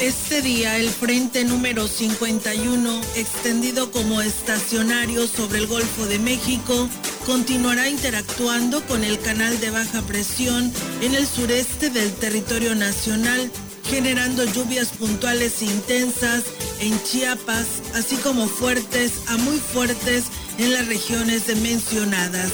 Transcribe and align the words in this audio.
Este 0.00 0.42
día 0.42 0.76
el 0.76 0.90
frente 0.90 1.44
número 1.44 1.88
51, 1.88 3.00
extendido 3.16 3.90
como 3.90 4.20
estacionario 4.20 5.26
sobre 5.26 5.60
el 5.60 5.66
Golfo 5.66 6.04
de 6.06 6.18
México, 6.18 6.88
continuará 7.24 7.88
interactuando 7.88 8.84
con 8.86 9.02
el 9.02 9.18
canal 9.20 9.58
de 9.60 9.70
baja 9.70 10.02
presión 10.02 10.70
en 11.00 11.14
el 11.14 11.26
sureste 11.26 11.88
del 11.88 12.12
territorio 12.12 12.74
nacional, 12.74 13.50
generando 13.84 14.44
lluvias 14.44 14.88
puntuales 14.88 15.62
intensas 15.62 16.44
en 16.80 17.02
Chiapas, 17.02 17.66
así 17.94 18.16
como 18.16 18.46
fuertes 18.46 19.22
a 19.28 19.38
muy 19.38 19.56
fuertes 19.56 20.24
en 20.58 20.74
las 20.74 20.86
regiones 20.86 21.46
mencionadas, 21.62 22.52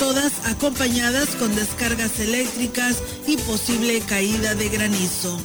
todas 0.00 0.32
acompañadas 0.46 1.36
con 1.36 1.54
descargas 1.54 2.18
eléctricas 2.20 2.96
y 3.26 3.36
posible 3.36 4.00
caída 4.00 4.54
de 4.54 4.70
granizo. 4.70 5.38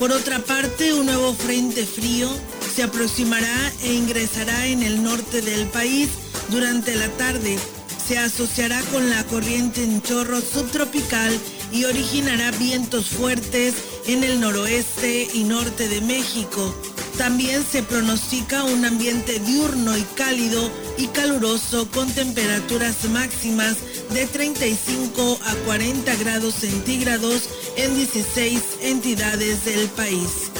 Por 0.00 0.10
otra 0.10 0.40
parte, 0.40 0.92
un 0.92 1.06
nuevo 1.06 1.32
frente 1.32 1.86
frío 1.86 2.28
se 2.74 2.82
aproximará 2.82 3.72
e 3.84 3.92
ingresará 3.92 4.66
en 4.66 4.82
el 4.82 5.04
norte 5.04 5.40
del 5.40 5.68
país 5.68 6.08
durante 6.48 6.96
la 6.96 7.08
tarde. 7.10 7.56
Se 8.04 8.18
asociará 8.18 8.80
con 8.92 9.08
la 9.08 9.22
corriente 9.24 9.84
en 9.84 10.02
chorro 10.02 10.40
subtropical 10.40 11.38
y 11.72 11.84
originará 11.84 12.50
vientos 12.50 13.06
fuertes 13.06 13.74
en 14.08 14.24
el 14.24 14.40
noroeste 14.40 15.28
y 15.32 15.44
norte 15.44 15.88
de 15.88 16.00
México. 16.00 16.74
También 17.18 17.64
se 17.70 17.82
pronostica 17.82 18.64
un 18.64 18.84
ambiente 18.84 19.38
diurno 19.40 19.96
y 19.96 20.02
cálido 20.16 20.70
y 20.98 21.06
caluroso 21.08 21.88
con 21.90 22.10
temperaturas 22.12 23.04
máximas 23.10 23.76
de 24.10 24.26
35 24.26 25.38
a 25.44 25.54
40 25.66 26.16
grados 26.16 26.54
centígrados 26.54 27.48
en 27.76 27.94
16 27.94 28.62
entidades 28.82 29.64
del 29.64 29.88
país. 29.90 30.50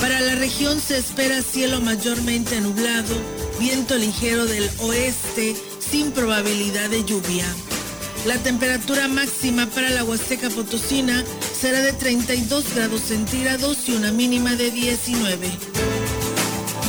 Para 0.00 0.20
la 0.20 0.36
región 0.36 0.80
se 0.80 0.98
espera 0.98 1.42
cielo 1.42 1.80
mayormente 1.80 2.60
nublado, 2.60 3.14
viento 3.58 3.96
ligero 3.96 4.46
del 4.46 4.68
oeste 4.80 5.56
sin 5.90 6.12
probabilidad 6.12 6.88
de 6.88 7.04
lluvia. 7.04 7.46
La 8.26 8.36
temperatura 8.38 9.08
máxima 9.08 9.66
para 9.66 9.90
la 9.90 10.04
Huasteca 10.04 10.50
Potosina 10.50 11.24
será 11.58 11.80
de 11.80 11.92
32 11.92 12.74
grados 12.74 13.00
centígrados 13.02 13.88
y 13.88 13.92
una 13.92 14.12
mínima 14.12 14.54
de 14.54 14.70
19. 14.70 15.97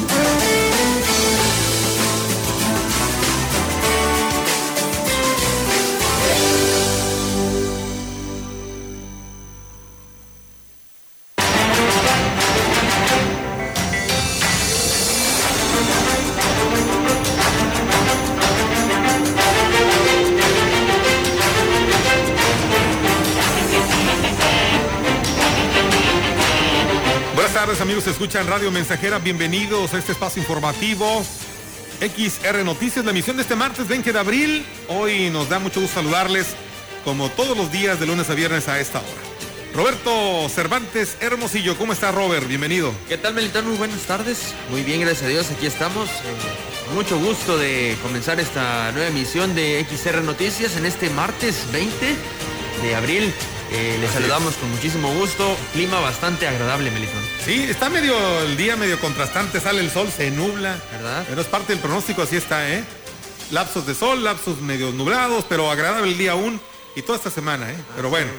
Thank 0.09 0.43
you. 0.43 0.48
Amigos, 27.77 28.07
escuchan 28.07 28.47
Radio 28.47 28.71
Mensajera. 28.71 29.19
Bienvenidos 29.19 29.93
a 29.93 29.99
este 29.99 30.13
espacio 30.13 30.41
informativo. 30.41 31.23
XR 32.01 32.63
Noticias, 32.65 33.05
la 33.05 33.11
emisión 33.11 33.37
de 33.37 33.43
este 33.43 33.55
martes 33.55 33.87
20 33.87 34.11
de 34.11 34.19
abril. 34.19 34.65
Hoy 34.87 35.29
nos 35.29 35.49
da 35.49 35.59
mucho 35.59 35.79
gusto 35.79 36.01
saludarles, 36.01 36.47
como 37.05 37.29
todos 37.29 37.55
los 37.55 37.71
días, 37.71 37.99
de 37.99 38.07
lunes 38.07 38.27
a 38.31 38.33
viernes 38.33 38.67
a 38.67 38.79
esta 38.79 38.97
hora. 38.97 39.75
Roberto 39.75 40.49
Cervantes 40.49 41.15
Hermosillo, 41.21 41.77
¿cómo 41.77 41.93
está 41.93 42.11
Robert? 42.11 42.47
Bienvenido. 42.47 42.91
¿Qué 43.07 43.19
tal, 43.19 43.35
Melitón? 43.35 43.67
Muy 43.67 43.77
buenas 43.77 44.01
tardes. 44.01 44.55
Muy 44.71 44.81
bien, 44.81 45.01
gracias 45.01 45.23
a 45.23 45.27
Dios, 45.27 45.51
aquí 45.51 45.67
estamos. 45.67 46.09
Eh, 46.09 46.93
mucho 46.95 47.19
gusto 47.19 47.55
de 47.55 47.95
comenzar 48.01 48.39
esta 48.39 48.91
nueva 48.93 49.09
emisión 49.09 49.53
de 49.53 49.85
XR 49.87 50.23
Noticias 50.23 50.75
en 50.75 50.87
este 50.87 51.11
martes 51.11 51.71
20 51.71 52.15
de 52.81 52.95
abril. 52.95 53.31
Eh, 53.71 53.97
les 54.01 54.11
saludamos 54.11 54.55
con 54.55 54.71
muchísimo 54.71 55.13
gusto. 55.13 55.55
Clima 55.73 55.99
bastante 55.99 56.47
agradable, 56.47 56.89
Melitón. 56.91 57.21
Sí, 57.45 57.63
está 57.69 57.89
medio 57.89 58.15
el 58.41 58.57
día 58.57 58.75
medio 58.75 58.99
contrastante, 58.99 59.59
sale 59.59 59.81
el 59.81 59.91
sol, 59.91 60.09
se 60.15 60.31
nubla. 60.31 60.81
¿Verdad? 60.91 61.25
Pero 61.27 61.41
es 61.41 61.47
parte 61.47 61.73
del 61.73 61.81
pronóstico, 61.81 62.23
así 62.23 62.37
está, 62.37 62.69
¿eh? 62.69 62.83
Lapsos 63.51 63.85
de 63.85 63.93
sol, 63.95 64.23
lapsos 64.23 64.61
medio 64.61 64.91
nublados, 64.91 65.45
pero 65.47 65.69
agradable 65.69 66.11
el 66.11 66.17
día 66.17 66.31
aún 66.31 66.59
y 66.95 67.01
toda 67.01 67.17
esta 67.17 67.29
semana, 67.29 67.71
¿eh? 67.71 67.77
Pero 67.95 68.09
bueno, 68.09 68.31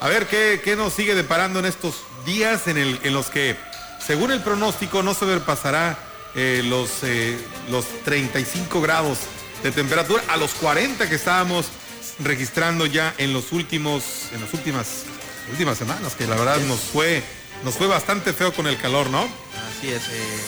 a 0.00 0.08
ver 0.08 0.26
qué, 0.26 0.60
qué 0.62 0.76
nos 0.76 0.92
sigue 0.92 1.14
deparando 1.14 1.60
en 1.60 1.64
estos 1.64 2.02
días 2.26 2.66
en, 2.68 2.76
el, 2.76 3.00
en 3.02 3.14
los 3.14 3.30
que, 3.30 3.56
según 4.04 4.32
el 4.32 4.40
pronóstico, 4.40 5.02
no 5.02 5.14
se 5.14 5.24
pasará 5.40 5.98
eh, 6.34 6.62
los, 6.64 7.02
eh, 7.02 7.38
los 7.70 7.86
35 8.04 8.80
grados 8.80 9.18
de 9.62 9.70
temperatura 9.70 10.22
a 10.28 10.36
los 10.36 10.52
40 10.54 11.08
que 11.08 11.14
estábamos 11.14 11.66
registrando 12.20 12.86
ya 12.86 13.14
en 13.18 13.32
los 13.32 13.52
últimos, 13.52 14.28
en 14.32 14.40
las 14.40 14.52
últimas, 14.54 15.04
últimas 15.50 15.78
semanas, 15.78 16.14
que 16.14 16.26
la 16.26 16.36
verdad 16.36 16.58
nos 16.60 16.80
fue, 16.80 17.22
nos 17.64 17.74
fue 17.74 17.86
bastante 17.86 18.32
feo 18.32 18.52
con 18.52 18.66
el 18.66 18.78
calor, 18.78 19.10
¿no? 19.10 19.22
Así 19.22 19.88
es, 19.88 20.02
eh, 20.08 20.38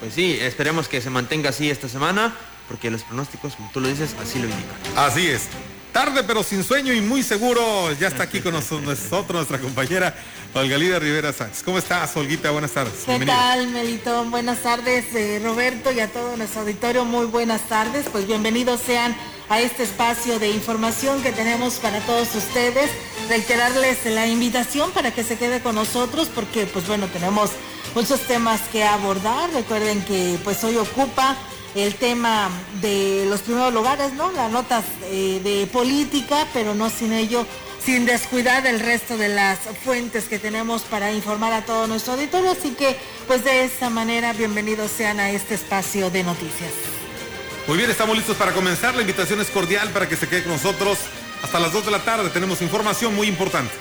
pues 0.00 0.14
sí, 0.14 0.38
esperemos 0.40 0.88
que 0.88 1.00
se 1.00 1.10
mantenga 1.10 1.50
así 1.50 1.70
esta 1.70 1.88
semana, 1.88 2.34
porque 2.68 2.90
los 2.90 3.02
pronósticos, 3.02 3.56
como 3.56 3.70
tú 3.72 3.80
lo 3.80 3.88
dices, 3.88 4.14
así 4.20 4.38
lo 4.38 4.44
indican. 4.44 4.76
Así 4.96 5.26
es. 5.26 5.48
Tarde 5.94 6.24
pero 6.24 6.42
sin 6.42 6.64
sueño 6.64 6.92
y 6.92 7.00
muy 7.00 7.22
seguro, 7.22 7.92
ya 7.92 8.08
está 8.08 8.24
aquí 8.24 8.40
con 8.40 8.52
nosotros 8.52 9.28
nuestra 9.28 9.60
compañera 9.60 10.12
Olgalida 10.52 10.98
Rivera 10.98 11.32
Sánchez. 11.32 11.62
¿Cómo 11.62 11.78
estás, 11.78 12.16
Olguita? 12.16 12.50
Buenas 12.50 12.72
tardes. 12.72 12.94
¿Qué 13.06 13.24
tal, 13.24 13.68
Melitón? 13.68 14.32
Buenas 14.32 14.58
tardes, 14.58 15.04
eh, 15.14 15.40
Roberto, 15.44 15.92
y 15.92 16.00
a 16.00 16.08
todo 16.08 16.36
nuestro 16.36 16.62
auditorio. 16.62 17.04
Muy 17.04 17.26
buenas 17.26 17.68
tardes. 17.68 18.06
Pues 18.10 18.26
bienvenidos 18.26 18.80
sean 18.80 19.14
a 19.48 19.60
este 19.60 19.84
espacio 19.84 20.40
de 20.40 20.50
información 20.50 21.22
que 21.22 21.30
tenemos 21.30 21.74
para 21.74 22.00
todos 22.00 22.34
ustedes. 22.34 22.90
Reiterarles 23.28 24.04
la 24.06 24.26
invitación 24.26 24.90
para 24.90 25.12
que 25.14 25.22
se 25.22 25.38
quede 25.38 25.60
con 25.60 25.76
nosotros 25.76 26.28
porque 26.34 26.66
pues 26.66 26.88
bueno, 26.88 27.06
tenemos 27.06 27.50
muchos 27.94 28.18
temas 28.22 28.60
que 28.72 28.82
abordar. 28.82 29.48
Recuerden 29.52 30.04
que 30.04 30.40
pues 30.42 30.64
hoy 30.64 30.76
ocupa 30.76 31.36
el 31.74 31.94
tema 31.96 32.50
de 32.80 33.26
los 33.28 33.42
primeros 33.42 33.72
lugares, 33.72 34.12
¿no? 34.12 34.30
Las 34.32 34.50
notas 34.50 34.84
eh, 35.04 35.40
de 35.42 35.66
política, 35.66 36.46
pero 36.52 36.74
no 36.74 36.88
sin 36.88 37.12
ello, 37.12 37.46
sin 37.84 38.06
descuidar 38.06 38.66
el 38.66 38.80
resto 38.80 39.16
de 39.16 39.28
las 39.28 39.58
fuentes 39.84 40.24
que 40.24 40.38
tenemos 40.38 40.82
para 40.82 41.12
informar 41.12 41.52
a 41.52 41.64
todo 41.64 41.86
nuestro 41.86 42.14
auditorio. 42.14 42.52
Así 42.52 42.70
que 42.70 42.96
pues 43.26 43.44
de 43.44 43.64
esta 43.64 43.90
manera, 43.90 44.32
bienvenidos 44.32 44.90
sean 44.90 45.18
a 45.20 45.30
este 45.30 45.54
espacio 45.54 46.10
de 46.10 46.22
noticias. 46.22 46.70
Muy 47.66 47.78
bien, 47.78 47.90
estamos 47.90 48.16
listos 48.16 48.36
para 48.36 48.52
comenzar. 48.52 48.94
La 48.94 49.00
invitación 49.00 49.40
es 49.40 49.48
cordial 49.48 49.90
para 49.90 50.08
que 50.08 50.16
se 50.16 50.28
quede 50.28 50.42
con 50.42 50.52
nosotros 50.52 50.98
hasta 51.42 51.58
las 51.58 51.72
2 51.72 51.86
de 51.86 51.90
la 51.90 52.04
tarde. 52.04 52.30
Tenemos 52.30 52.62
información 52.62 53.14
muy 53.14 53.26
importante. 53.26 53.72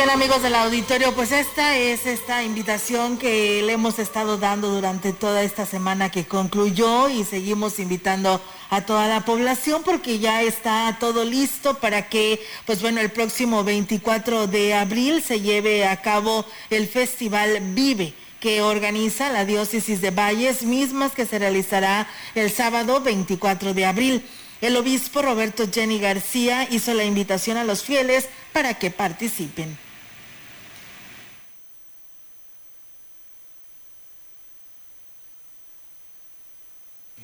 Bien 0.00 0.08
amigos 0.08 0.42
del 0.42 0.54
auditorio, 0.54 1.12
pues 1.14 1.30
esta 1.30 1.76
es 1.76 2.06
esta 2.06 2.42
invitación 2.42 3.18
que 3.18 3.60
le 3.60 3.74
hemos 3.74 3.98
estado 3.98 4.38
dando 4.38 4.70
durante 4.70 5.12
toda 5.12 5.42
esta 5.42 5.66
semana 5.66 6.10
que 6.10 6.24
concluyó 6.24 7.10
y 7.10 7.22
seguimos 7.22 7.78
invitando 7.78 8.40
a 8.70 8.80
toda 8.80 9.08
la 9.08 9.26
población 9.26 9.82
porque 9.84 10.18
ya 10.18 10.40
está 10.40 10.96
todo 10.98 11.26
listo 11.26 11.74
para 11.74 12.08
que, 12.08 12.40
pues 12.64 12.80
bueno, 12.80 13.02
el 13.02 13.10
próximo 13.10 13.62
24 13.62 14.46
de 14.46 14.72
abril 14.72 15.22
se 15.22 15.42
lleve 15.42 15.84
a 15.84 16.00
cabo 16.00 16.46
el 16.70 16.88
Festival 16.88 17.60
Vive 17.74 18.14
que 18.40 18.62
organiza 18.62 19.30
la 19.30 19.44
diócesis 19.44 20.00
de 20.00 20.12
Valles, 20.12 20.62
mismas 20.62 21.12
que 21.12 21.26
se 21.26 21.38
realizará 21.38 22.08
el 22.34 22.50
sábado 22.50 23.02
24 23.02 23.74
de 23.74 23.84
abril. 23.84 24.22
El 24.62 24.78
obispo 24.78 25.20
Roberto 25.20 25.64
Jenny 25.70 25.98
García 25.98 26.66
hizo 26.70 26.94
la 26.94 27.04
invitación 27.04 27.58
a 27.58 27.64
los 27.64 27.82
fieles 27.82 28.30
para 28.54 28.72
que 28.74 28.90
participen. 28.90 29.89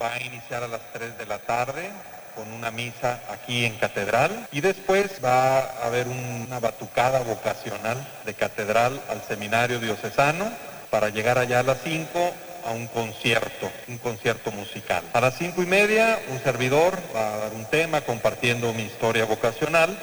Va 0.00 0.12
a 0.12 0.22
iniciar 0.22 0.62
a 0.62 0.68
las 0.68 0.92
3 0.92 1.16
de 1.16 1.24
la 1.24 1.38
tarde 1.38 1.88
con 2.34 2.52
una 2.52 2.70
misa 2.70 3.22
aquí 3.30 3.64
en 3.64 3.76
Catedral 3.78 4.46
y 4.52 4.60
después 4.60 5.24
va 5.24 5.60
a 5.60 5.86
haber 5.86 6.06
una 6.08 6.60
batucada 6.60 7.20
vocacional 7.20 8.06
de 8.26 8.34
Catedral 8.34 9.00
al 9.08 9.22
Seminario 9.22 9.80
Diocesano 9.80 10.50
para 10.90 11.08
llegar 11.08 11.38
allá 11.38 11.60
a 11.60 11.62
las 11.62 11.78
5 11.82 12.34
a 12.66 12.72
un 12.72 12.88
concierto, 12.88 13.70
un 13.88 13.96
concierto 13.96 14.50
musical. 14.50 15.02
A 15.14 15.20
las 15.20 15.38
cinco 15.38 15.62
y 15.62 15.66
media, 15.66 16.18
un 16.28 16.40
servidor 16.40 16.98
va 17.14 17.34
a 17.34 17.36
dar 17.38 17.54
un 17.54 17.64
tema 17.66 18.00
compartiendo 18.02 18.74
mi 18.74 18.82
historia 18.82 19.24
vocacional. 19.24 19.96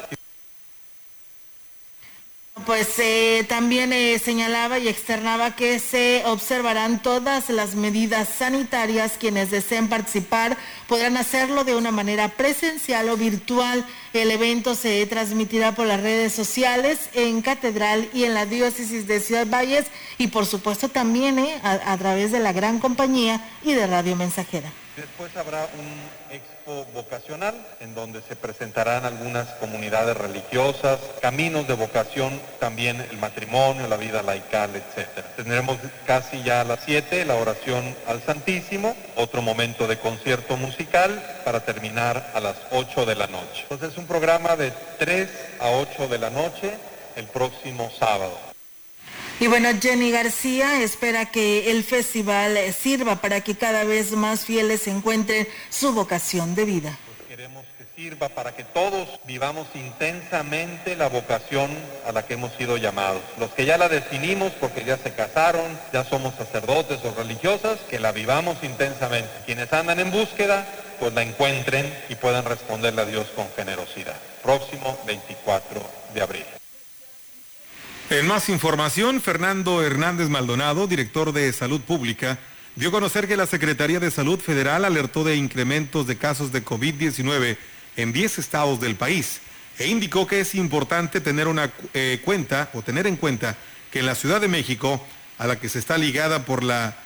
Pues 2.66 2.98
eh, 2.98 3.44
también 3.48 3.92
eh, 3.92 4.18
señalaba 4.18 4.78
y 4.78 4.88
externaba 4.88 5.56
que 5.56 5.78
se 5.78 6.22
observarán 6.24 7.02
todas 7.02 7.50
las 7.50 7.74
medidas 7.74 8.28
sanitarias. 8.28 9.18
Quienes 9.18 9.50
deseen 9.50 9.88
participar 9.88 10.56
podrán 10.88 11.16
hacerlo 11.16 11.64
de 11.64 11.76
una 11.76 11.90
manera 11.90 12.28
presencial 12.28 13.08
o 13.10 13.16
virtual. 13.16 13.84
El 14.12 14.30
evento 14.30 14.74
se 14.74 15.04
transmitirá 15.06 15.74
por 15.74 15.86
las 15.86 16.00
redes 16.00 16.32
sociales 16.32 17.10
en 17.12 17.42
Catedral 17.42 18.08
y 18.14 18.24
en 18.24 18.34
la 18.34 18.46
diócesis 18.46 19.06
de 19.06 19.20
Ciudad 19.20 19.46
Valles 19.46 19.86
y 20.16 20.28
por 20.28 20.46
supuesto 20.46 20.88
también 20.88 21.38
eh, 21.38 21.60
a 21.62 21.96
través 21.98 22.32
de 22.32 22.38
la 22.38 22.52
gran 22.52 22.78
compañía 22.78 23.40
y 23.62 23.72
de 23.74 23.86
Radio 23.86 24.16
Mensajera. 24.16 24.72
Después 24.96 25.36
habrá 25.36 25.66
un 25.76 26.36
expo 26.36 26.84
vocacional 26.94 27.54
en 27.80 27.96
donde 27.96 28.22
se 28.22 28.36
presentarán 28.36 29.04
algunas 29.04 29.48
comunidades 29.54 30.16
religiosas, 30.16 31.00
caminos 31.20 31.66
de 31.66 31.74
vocación, 31.74 32.40
también 32.60 33.00
el 33.10 33.18
matrimonio, 33.18 33.88
la 33.88 33.96
vida 33.96 34.22
laical, 34.22 34.70
etc. 34.76 35.24
Tendremos 35.34 35.78
casi 36.06 36.44
ya 36.44 36.60
a 36.60 36.64
las 36.64 36.78
7 36.84 37.24
la 37.24 37.34
oración 37.34 37.96
al 38.06 38.22
Santísimo, 38.22 38.94
otro 39.16 39.42
momento 39.42 39.88
de 39.88 39.98
concierto 39.98 40.56
musical 40.56 41.40
para 41.44 41.64
terminar 41.64 42.30
a 42.32 42.38
las 42.38 42.56
8 42.70 43.04
de 43.04 43.16
la 43.16 43.26
noche. 43.26 43.62
Entonces 43.62 43.90
es 43.90 43.98
un 43.98 44.06
programa 44.06 44.54
de 44.54 44.72
3 45.00 45.28
a 45.58 45.70
8 45.70 46.06
de 46.06 46.18
la 46.18 46.30
noche 46.30 46.72
el 47.16 47.26
próximo 47.26 47.90
sábado. 47.98 48.38
Y 49.40 49.48
bueno, 49.48 49.68
Jenny 49.80 50.12
García 50.12 50.80
espera 50.82 51.26
que 51.26 51.72
el 51.72 51.82
festival 51.82 52.56
sirva 52.72 53.16
para 53.16 53.40
que 53.40 53.56
cada 53.56 53.82
vez 53.82 54.12
más 54.12 54.44
fieles 54.44 54.86
encuentren 54.86 55.48
su 55.70 55.92
vocación 55.92 56.54
de 56.54 56.64
vida. 56.64 56.98
Pues 57.06 57.28
queremos 57.28 57.64
que 57.76 57.84
sirva 58.00 58.28
para 58.28 58.54
que 58.54 58.62
todos 58.62 59.08
vivamos 59.26 59.66
intensamente 59.74 60.94
la 60.94 61.08
vocación 61.08 61.68
a 62.06 62.12
la 62.12 62.24
que 62.24 62.34
hemos 62.34 62.52
sido 62.54 62.76
llamados. 62.76 63.22
Los 63.38 63.50
que 63.50 63.66
ya 63.66 63.76
la 63.76 63.88
definimos 63.88 64.52
porque 64.52 64.84
ya 64.84 64.96
se 64.98 65.12
casaron, 65.12 65.64
ya 65.92 66.04
somos 66.04 66.36
sacerdotes 66.36 67.04
o 67.04 67.12
religiosas, 67.14 67.80
que 67.90 67.98
la 67.98 68.12
vivamos 68.12 68.58
intensamente. 68.62 69.30
Quienes 69.46 69.72
andan 69.72 69.98
en 69.98 70.12
búsqueda, 70.12 70.64
pues 71.00 71.12
la 71.12 71.22
encuentren 71.22 71.92
y 72.08 72.14
puedan 72.14 72.44
responderle 72.44 73.02
a 73.02 73.06
Dios 73.06 73.26
con 73.34 73.48
generosidad. 73.56 74.16
Próximo 74.44 74.96
24 75.06 75.82
de 76.14 76.22
abril. 76.22 76.44
En 78.10 78.26
más 78.26 78.50
información, 78.50 79.22
Fernando 79.22 79.82
Hernández 79.82 80.28
Maldonado, 80.28 80.86
director 80.86 81.32
de 81.32 81.50
Salud 81.54 81.80
Pública, 81.80 82.38
dio 82.76 82.90
a 82.90 82.92
conocer 82.92 83.26
que 83.26 83.36
la 83.36 83.46
Secretaría 83.46 83.98
de 83.98 84.10
Salud 84.10 84.38
Federal 84.38 84.84
alertó 84.84 85.24
de 85.24 85.36
incrementos 85.36 86.06
de 86.06 86.18
casos 86.18 86.52
de 86.52 86.62
COVID-19 86.62 87.56
en 87.96 88.12
10 88.12 88.38
estados 88.38 88.78
del 88.78 88.96
país 88.96 89.40
e 89.78 89.88
indicó 89.88 90.26
que 90.26 90.40
es 90.40 90.54
importante 90.54 91.22
tener 91.22 91.48
una 91.48 91.72
eh, 91.94 92.20
cuenta 92.22 92.68
o 92.74 92.82
tener 92.82 93.06
en 93.06 93.16
cuenta 93.16 93.56
que 93.90 94.00
en 94.00 94.06
la 94.06 94.14
Ciudad 94.14 94.42
de 94.42 94.48
México, 94.48 95.02
a 95.38 95.46
la 95.46 95.58
que 95.58 95.70
se 95.70 95.78
está 95.78 95.96
ligada 95.96 96.44
por 96.44 96.62
la 96.62 96.98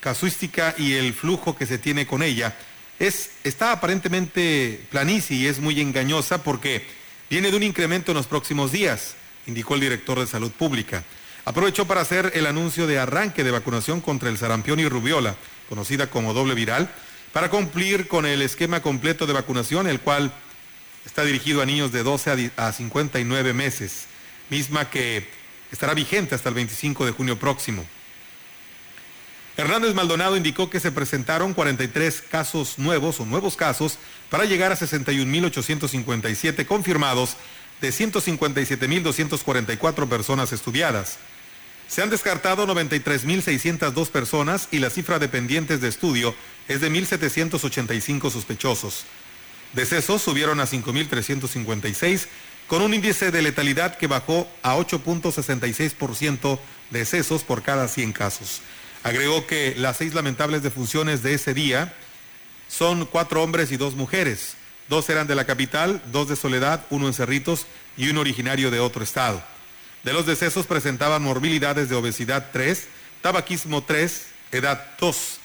casuística 0.00 0.74
y 0.78 0.94
el 0.94 1.12
flujo 1.12 1.54
que 1.54 1.66
se 1.66 1.76
tiene 1.76 2.06
con 2.06 2.22
ella, 2.22 2.56
es, 2.98 3.32
está 3.44 3.72
aparentemente 3.72 4.86
planicie 4.90 5.36
y 5.36 5.46
es 5.46 5.60
muy 5.60 5.82
engañosa 5.82 6.42
porque 6.42 6.86
viene 7.28 7.50
de 7.50 7.58
un 7.58 7.62
incremento 7.62 8.12
en 8.12 8.16
los 8.16 8.26
próximos 8.26 8.72
días 8.72 9.16
indicó 9.46 9.74
el 9.74 9.80
director 9.80 10.18
de 10.18 10.26
Salud 10.26 10.50
Pública. 10.50 11.04
Aprovechó 11.44 11.86
para 11.86 12.02
hacer 12.02 12.32
el 12.34 12.46
anuncio 12.46 12.86
de 12.86 12.98
arranque 12.98 13.44
de 13.44 13.50
vacunación 13.50 14.00
contra 14.00 14.28
el 14.28 14.38
sarampión 14.38 14.80
y 14.80 14.88
rubiola, 14.88 15.36
conocida 15.68 16.08
como 16.08 16.34
doble 16.34 16.54
viral, 16.54 16.90
para 17.32 17.50
cumplir 17.50 18.08
con 18.08 18.26
el 18.26 18.42
esquema 18.42 18.82
completo 18.82 19.26
de 19.26 19.32
vacunación, 19.32 19.86
el 19.86 20.00
cual 20.00 20.32
está 21.06 21.24
dirigido 21.24 21.62
a 21.62 21.66
niños 21.66 21.92
de 21.92 22.02
12 22.02 22.52
a 22.56 22.72
59 22.72 23.52
meses, 23.54 24.06
misma 24.50 24.90
que 24.90 25.28
estará 25.72 25.94
vigente 25.94 26.34
hasta 26.34 26.48
el 26.48 26.56
25 26.56 27.06
de 27.06 27.12
junio 27.12 27.38
próximo. 27.38 27.86
Hernández 29.56 29.94
Maldonado 29.94 30.36
indicó 30.36 30.70
que 30.70 30.80
se 30.80 30.92
presentaron 30.92 31.54
43 31.54 32.22
casos 32.22 32.78
nuevos 32.78 33.20
o 33.20 33.26
nuevos 33.26 33.56
casos 33.56 33.98
para 34.30 34.44
llegar 34.44 34.72
a 34.72 34.76
61.857 34.76 36.66
confirmados 36.66 37.36
de 37.80 37.90
157.244 37.90 40.08
personas 40.08 40.52
estudiadas. 40.52 41.18
Se 41.88 42.02
han 42.02 42.10
descartado 42.10 42.66
93.602 42.66 44.10
personas 44.10 44.68
y 44.70 44.78
la 44.78 44.90
cifra 44.90 45.18
de 45.18 45.28
pendientes 45.28 45.80
de 45.80 45.88
estudio 45.88 46.34
es 46.68 46.80
de 46.80 46.88
1.785 46.90 48.30
sospechosos. 48.30 49.04
Decesos 49.72 50.22
subieron 50.22 50.60
a 50.60 50.66
5.356 50.66 52.26
con 52.68 52.82
un 52.82 52.94
índice 52.94 53.32
de 53.32 53.42
letalidad 53.42 53.98
que 53.98 54.06
bajó 54.06 54.48
a 54.62 54.76
8.66% 54.76 56.60
decesos 56.90 57.42
por 57.42 57.62
cada 57.62 57.88
100 57.88 58.12
casos. 58.12 58.62
Agregó 59.02 59.46
que 59.46 59.74
las 59.76 59.96
seis 59.96 60.14
lamentables 60.14 60.62
defunciones 60.62 61.22
de 61.22 61.34
ese 61.34 61.54
día 61.54 61.94
son 62.68 63.06
cuatro 63.06 63.42
hombres 63.42 63.72
y 63.72 63.76
dos 63.76 63.94
mujeres. 63.94 64.56
Dos 64.90 65.08
eran 65.08 65.28
de 65.28 65.36
la 65.36 65.44
capital, 65.44 66.02
dos 66.10 66.28
de 66.28 66.34
Soledad, 66.34 66.84
uno 66.90 67.06
en 67.06 67.14
Cerritos 67.14 67.66
y 67.96 68.08
un 68.08 68.18
originario 68.18 68.72
de 68.72 68.80
otro 68.80 69.04
estado. 69.04 69.40
De 70.02 70.12
los 70.12 70.26
decesos 70.26 70.66
presentaban 70.66 71.22
morbilidades 71.22 71.88
de 71.88 71.94
obesidad 71.94 72.48
3, 72.52 72.88
tabaquismo 73.22 73.84
3, 73.84 74.26
edad 74.50 74.84
2. 74.98 75.38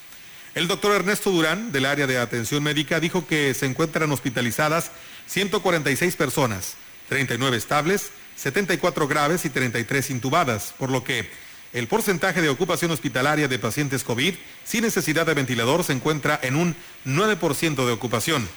El 0.56 0.68
doctor 0.68 0.95
Ernesto 0.95 1.30
Durán, 1.30 1.71
del 1.71 1.86
área 1.86 2.07
de 2.07 2.18
atención 2.18 2.63
médica, 2.63 3.00
dijo 3.00 3.27
que 3.27 3.53
se 3.53 3.68
encuentran 3.68 4.12
hospitalizadas 4.12 4.89
146 5.27 6.15
personas, 6.15 6.74
39 7.09 7.56
estables, 7.56 8.09
74 8.38 9.07
graves 9.07 9.45
y 9.45 9.51
33 9.51 10.09
intubadas, 10.09 10.74
por 10.80 10.89
lo 10.89 11.03
que 11.03 11.30
el 11.71 11.88
porcentaje 11.88 12.42
de 12.42 12.50
ocupación 12.50 12.89
hospitalaria 12.89 13.47
de 13.47 13.59
pacientes 13.59 14.03
COVID 14.03 14.33
sin 14.63 14.81
necesidad 14.81 15.27
de 15.27 15.36
ventilador 15.36 15.83
se 15.83 15.94
encuentra 15.94 16.39
en 16.42 16.56
un 16.56 16.75
9% 17.06 17.86
de 17.86 17.92
ocupación 17.92 18.50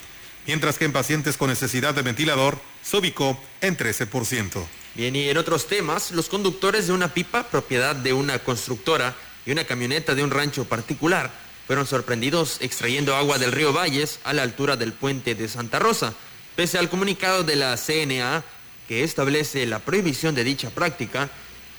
mientras 0.49 0.79
que 0.79 0.87
en 0.87 0.93
pacientes 0.93 1.37
con 1.37 1.51
necesidad 1.51 1.95
de 1.95 2.03
ventilador 2.03 2.59
se 2.83 2.97
ubicó 2.97 3.39
en 3.61 3.77
13%. 3.77 4.65
Bien, 4.95 5.15
y 5.15 5.29
en 5.29 5.37
otros 5.37 5.69
temas, 5.69 6.11
los 6.11 6.29
conductores 6.29 6.87
de 6.87 6.95
una 6.95 7.13
pipa, 7.13 7.49
propiedad 7.49 7.95
de 7.95 8.15
una 8.15 8.41
constructora, 8.41 9.15
y 9.45 9.53
una 9.53 9.65
camioneta 9.65 10.15
de 10.15 10.25
un 10.25 10.31
rancho 10.31 10.65
particular, 10.65 11.31
fueron 11.67 11.87
sorprendidos 11.87 12.59
extrayendo 12.61 13.15
agua 13.15 13.39
del 13.39 13.53
río 13.53 13.73
Valles 13.73 14.21
a 14.25 14.33
la 14.33 14.43
altura 14.43 14.77
del 14.77 14.93
puente 14.93 15.35
de 15.35 15.49
Santa 15.49 15.79
Rosa, 15.79 16.15
pese 16.57 16.79
al 16.79 16.89
comunicado 16.89 17.45
de 17.45 17.57
la 17.57 17.77
CNA 17.77 18.43
que 18.89 19.05
establece 19.05 19.67
la 19.67 19.79
prohibición 19.81 20.35
de 20.35 20.45
dicha 20.45 20.71
práctica. 20.71 21.29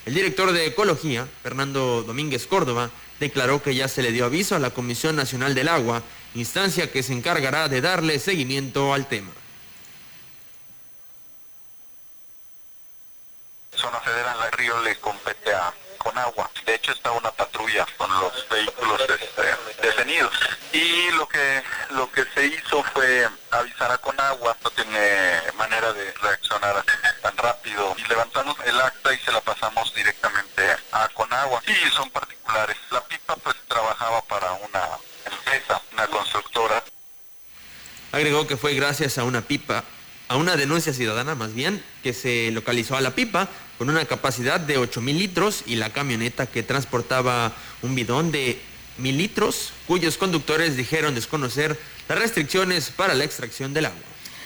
El 0.06 0.14
director 0.14 0.52
de 0.52 0.68
Ecología, 0.68 1.28
Fernando 1.42 2.04
Domínguez 2.04 2.46
Córdoba, 2.46 2.92
declaró 3.20 3.62
que 3.62 3.76
ya 3.76 3.88
se 3.88 4.04
le 4.04 4.12
dio 4.12 4.26
aviso 4.26 4.56
a 4.56 4.60
la 4.60 4.70
Comisión 4.70 5.16
Nacional 5.16 5.56
del 5.56 5.68
Agua 5.68 6.04
instancia 6.36 6.92
que 6.92 7.04
se 7.04 7.14
encargará 7.14 7.68
de 7.68 7.82
darle 7.82 8.20
seguimiento 8.20 8.94
al 8.94 9.08
tema. 9.08 9.32
Zona 13.76 14.00
Federal, 14.02 14.38
el 14.46 14.52
río 14.58 14.82
le 14.82 14.96
compete 14.98 15.54
a 15.54 15.74
con 16.00 16.18
agua. 16.18 16.50
De 16.66 16.76
hecho 16.76 16.92
está 16.92 17.12
una 17.12 17.32
patrulla 17.32 17.86
con 17.98 18.10
los 18.20 18.50
vehículos 18.50 19.02
este, 19.02 19.88
detenidos. 19.88 20.34
Y 20.74 21.12
lo 21.12 21.28
que 21.28 21.64
lo 21.92 22.12
que 22.12 22.26
se 22.34 22.48
hizo 22.48 22.84
fue 22.94 23.28
avisar 23.52 23.92
a 23.92 23.98
Conagua, 23.98 24.58
no 24.64 24.70
tiene 24.72 25.40
manera 25.56 25.94
de 25.94 26.12
reaccionar 26.14 26.84
tan 27.22 27.38
rápido. 27.38 27.96
Y 27.98 28.10
levantamos 28.10 28.56
el 28.66 28.80
acta 28.80 29.14
y 29.14 29.20
se 29.20 29.32
la 29.32 29.42
pasamos 29.42 29.94
directamente 29.94 30.76
a 30.92 31.08
Conagua. 31.10 31.62
Y 31.68 31.90
son 31.92 32.10
particulares. 32.10 32.78
La 32.90 33.02
pipa 33.02 33.36
pues 33.36 33.56
trabajaba 33.68 34.22
para 34.24 34.54
una 34.54 34.84
empresa, 35.26 35.82
una 35.94 36.08
constructora. 36.08 36.84
Agregó 38.20 38.48
que 38.48 38.58
fue 38.58 38.74
gracias 38.74 39.18
a 39.18 39.24
una 39.24 39.40
pipa, 39.48 39.86
a 40.28 40.36
una 40.36 40.58
denuncia 40.58 40.92
ciudadana 40.92 41.36
más 41.36 41.54
bien, 41.54 41.82
que 42.04 42.12
se 42.12 42.52
localizó 42.52 42.98
a 42.98 43.02
la 43.02 43.16
pipa 43.16 43.48
con 43.78 43.90
una 43.90 44.04
capacidad 44.04 44.60
de 44.60 44.78
8 44.78 45.00
mil 45.00 45.18
litros 45.18 45.64
y 45.66 45.78
la 45.78 45.94
camioneta 45.94 46.46
que 46.46 46.62
transportaba 46.62 47.56
un 47.82 47.96
bidón 47.96 48.34
de 48.34 48.60
mil 48.98 49.18
litros, 49.18 49.72
cuyos 49.88 50.18
conductores 50.18 50.76
dijeron 50.76 51.16
desconocer 51.16 51.80
las 52.10 52.20
restricciones 52.20 52.90
para 52.90 53.14
la 53.14 53.24
extracción 53.24 53.74
del 53.74 53.86
agua. 53.86 53.98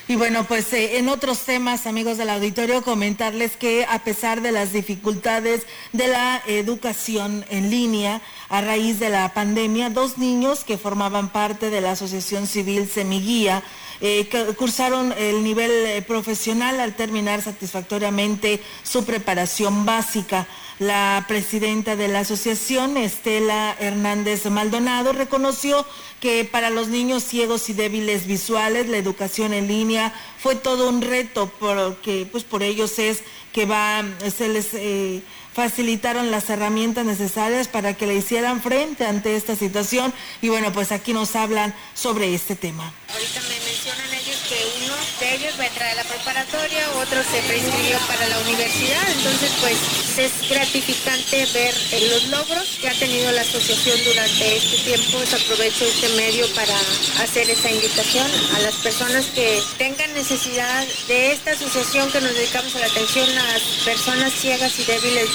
Y 0.05 0.15
bueno, 0.17 0.43
pues 0.43 0.74
eh, 0.74 0.98
en 0.98 1.07
otros 1.07 1.39
temas, 1.39 1.88
amigos 1.88 2.17
del 2.17 2.29
auditorio, 2.29 2.81
comentarles 2.81 3.55
que 3.55 3.86
a 3.89 4.00
pesar 4.03 4.41
de 4.41 4.51
las 4.51 4.74
dificultades 4.74 5.65
de 5.93 6.07
la 6.07 6.41
educación 6.45 7.45
en 7.50 7.69
línea 7.69 8.22
a 8.50 8.60
raíz 8.60 9.00
de 9.00 9.10
la 9.10 9.33
pandemia, 9.33 9.89
dos 9.89 10.17
niños 10.17 10.65
que 10.65 10.77
formaban 10.77 11.29
parte 11.29 11.69
de 11.69 11.79
la 11.79 11.91
Asociación 11.91 12.48
Civil 12.48 12.89
Semiguía 12.89 13.63
eh, 14.01 14.27
cursaron 14.57 15.13
el 15.17 15.41
nivel 15.45 15.72
eh, 15.72 16.01
profesional 16.01 16.81
al 16.81 16.93
terminar 16.93 17.41
satisfactoriamente 17.41 18.62
su 18.83 19.05
preparación 19.05 19.86
básica. 19.86 20.45
La 20.80 21.25
presidenta 21.27 21.96
de 21.96 22.08
la 22.08 22.20
asociación, 22.20 22.98
Estela 22.98 23.75
Hernández 23.80 24.46
Maldonado, 24.48 25.13
reconoció 25.13 25.86
que 26.20 26.46
para 26.46 26.70
los 26.70 26.88
niños 26.88 27.24
ciegos 27.24 27.70
y 27.70 27.74
débiles 27.74 28.25
visuales 28.25 28.88
la 28.89 28.98
educación 28.98 29.53
en 29.53 29.68
línea 29.68 30.13
fue 30.39 30.56
todo 30.56 30.89
un 30.89 31.01
reto 31.01 31.51
porque 31.60 32.27
pues 32.32 32.44
por 32.44 32.63
ellos 32.63 32.98
es 32.98 33.24
que 33.51 33.65
va 33.65 34.03
se 34.36 34.50
les 34.50 34.74
eh, 34.74 35.22
facilitaron 35.53 36.31
las 36.31 36.50
herramientas 36.50 37.05
necesarias 37.05 37.67
para 37.67 37.93
que 37.93 38.07
le 38.07 38.15
hicieran 38.15 38.62
frente 38.62 39.05
ante 39.05 39.36
esta 39.36 39.55
situación 39.55 40.13
y 40.41 40.50
bueno 40.50 40.72
pues 40.74 40.91
aquí 40.91 41.13
nos 41.13 41.36
hablan 41.36 41.74
sobre 41.93 42.33
este 42.33 42.55
tema. 42.55 42.91
Ahorita 43.13 43.41
me 43.41 43.60
mencionan 43.65 44.13
ellos 44.13 44.38
que 44.50 44.57
uno 44.83 44.95
de 45.19 45.36
ellos 45.36 45.53
va 45.60 45.63
a 45.63 45.67
entrar 45.67 45.89
a 45.91 45.95
la 45.95 46.03
preparatoria, 46.03 46.89
otro 46.98 47.22
se 47.24 47.41
reinscribió 47.48 47.98
para 48.07 48.27
la 48.27 48.39
universidad, 48.39 49.03
entonces 49.15 49.51
pues 49.62 49.77
es 50.17 50.50
gratificante 50.50 51.45
ver 51.53 51.74
eh, 51.91 52.07
los 52.10 52.27
logros 52.27 52.77
que 52.81 52.89
ha 52.89 52.93
tenido 52.93 53.31
la 53.31 53.41
asociación 53.41 53.98
durante 54.03 54.57
este 54.57 54.77
tiempo. 54.77 55.19
Aprovecho 55.33 55.86
este 55.86 56.10
medio 56.10 56.48
para 56.53 56.75
hacer 57.24 57.50
esa 57.50 57.72
invitación 57.72 58.29
a 58.55 58.60
las 58.60 58.75
personas 58.75 59.25
que 59.27 59.62
tengan 59.77 60.13
necesidad 60.13 60.86
de 61.07 61.31
esta 61.31 61.51
asociación 61.51 62.12
que 62.12 62.22
nos 62.22 62.33
dedicamos 62.33 62.75
a 62.75 62.79
la 62.79 62.86
atención 62.86 63.29
a 63.38 63.53
las 63.53 63.62
personas 63.83 64.33
ciegas 64.33 64.79
y 64.79 64.83
débiles 64.83 65.33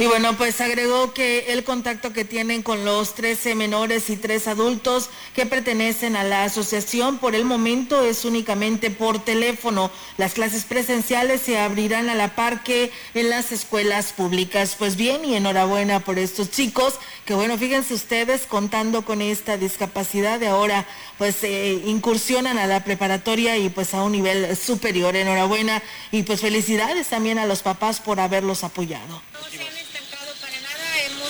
Y 0.00 0.06
bueno, 0.06 0.34
pues 0.38 0.62
agregó 0.62 1.12
que 1.12 1.52
el 1.52 1.62
contacto 1.62 2.14
que 2.14 2.24
tienen 2.24 2.62
con 2.62 2.86
los 2.86 3.14
13 3.14 3.54
menores 3.54 4.08
y 4.08 4.16
3 4.16 4.48
adultos 4.48 5.10
que 5.34 5.44
pertenecen 5.44 6.16
a 6.16 6.24
la 6.24 6.44
asociación 6.44 7.18
por 7.18 7.34
el 7.34 7.44
momento 7.44 8.02
es 8.02 8.24
únicamente 8.24 8.88
por 8.90 9.22
teléfono. 9.22 9.90
Las 10.16 10.32
clases 10.32 10.64
presenciales 10.64 11.42
se 11.42 11.58
abrirán 11.58 12.08
a 12.08 12.14
la 12.14 12.34
par 12.34 12.62
que 12.62 12.90
en 13.12 13.28
las 13.28 13.52
escuelas 13.52 14.14
públicas. 14.14 14.74
Pues 14.78 14.96
bien, 14.96 15.22
y 15.22 15.36
enhorabuena 15.36 16.00
por 16.00 16.18
estos 16.18 16.50
chicos 16.50 16.94
que 17.30 17.36
bueno, 17.36 17.56
fíjense 17.56 17.94
ustedes 17.94 18.44
contando 18.44 19.02
con 19.02 19.22
esta 19.22 19.56
discapacidad 19.56 20.40
de 20.40 20.48
ahora 20.48 20.84
pues 21.16 21.44
eh, 21.44 21.80
incursionan 21.86 22.58
a 22.58 22.66
la 22.66 22.82
preparatoria 22.82 23.56
y 23.56 23.68
pues 23.68 23.94
a 23.94 24.02
un 24.02 24.10
nivel 24.10 24.56
superior. 24.56 25.14
Enhorabuena 25.14 25.80
y 26.10 26.24
pues 26.24 26.40
felicidades 26.40 27.06
también 27.06 27.38
a 27.38 27.46
los 27.46 27.62
papás 27.62 28.00
por 28.00 28.18
haberlos 28.18 28.64
apoyado 28.64 29.22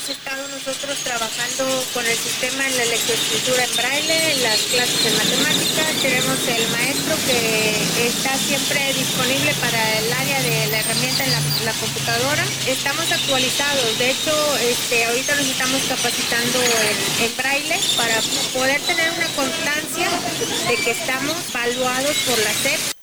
estado 0.09 0.47
nosotros 0.49 0.97
trabajando 1.05 1.85
con 1.93 2.07
el 2.07 2.17
sistema 2.17 2.67
en 2.67 2.77
la 2.77 2.85
lectoescritura 2.87 3.65
en 3.65 3.77
braille, 3.77 4.37
las 4.43 4.61
clases 4.73 5.05
de 5.05 5.11
matemáticas. 5.11 5.89
Tenemos 6.01 6.39
el 6.49 6.69
maestro 6.69 7.15
que 7.27 8.07
está 8.07 8.37
siempre 8.39 8.95
disponible 8.95 9.53
para 9.61 9.99
el 9.99 10.13
área 10.13 10.43
de 10.43 10.67
la 10.69 10.79
herramienta 10.79 11.25
en 11.25 11.33
la, 11.67 11.73
computadora. 11.81 12.45
Estamos 12.67 13.11
actualizados, 13.13 13.99
de 13.99 14.11
hecho, 14.11 14.57
este, 14.59 15.05
ahorita 15.05 15.35
nos 15.37 15.47
estamos 15.47 15.83
capacitando 15.83 16.59
en, 16.63 17.25
en 17.25 17.37
braille 17.37 17.79
para 17.97 18.21
poder 18.55 18.81
tener 18.83 19.11
una 19.13 19.29
constancia 19.37 20.09
de 20.69 20.77
que 20.77 20.91
estamos 20.91 21.37
valuados 21.53 22.17
por 22.27 22.39
la 22.39 22.53
SEP. 22.55 23.00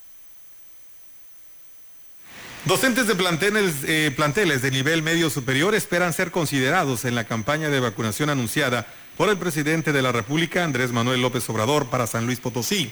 Docentes 2.68 3.08
de 3.08 3.16
planteles, 3.16 3.76
eh, 3.86 4.12
planteles 4.14 4.62
de 4.62 4.72
nivel 4.72 5.02
medio 5.02 5.30
superior 5.30 5.74
esperan 5.74 6.12
ser 6.12 6.32
considerados 6.32 7.06
en 7.06 7.16
la 7.16 7.24
campaña 7.24 7.70
de 7.70 7.80
vacunación 7.80 8.30
anunciada 8.30 8.86
por 9.16 9.30
el 9.30 9.38
presidente 9.38 9.94
de 9.94 10.02
la 10.02 10.12
República, 10.12 10.66
Andrés 10.66 10.92
Manuel 10.92 11.22
López 11.22 11.50
Obrador, 11.50 11.88
para 11.88 12.08
San 12.08 12.26
Luis 12.26 12.42
Potosí. 12.42 12.92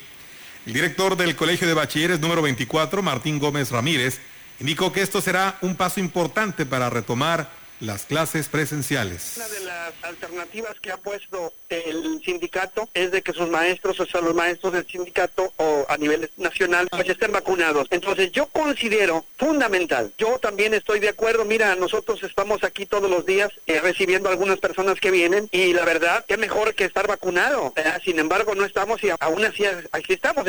El 0.66 0.72
director 0.72 1.18
del 1.18 1.36
Colegio 1.36 1.68
de 1.68 1.74
Bachilleres 1.74 2.22
número 2.22 2.42
24, 2.42 3.04
Martín 3.04 3.38
Gómez 3.38 3.70
Ramírez, 3.70 4.22
indicó 4.62 4.94
que 4.94 5.02
esto 5.02 5.20
será 5.20 5.58
un 5.60 5.76
paso 5.76 6.00
importante 6.00 6.66
para 6.66 6.90
retomar 6.90 7.52
las 7.86 8.06
clases 8.06 8.48
presenciales. 8.50 9.34
Una 9.38 9.48
de 9.48 9.60
las 9.62 9.94
alternativas 10.04 10.80
que 10.82 10.92
ha 10.92 10.98
puesto 10.98 11.54
el 11.70 12.22
sindicato 12.24 12.90
es 12.94 13.12
de 13.12 13.22
que 13.22 13.34
sus 13.34 13.50
maestros, 13.50 14.00
o 14.00 14.06
sea, 14.06 14.22
los 14.22 14.36
maestros 14.36 14.74
del 14.74 14.88
sindicato 14.88 15.54
o 15.58 15.86
a 15.88 15.98
nivel 15.98 16.30
nacional, 16.38 16.88
pues 16.90 17.08
estén 17.08 17.32
vacunados. 17.32 17.88
Entonces 17.92 18.32
yo 18.32 18.48
considero 18.48 19.26
fundamental, 19.38 20.14
yo 20.18 20.40
también 20.40 20.74
estoy 20.74 21.00
de 21.00 21.10
acuerdo, 21.10 21.46
mira, 21.46 21.76
nosotros 21.76 22.22
estamos 22.24 22.64
aquí 22.64 22.86
todos 22.86 23.10
los 23.10 23.26
días 23.26 23.52
eh, 23.68 23.80
recibiendo 23.80 24.30
algunas 24.30 24.60
personas 24.60 25.00
que 25.00 25.12
vienen 25.12 25.48
y 25.52 25.74
la 25.74 25.86
verdad, 25.86 26.26
qué 26.28 26.38
mejor 26.38 26.76
que 26.76 26.86
estar 26.86 27.08
vacunado. 27.08 27.74
Sin 28.04 28.20
embargo, 28.20 28.56
no 28.56 28.66
estamos 28.66 29.04
y 29.04 29.10
aún 29.20 29.46
así, 29.46 29.64
aquí 29.92 30.14
estamos. 30.14 30.46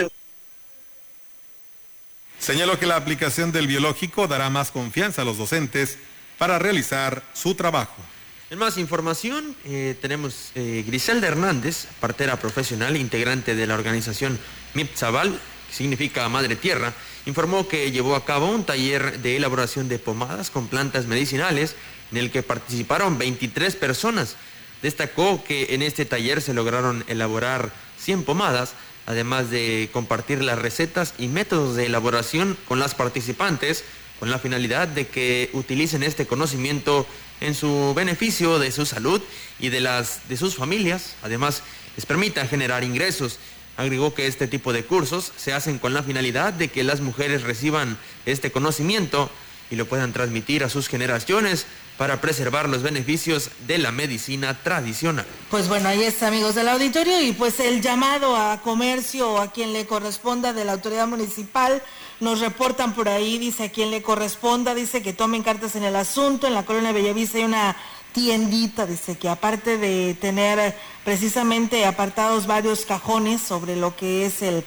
Señaló 2.38 2.78
que 2.78 2.86
la 2.86 2.96
aplicación 2.96 3.50
del 3.50 3.66
biológico 3.66 4.28
dará 4.28 4.50
más 4.50 4.70
confianza 4.70 5.22
a 5.22 5.24
los 5.24 5.38
docentes 5.38 5.98
para 6.38 6.58
realizar 6.58 7.22
su 7.34 7.54
trabajo. 7.54 8.02
En 8.48 8.58
más 8.58 8.78
información, 8.78 9.56
eh, 9.64 9.96
tenemos 10.00 10.52
eh, 10.54 10.84
Griselda 10.86 11.26
Hernández, 11.26 11.86
partera 11.98 12.38
profesional, 12.38 12.96
integrante 12.96 13.56
de 13.56 13.66
la 13.66 13.74
organización 13.74 14.38
MIPZABAL, 14.74 15.32
que 15.32 15.74
significa 15.74 16.28
Madre 16.28 16.54
Tierra, 16.54 16.92
informó 17.26 17.66
que 17.66 17.90
llevó 17.90 18.14
a 18.14 18.24
cabo 18.24 18.48
un 18.48 18.64
taller 18.64 19.20
de 19.20 19.36
elaboración 19.36 19.88
de 19.88 19.98
pomadas 19.98 20.50
con 20.50 20.68
plantas 20.68 21.06
medicinales 21.06 21.74
en 22.12 22.18
el 22.18 22.30
que 22.30 22.44
participaron 22.44 23.18
23 23.18 23.74
personas. 23.74 24.36
Destacó 24.80 25.42
que 25.42 25.74
en 25.74 25.82
este 25.82 26.04
taller 26.04 26.40
se 26.40 26.54
lograron 26.54 27.04
elaborar 27.08 27.72
100 27.98 28.22
pomadas, 28.22 28.74
además 29.06 29.50
de 29.50 29.88
compartir 29.92 30.44
las 30.44 30.60
recetas 30.60 31.14
y 31.18 31.26
métodos 31.26 31.74
de 31.74 31.86
elaboración 31.86 32.56
con 32.68 32.78
las 32.78 32.94
participantes 32.94 33.82
con 34.18 34.30
la 34.30 34.38
finalidad 34.38 34.88
de 34.88 35.06
que 35.06 35.50
utilicen 35.52 36.02
este 36.02 36.26
conocimiento 36.26 37.06
en 37.40 37.54
su 37.54 37.92
beneficio 37.94 38.58
de 38.58 38.72
su 38.72 38.86
salud 38.86 39.20
y 39.58 39.68
de 39.68 39.80
las 39.80 40.28
de 40.28 40.36
sus 40.36 40.56
familias. 40.56 41.16
Además, 41.22 41.62
les 41.96 42.06
permita 42.06 42.46
generar 42.46 42.84
ingresos. 42.84 43.38
Agregó 43.76 44.14
que 44.14 44.26
este 44.26 44.48
tipo 44.48 44.72
de 44.72 44.84
cursos 44.84 45.32
se 45.36 45.52
hacen 45.52 45.78
con 45.78 45.92
la 45.92 46.02
finalidad 46.02 46.52
de 46.52 46.68
que 46.68 46.82
las 46.82 47.00
mujeres 47.00 47.42
reciban 47.42 47.98
este 48.24 48.50
conocimiento 48.50 49.30
y 49.70 49.76
lo 49.76 49.86
puedan 49.86 50.12
transmitir 50.12 50.64
a 50.64 50.68
sus 50.68 50.88
generaciones 50.88 51.66
para 51.96 52.20
preservar 52.20 52.68
los 52.68 52.82
beneficios 52.82 53.50
de 53.66 53.78
la 53.78 53.90
medicina 53.90 54.62
tradicional. 54.62 55.24
Pues 55.50 55.68
bueno, 55.68 55.88
ahí 55.88 56.02
está 56.02 56.28
amigos 56.28 56.54
del 56.54 56.68
auditorio 56.68 57.20
y 57.22 57.32
pues 57.32 57.58
el 57.58 57.80
llamado 57.80 58.36
a 58.36 58.60
comercio 58.60 59.40
a 59.40 59.50
quien 59.50 59.72
le 59.72 59.86
corresponda 59.86 60.52
de 60.52 60.64
la 60.64 60.72
autoridad 60.72 61.06
municipal 61.06 61.82
nos 62.20 62.40
reportan 62.40 62.94
por 62.94 63.08
ahí, 63.08 63.38
dice 63.38 63.64
a 63.64 63.70
quien 63.70 63.90
le 63.90 64.02
corresponda, 64.02 64.74
dice 64.74 65.02
que 65.02 65.12
tomen 65.12 65.42
cartas 65.42 65.76
en 65.76 65.84
el 65.84 65.96
asunto. 65.96 66.46
En 66.46 66.54
la 66.54 66.64
colonia 66.64 66.92
Bellavista 66.92 67.38
hay 67.38 67.44
una 67.44 67.76
tiendita, 68.12 68.86
dice 68.86 69.18
que 69.18 69.28
aparte 69.28 69.76
de 69.76 70.14
tener 70.14 70.74
precisamente 71.04 71.84
apartados 71.84 72.46
varios 72.46 72.86
cajones 72.86 73.42
sobre 73.42 73.76
lo 73.76 73.94
que 73.94 74.24
es 74.24 74.40
el, 74.40 74.64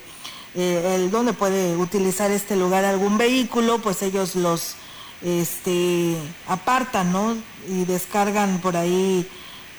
eh, 0.53 0.95
el 0.95 1.09
donde 1.09 1.33
puede 1.33 1.75
utilizar 1.75 2.29
este 2.29 2.55
lugar 2.55 2.85
algún 2.85 3.17
vehículo, 3.17 3.79
pues 3.79 4.03
ellos 4.03 4.35
los 4.35 4.75
este 5.21 6.15
apartan, 6.47 7.11
¿no? 7.11 7.35
Y 7.67 7.85
descargan 7.85 8.59
por 8.59 8.77
ahí 8.77 9.27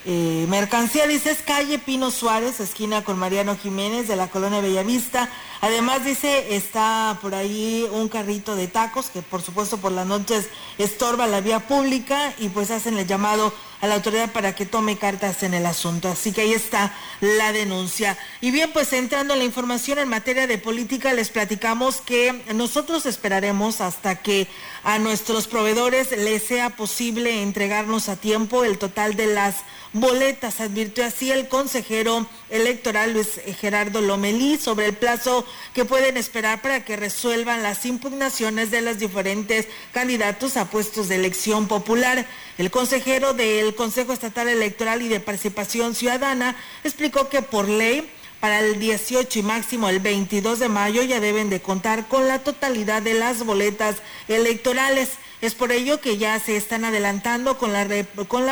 eh, 0.07 0.47
mercancía, 0.49 1.07
dice, 1.07 1.30
es 1.30 1.42
calle 1.42 1.78
Pino 1.78 2.11
Suárez, 2.11 2.61
esquina 2.61 3.04
con 3.04 3.19
Mariano 3.19 3.57
Jiménez 3.57 4.09
de 4.09 4.16
la 4.16 4.28
colonia 4.28 4.61
Bellavista. 4.61 5.28
Además, 5.61 6.04
dice, 6.04 6.57
está 6.57 7.19
por 7.21 7.35
ahí 7.35 7.87
un 7.92 8.09
carrito 8.09 8.57
de 8.57 8.66
tacos 8.66 9.11
que 9.11 9.21
por 9.21 9.42
supuesto 9.42 9.76
por 9.76 9.92
las 9.92 10.07
noches 10.07 10.49
estorba 10.78 11.26
la 11.26 11.42
vía 11.42 11.61
pública 11.61 12.33
y 12.38 12.49
pues 12.49 12.71
hacen 12.71 12.97
el 12.97 13.07
llamado 13.07 13.52
a 13.80 13.87
la 13.87 13.95
autoridad 13.95 14.30
para 14.33 14.54
que 14.54 14.66
tome 14.66 14.97
cartas 14.97 15.42
en 15.42 15.54
el 15.54 15.66
asunto. 15.66 16.09
Así 16.09 16.33
que 16.33 16.42
ahí 16.42 16.52
está 16.52 16.95
la 17.21 17.52
denuncia. 17.52 18.16
Y 18.40 18.50
bien, 18.50 18.71
pues 18.73 18.92
entrando 18.92 19.35
en 19.35 19.40
la 19.40 19.45
información 19.45 19.99
en 19.99 20.09
materia 20.09 20.47
de 20.47 20.59
política, 20.59 21.12
les 21.12 21.30
platicamos 21.30 22.00
que 22.00 22.42
nosotros 22.54 23.07
esperaremos 23.07 23.80
hasta 23.80 24.16
que 24.16 24.49
a 24.83 24.99
nuestros 24.99 25.47
proveedores 25.47 26.11
les 26.12 26.42
sea 26.42 26.71
posible 26.71 27.42
entregarnos 27.42 28.09
a 28.09 28.16
tiempo 28.16 28.64
el 28.64 28.78
total 28.78 29.14
de 29.14 29.26
las 29.26 29.57
boletas, 29.92 30.61
advirtió 30.61 31.04
así 31.04 31.30
el 31.30 31.49
consejero 31.49 32.26
electoral 32.49 33.12
Luis 33.12 33.40
Gerardo 33.61 34.00
Lomelí 34.00 34.56
sobre 34.56 34.87
el 34.87 34.94
plazo 34.94 35.44
que 35.75 35.85
pueden 35.85 36.16
esperar 36.16 36.62
para 36.62 36.85
que 36.85 36.97
resuelvan 36.97 37.62
las 37.62 37.85
impugnaciones 37.87 38.70
de 38.70 38.82
los 38.82 38.99
diferentes 38.99 39.66
candidatos 39.92 40.56
a 40.56 40.70
puestos 40.70 41.09
de 41.09 41.16
elección 41.16 41.66
popular. 41.66 42.26
El 42.59 42.70
consejero 42.70 43.35
del 43.35 43.75
Consejo 43.75 44.12
Estatal 44.12 44.49
Electoral 44.49 45.02
y 45.02 45.09
de 45.09 45.20
Participación 45.20 45.94
Ciudadana 45.94 46.56
explicó 46.85 47.28
que 47.28 47.42
por 47.42 47.68
ley 47.68 48.09
para 48.40 48.61
el 48.61 48.78
18 48.80 49.38
y 49.38 49.42
máximo 49.42 49.88
el 49.88 50.00
22 50.00 50.59
de 50.59 50.68
mayo 50.68 51.02
ya 51.02 51.20
deben 51.20 51.50
de 51.50 51.61
contar 51.61 52.09
con 52.09 52.26
la 52.26 52.38
totalidad 52.38 53.02
de 53.02 53.14
las 53.14 53.44
boletas 53.44 53.97
electorales. 54.28 55.11
Es 55.42 55.54
por 55.54 55.73
ello 55.73 56.02
que 56.02 56.18
ya 56.18 56.38
se 56.38 56.59
están 56.59 56.85
adelantando 56.85 57.56
con 57.56 57.73
la, 57.73 57.87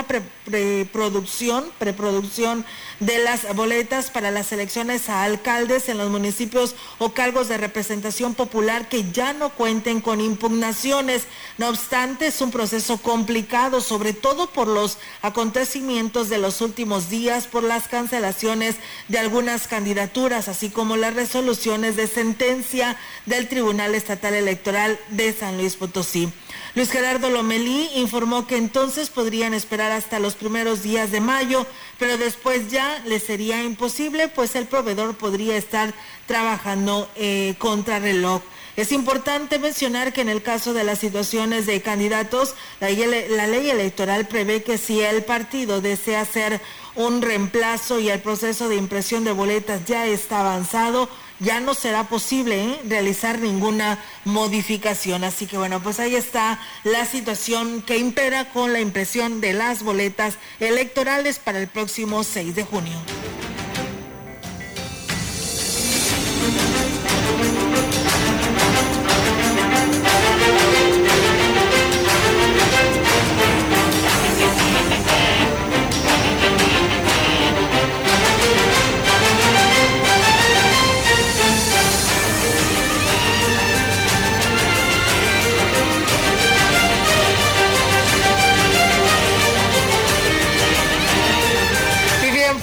preproducción, 0.06 1.70
preproducción 1.78 2.64
de 3.00 3.18
las 3.18 3.54
boletas 3.54 4.10
para 4.10 4.30
las 4.30 4.52
elecciones 4.52 5.10
a 5.10 5.24
alcaldes 5.24 5.90
en 5.90 5.98
los 5.98 6.08
municipios 6.08 6.74
o 6.96 7.12
cargos 7.12 7.48
de 7.48 7.58
representación 7.58 8.34
popular 8.34 8.88
que 8.88 9.04
ya 9.12 9.34
no 9.34 9.50
cuenten 9.50 10.00
con 10.00 10.22
impugnaciones. 10.22 11.24
No 11.58 11.68
obstante, 11.68 12.28
es 12.28 12.40
un 12.40 12.50
proceso 12.50 12.96
complicado, 12.96 13.82
sobre 13.82 14.14
todo 14.14 14.48
por 14.50 14.66
los 14.66 14.96
acontecimientos 15.20 16.30
de 16.30 16.38
los 16.38 16.62
últimos 16.62 17.10
días, 17.10 17.46
por 17.46 17.64
las 17.64 17.86
cancelaciones 17.88 18.76
de 19.08 19.18
algunas 19.18 19.68
candidaturas, 19.68 20.48
así 20.48 20.70
como 20.70 20.96
las 20.96 21.12
resoluciones 21.12 21.96
de 21.96 22.06
sentencia 22.06 22.96
del 23.26 23.46
Tribunal 23.46 23.94
Estatal 23.94 24.32
Electoral 24.32 24.98
de 25.10 25.34
San 25.34 25.58
Luis 25.58 25.76
Potosí. 25.76 26.32
Luis 26.78 26.92
Gerardo 26.92 27.28
Lomelí 27.28 27.90
informó 27.96 28.46
que 28.46 28.56
entonces 28.56 29.10
podrían 29.10 29.52
esperar 29.52 29.90
hasta 29.90 30.20
los 30.20 30.36
primeros 30.36 30.80
días 30.80 31.10
de 31.10 31.20
mayo, 31.20 31.66
pero 31.98 32.16
después 32.16 32.70
ya 32.70 33.02
les 33.04 33.24
sería 33.24 33.64
imposible, 33.64 34.28
pues 34.28 34.54
el 34.54 34.66
proveedor 34.66 35.16
podría 35.16 35.56
estar 35.56 35.92
trabajando 36.26 37.10
eh, 37.16 37.56
contra 37.58 37.98
reloj. 37.98 38.42
Es 38.76 38.92
importante 38.92 39.58
mencionar 39.58 40.12
que 40.12 40.20
en 40.20 40.28
el 40.28 40.40
caso 40.40 40.72
de 40.72 40.84
las 40.84 41.00
situaciones 41.00 41.66
de 41.66 41.82
candidatos, 41.82 42.54
la, 42.78 42.90
la 42.90 43.48
ley 43.48 43.70
electoral 43.70 44.28
prevé 44.28 44.62
que 44.62 44.78
si 44.78 45.00
el 45.00 45.24
partido 45.24 45.80
desea 45.80 46.20
hacer 46.20 46.60
un 46.94 47.22
reemplazo 47.22 47.98
y 47.98 48.08
el 48.08 48.20
proceso 48.20 48.68
de 48.68 48.76
impresión 48.76 49.24
de 49.24 49.32
boletas 49.32 49.84
ya 49.84 50.06
está 50.06 50.42
avanzado, 50.42 51.08
ya 51.40 51.60
no 51.60 51.74
será 51.74 52.04
posible 52.04 52.64
¿eh? 52.64 52.80
realizar 52.86 53.38
ninguna 53.38 53.98
modificación. 54.24 55.24
Así 55.24 55.46
que 55.46 55.58
bueno, 55.58 55.80
pues 55.82 56.00
ahí 56.00 56.14
está 56.14 56.58
la 56.84 57.04
situación 57.04 57.82
que 57.82 57.98
impera 57.98 58.50
con 58.50 58.72
la 58.72 58.80
impresión 58.80 59.40
de 59.40 59.52
las 59.52 59.82
boletas 59.82 60.38
electorales 60.60 61.38
para 61.38 61.60
el 61.60 61.68
próximo 61.68 62.24
6 62.24 62.54
de 62.54 62.64
junio. 62.64 62.98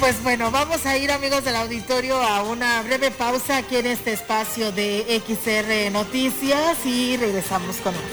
Pues 0.06 0.22
bueno, 0.22 0.52
vamos 0.52 0.86
a 0.86 0.96
ir 1.00 1.10
amigos 1.10 1.44
del 1.44 1.56
auditorio 1.56 2.22
a 2.22 2.44
una 2.44 2.84
breve 2.84 3.10
pausa 3.10 3.58
aquí 3.58 3.78
en 3.78 3.88
este 3.88 4.14
espacio 4.14 4.72
de 4.72 5.20
XR 5.26 5.92
Noticias 5.92 6.78
y 6.86 7.18
regresamos 7.18 7.78
con 7.78 7.96
más. 7.96 8.04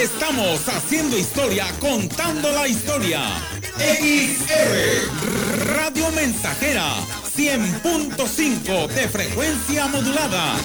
Estamos 0.00 0.66
haciendo 0.70 1.18
historia, 1.18 1.66
contando 1.80 2.50
la 2.50 2.66
historia. 2.66 3.20
XR 3.76 5.10
Radio 5.66 6.10
Mensajera 6.12 6.94
100.5 7.36 8.86
de 8.86 9.06
frecuencia 9.06 9.86
modulada. 9.88 10.56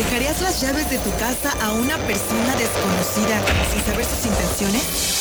¿Dejarías 0.00 0.40
las 0.40 0.62
llaves 0.62 0.88
de 0.88 0.96
tu 0.96 1.10
casa 1.18 1.52
a 1.60 1.72
una 1.72 1.98
persona 1.98 2.56
desconocida 2.56 3.38
sin 3.70 3.84
saber 3.84 4.06
sus 4.06 4.24
intenciones? 4.24 5.20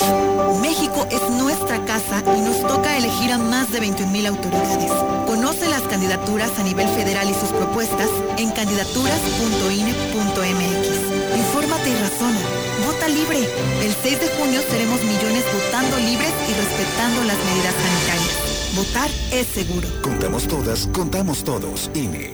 México 0.62 1.06
es 1.12 1.20
nuestra 1.32 1.84
casa 1.84 2.24
y 2.38 2.40
nos 2.40 2.66
toca 2.66 2.96
elegir 2.96 3.34
a 3.34 3.40
más 3.40 3.70
de 3.74 3.82
21.000 3.82 4.28
autoridades. 4.28 4.90
Conoce 5.28 5.68
las 5.68 5.82
candidaturas 5.82 6.58
a 6.58 6.64
nivel 6.64 6.88
federal 6.96 7.30
y 7.30 7.34
sus 7.34 7.50
propuestas 7.50 8.08
en 8.38 8.52
candidaturas.ine.mx. 8.52 11.36
Infórmate 11.36 11.90
y 11.90 11.96
razona. 11.96 12.40
Vota 12.86 13.10
libre. 13.10 13.50
El 13.84 13.94
6 14.02 14.22
de 14.22 14.30
junio 14.30 14.62
seremos 14.72 15.04
millones 15.04 15.44
votando 15.52 15.98
libres 15.98 16.32
y 16.48 16.54
respetando 16.54 17.26
las 17.26 17.36
medidas 17.36 17.76
sanitarias. 17.84 18.32
Votar 18.78 19.10
es 19.34 19.46
seguro. 19.46 19.90
Contamos 20.02 20.48
todas, 20.48 20.88
contamos 20.94 21.44
todos. 21.44 21.92
INE. 21.94 22.34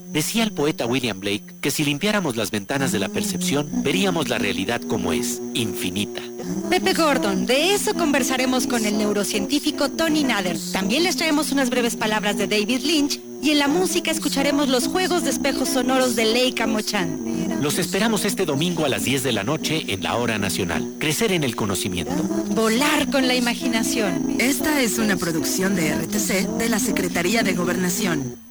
decía 0.11 0.43
el 0.43 0.51
poeta 0.51 0.85
William 0.85 1.19
Blake 1.19 1.43
que 1.61 1.71
si 1.71 1.83
limpiáramos 1.83 2.35
las 2.35 2.51
ventanas 2.51 2.91
de 2.91 2.99
la 2.99 3.09
percepción, 3.09 3.69
veríamos 3.83 4.29
la 4.29 4.37
realidad 4.37 4.81
como 4.81 5.13
es, 5.13 5.41
infinita. 5.53 6.21
Pepe 6.69 6.93
Gordon, 6.93 7.45
de 7.45 7.73
eso 7.73 7.93
conversaremos 7.93 8.67
con 8.67 8.85
el 8.85 8.97
neurocientífico 8.97 9.89
Tony 9.89 10.23
Nader. 10.23 10.57
También 10.71 11.03
les 11.03 11.17
traemos 11.17 11.51
unas 11.51 11.69
breves 11.69 11.95
palabras 11.95 12.37
de 12.37 12.47
David 12.47 12.81
Lynch 12.81 13.19
y 13.41 13.51
en 13.51 13.59
la 13.59 13.67
música 13.67 14.11
escucharemos 14.11 14.69
los 14.69 14.87
juegos 14.87 15.23
de 15.23 15.31
espejos 15.31 15.69
sonoros 15.69 16.15
de 16.15 16.25
Leica 16.25 16.67
Mochan. 16.67 17.61
Los 17.61 17.79
esperamos 17.79 18.25
este 18.25 18.45
domingo 18.45 18.85
a 18.85 18.89
las 18.89 19.03
10 19.03 19.23
de 19.23 19.31
la 19.31 19.43
noche 19.43 19.85
en 19.87 20.03
la 20.03 20.15
hora 20.15 20.37
nacional. 20.37 20.95
Crecer 20.99 21.31
en 21.31 21.43
el 21.43 21.55
conocimiento. 21.55 22.13
Volar 22.55 23.09
con 23.09 23.27
la 23.27 23.35
imaginación. 23.35 24.37
Esta 24.39 24.81
es 24.81 24.97
una 24.97 25.15
producción 25.15 25.75
de 25.75 25.93
RTC 25.93 26.57
de 26.57 26.69
la 26.69 26.79
Secretaría 26.79 27.43
de 27.43 27.53
Gobernación. 27.53 28.50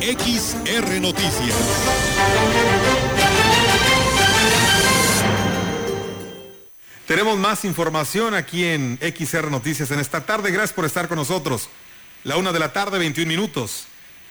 XR 0.00 0.98
Noticias. 0.98 1.54
Tenemos 7.06 7.38
más 7.38 7.66
información 7.66 8.34
aquí 8.34 8.64
en 8.64 8.98
XR 8.98 9.50
Noticias 9.50 9.90
en 9.90 10.00
esta 10.00 10.24
tarde. 10.24 10.52
Gracias 10.52 10.72
por 10.72 10.86
estar 10.86 11.06
con 11.06 11.18
nosotros. 11.18 11.68
La 12.24 12.38
una 12.38 12.50
de 12.50 12.58
la 12.58 12.72
tarde, 12.72 12.98
21 12.98 13.28
minutos. 13.28 13.84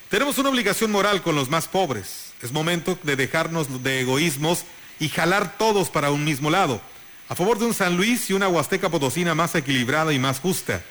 Tenemos 0.09 0.39
una 0.39 0.49
obligación 0.49 0.89
moral 0.89 1.21
con 1.21 1.35
los 1.35 1.51
más 1.51 1.67
pobres. 1.67 2.33
Es 2.41 2.51
momento 2.51 2.97
de 3.03 3.15
dejarnos 3.15 3.83
de 3.83 4.01
egoísmos 4.01 4.65
y 4.99 5.09
jalar 5.09 5.59
todos 5.59 5.91
para 5.91 6.09
un 6.09 6.25
mismo 6.25 6.49
lado. 6.49 6.81
A 7.27 7.35
favor 7.35 7.59
de 7.59 7.65
un 7.65 7.75
San 7.75 7.95
Luis 7.95 8.27
y 8.31 8.33
una 8.33 8.47
Huasteca 8.47 8.89
Potosina 8.89 9.35
más 9.35 9.53
equilibrada 9.53 10.13
y 10.13 10.19
más 10.19 10.39
justa 10.39 10.81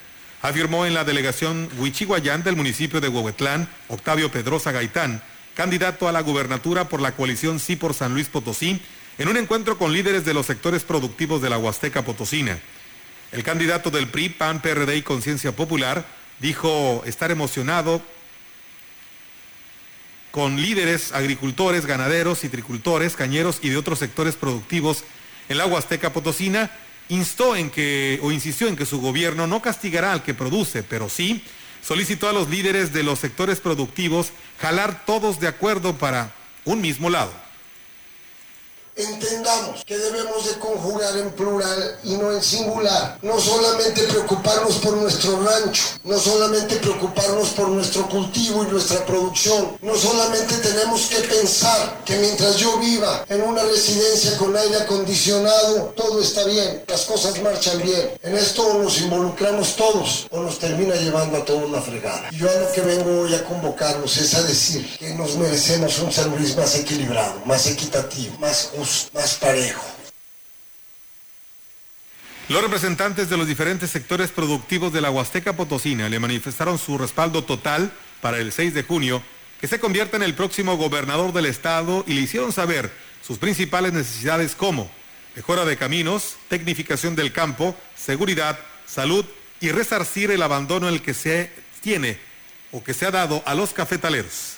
afirmó 0.42 0.86
en 0.86 0.94
la 0.94 1.04
delegación 1.04 1.68
Huichihuayán 1.78 2.42
del 2.42 2.56
municipio 2.56 3.00
de 3.00 3.08
Huehuetlán, 3.08 3.68
Octavio 3.88 4.30
Pedrosa 4.30 4.72
Gaitán, 4.72 5.22
candidato 5.54 6.08
a 6.08 6.12
la 6.12 6.20
gubernatura 6.20 6.88
por 6.88 7.00
la 7.00 7.12
coalición 7.12 7.58
Sí 7.58 7.76
por 7.76 7.94
San 7.94 8.14
Luis 8.14 8.28
Potosí, 8.28 8.80
en 9.18 9.28
un 9.28 9.36
encuentro 9.36 9.78
con 9.78 9.92
líderes 9.92 10.24
de 10.24 10.34
los 10.34 10.46
sectores 10.46 10.84
productivos 10.84 11.42
de 11.42 11.50
la 11.50 11.58
Huasteca 11.58 12.04
Potosina. 12.04 12.58
El 13.32 13.42
candidato 13.42 13.90
del 13.90 14.08
PRI, 14.08 14.28
PAN, 14.28 14.62
PRD 14.62 14.96
y 14.96 15.02
Conciencia 15.02 15.52
Popular 15.52 16.06
dijo 16.38 17.02
estar 17.04 17.30
emocionado 17.30 18.00
con 20.30 20.60
líderes, 20.60 21.12
agricultores, 21.12 21.84
ganaderos, 21.84 22.40
citricultores, 22.40 23.16
cañeros 23.16 23.58
y 23.60 23.70
de 23.70 23.76
otros 23.76 23.98
sectores 23.98 24.36
productivos 24.36 25.02
en 25.48 25.58
la 25.58 25.66
Huasteca 25.66 26.12
Potosina 26.12 26.70
instó 27.08 27.56
en 27.56 27.70
que, 27.70 28.18
o 28.22 28.30
insistió 28.30 28.68
en 28.68 28.76
que 28.76 28.86
su 28.86 29.00
gobierno 29.00 29.46
no 29.46 29.62
castigará 29.62 30.12
al 30.12 30.22
que 30.22 30.34
produce, 30.34 30.82
pero 30.82 31.08
sí 31.08 31.42
solicitó 31.82 32.28
a 32.28 32.32
los 32.32 32.48
líderes 32.48 32.92
de 32.92 33.02
los 33.02 33.18
sectores 33.18 33.60
productivos 33.60 34.32
jalar 34.60 35.04
todos 35.06 35.40
de 35.40 35.48
acuerdo 35.48 35.96
para 35.96 36.32
un 36.64 36.80
mismo 36.80 37.08
lado. 37.08 37.32
Entendamos 38.98 39.84
que 39.84 39.96
debemos 39.96 40.44
de 40.44 40.58
conjugar 40.58 41.16
en 41.18 41.30
plural 41.30 42.00
y 42.02 42.14
no 42.14 42.32
en 42.32 42.42
singular. 42.42 43.16
No 43.22 43.38
solamente 43.38 44.02
preocuparnos 44.02 44.74
por 44.78 44.96
nuestro 44.96 45.40
rancho, 45.40 45.84
no 46.02 46.18
solamente 46.18 46.74
preocuparnos 46.76 47.50
por 47.50 47.68
nuestro 47.68 48.08
cultivo 48.08 48.64
y 48.64 48.72
nuestra 48.72 49.06
producción. 49.06 49.78
No 49.82 49.94
solamente 49.94 50.56
tenemos 50.56 51.02
que 51.02 51.20
pensar 51.20 52.02
que 52.04 52.16
mientras 52.16 52.56
yo 52.56 52.76
viva 52.78 53.24
en 53.28 53.42
una 53.42 53.62
residencia 53.62 54.36
con 54.36 54.56
aire 54.56 54.78
acondicionado, 54.78 55.94
todo 55.96 56.20
está 56.20 56.42
bien, 56.42 56.82
las 56.88 57.02
cosas 57.02 57.40
marchan 57.40 57.80
bien. 57.80 58.18
En 58.24 58.36
esto 58.36 58.82
nos 58.82 59.00
involucramos 59.00 59.76
todos 59.76 60.26
o 60.32 60.40
nos 60.40 60.58
termina 60.58 60.96
llevando 60.96 61.38
a 61.38 61.44
toda 61.44 61.64
una 61.64 61.80
fregada. 61.80 62.30
Yo 62.32 62.50
a 62.50 62.54
lo 62.54 62.72
que 62.72 62.80
vengo 62.80 63.20
hoy 63.20 63.32
a 63.32 63.44
convocarlos 63.44 64.16
es 64.16 64.34
a 64.34 64.42
decir 64.42 64.98
que 64.98 65.14
nos 65.14 65.36
merecemos 65.36 66.00
un 66.00 66.10
San 66.10 66.36
Luis 66.36 66.56
más 66.56 66.74
equilibrado, 66.74 67.40
más 67.44 67.64
equitativo, 67.68 68.36
más 68.40 68.70
justo 68.76 68.87
más 69.14 69.34
parejo. 69.36 69.84
Los 72.48 72.62
representantes 72.62 73.28
de 73.28 73.36
los 73.36 73.46
diferentes 73.46 73.90
sectores 73.90 74.30
productivos 74.30 74.92
de 74.92 75.02
la 75.02 75.10
Huasteca 75.10 75.52
Potosina 75.52 76.08
le 76.08 76.18
manifestaron 76.18 76.78
su 76.78 76.96
respaldo 76.96 77.44
total 77.44 77.92
para 78.22 78.38
el 78.38 78.52
6 78.52 78.72
de 78.72 78.82
junio, 78.82 79.22
que 79.60 79.66
se 79.66 79.78
convierta 79.78 80.16
en 80.16 80.22
el 80.22 80.34
próximo 80.34 80.76
gobernador 80.76 81.32
del 81.32 81.46
estado 81.46 82.04
y 82.06 82.14
le 82.14 82.22
hicieron 82.22 82.52
saber 82.52 82.90
sus 83.22 83.38
principales 83.38 83.92
necesidades 83.92 84.54
como 84.54 84.90
mejora 85.36 85.64
de 85.64 85.76
caminos, 85.76 86.36
tecnificación 86.48 87.14
del 87.14 87.32
campo, 87.32 87.76
seguridad, 87.96 88.58
salud 88.86 89.24
y 89.60 89.70
resarcir 89.70 90.30
el 90.30 90.42
abandono 90.42 90.88
en 90.88 90.94
el 90.94 91.02
que 91.02 91.14
se 91.14 91.50
tiene 91.80 92.18
o 92.72 92.82
que 92.82 92.94
se 92.94 93.06
ha 93.06 93.10
dado 93.10 93.42
a 93.46 93.54
los 93.54 93.72
cafetaleros. 93.72 94.57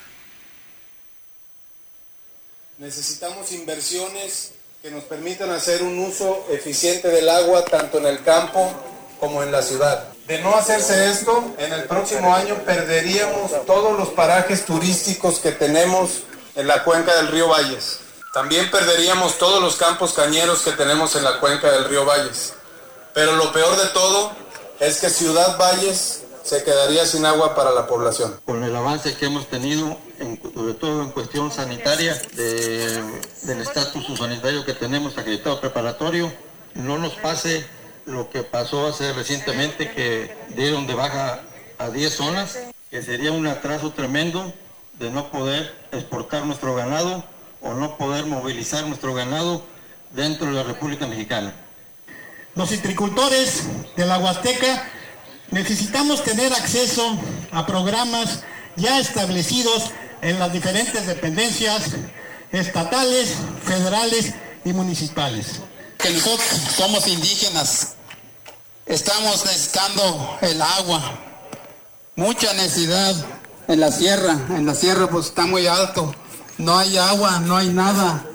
Necesitamos 2.81 3.53
inversiones 3.53 4.53
que 4.81 4.91
nos 4.91 5.05
permitan 5.05 5.51
hacer 5.51 5.83
un 5.83 5.99
uso 5.99 6.47
eficiente 6.49 7.09
del 7.09 7.29
agua 7.29 7.63
tanto 7.67 7.99
en 7.99 8.07
el 8.07 8.25
campo 8.25 8.73
como 9.21 9.43
en 9.43 9.53
la 9.53 9.61
ciudad. 9.61 10.09
De 10.27 10.39
no 10.39 10.57
hacerse 10.57 11.11
esto, 11.11 11.45
en 11.59 11.75
el 11.75 11.85
próximo 11.85 12.35
año 12.35 12.55
perderíamos 12.65 13.51
todos 13.67 13.99
los 13.99 14.09
parajes 14.09 14.65
turísticos 14.65 15.41
que 15.41 15.53
tenemos 15.53 16.23
en 16.57 16.67
la 16.67 16.83
cuenca 16.83 17.15
del 17.17 17.29
río 17.29 17.49
Valles. 17.49 17.99
También 18.33 18.71
perderíamos 18.71 19.37
todos 19.37 19.61
los 19.63 19.77
campos 19.77 20.15
cañeros 20.15 20.63
que 20.63 20.73
tenemos 20.73 21.15
en 21.17 21.25
la 21.25 21.39
cuenca 21.39 21.71
del 21.71 21.85
río 21.85 22.07
Valles. 22.07 22.55
Pero 23.13 23.37
lo 23.37 23.53
peor 23.53 23.77
de 23.77 23.89
todo 23.91 24.33
es 24.79 25.01
que 25.03 25.11
Ciudad 25.11 25.59
Valles 25.59 26.23
se 26.51 26.65
quedaría 26.65 27.07
sin 27.07 27.25
agua 27.27 27.55
para 27.55 27.71
la 27.71 27.87
población. 27.87 28.41
Con 28.45 28.65
el 28.65 28.75
avance 28.75 29.15
que 29.15 29.27
hemos 29.27 29.47
tenido, 29.47 29.97
sobre 30.53 30.75
todo 30.75 31.03
en 31.03 31.13
cuestión 31.13 31.53
sanitaria, 31.53 32.21
del 32.35 33.61
estatus 33.61 34.19
sanitario 34.19 34.65
que 34.65 34.75
tenemos 34.75 35.17
acreditado 35.17 35.61
preparatorio, 35.61 36.33
no 36.75 36.99
nos 36.99 37.13
pase 37.13 37.65
lo 38.05 38.31
que 38.31 38.43
pasó 38.43 38.89
hace 38.89 39.13
recientemente, 39.13 39.93
que 39.93 40.37
dieron 40.57 40.89
de 40.89 40.95
baja 40.95 41.41
a 41.79 41.91
10 41.91 42.13
zonas, 42.13 42.59
que 42.91 43.01
sería 43.01 43.31
un 43.31 43.47
atraso 43.47 43.93
tremendo 43.93 44.53
de 44.99 45.09
no 45.09 45.31
poder 45.31 45.73
exportar 45.93 46.45
nuestro 46.47 46.75
ganado 46.75 47.23
o 47.61 47.75
no 47.75 47.97
poder 47.97 48.27
movilizar 48.27 48.85
nuestro 48.89 49.15
ganado 49.15 49.63
dentro 50.11 50.49
de 50.49 50.55
la 50.55 50.65
República 50.65 51.07
Mexicana. 51.07 51.55
Los 52.57 52.71
citricultores 52.71 53.69
de 53.95 54.05
la 54.05 54.19
Huasteca 54.19 54.91
necesitamos 55.51 56.23
tener 56.25 56.53
acceso 56.53 57.19
a 57.53 57.67
programas 57.67 58.41
ya 58.77 58.99
establecidos 58.99 59.91
en 60.23 60.39
las 60.39 60.53
diferentes 60.53 61.07
dependencias 61.07 61.91
estatales, 62.53 63.35
federales 63.65 64.35
y 64.65 64.73
municipales. 64.73 65.61
Que 65.99 66.11
nosotros 66.11 66.49
somos 66.77 67.07
indígenas, 67.09 67.95
estamos 68.87 69.45
necesitando 69.45 70.39
el 70.41 70.61
agua, 70.63 71.19
mucha 72.17 72.53
necesidad 72.55 73.15
en 73.69 73.81
la 73.81 73.93
sierra, 73.93 74.33
en 74.51 74.67
la 74.67 74.75
sierra 74.75 75.09
pues 75.09 75.27
está 75.27 75.47
muy 75.47 75.67
alto, 75.67 76.15
no 76.59 76.79
hay 76.79 76.97
agua, 76.97 77.41
no 77.41 77.57
hay 77.57 77.69
nada. 77.69 78.27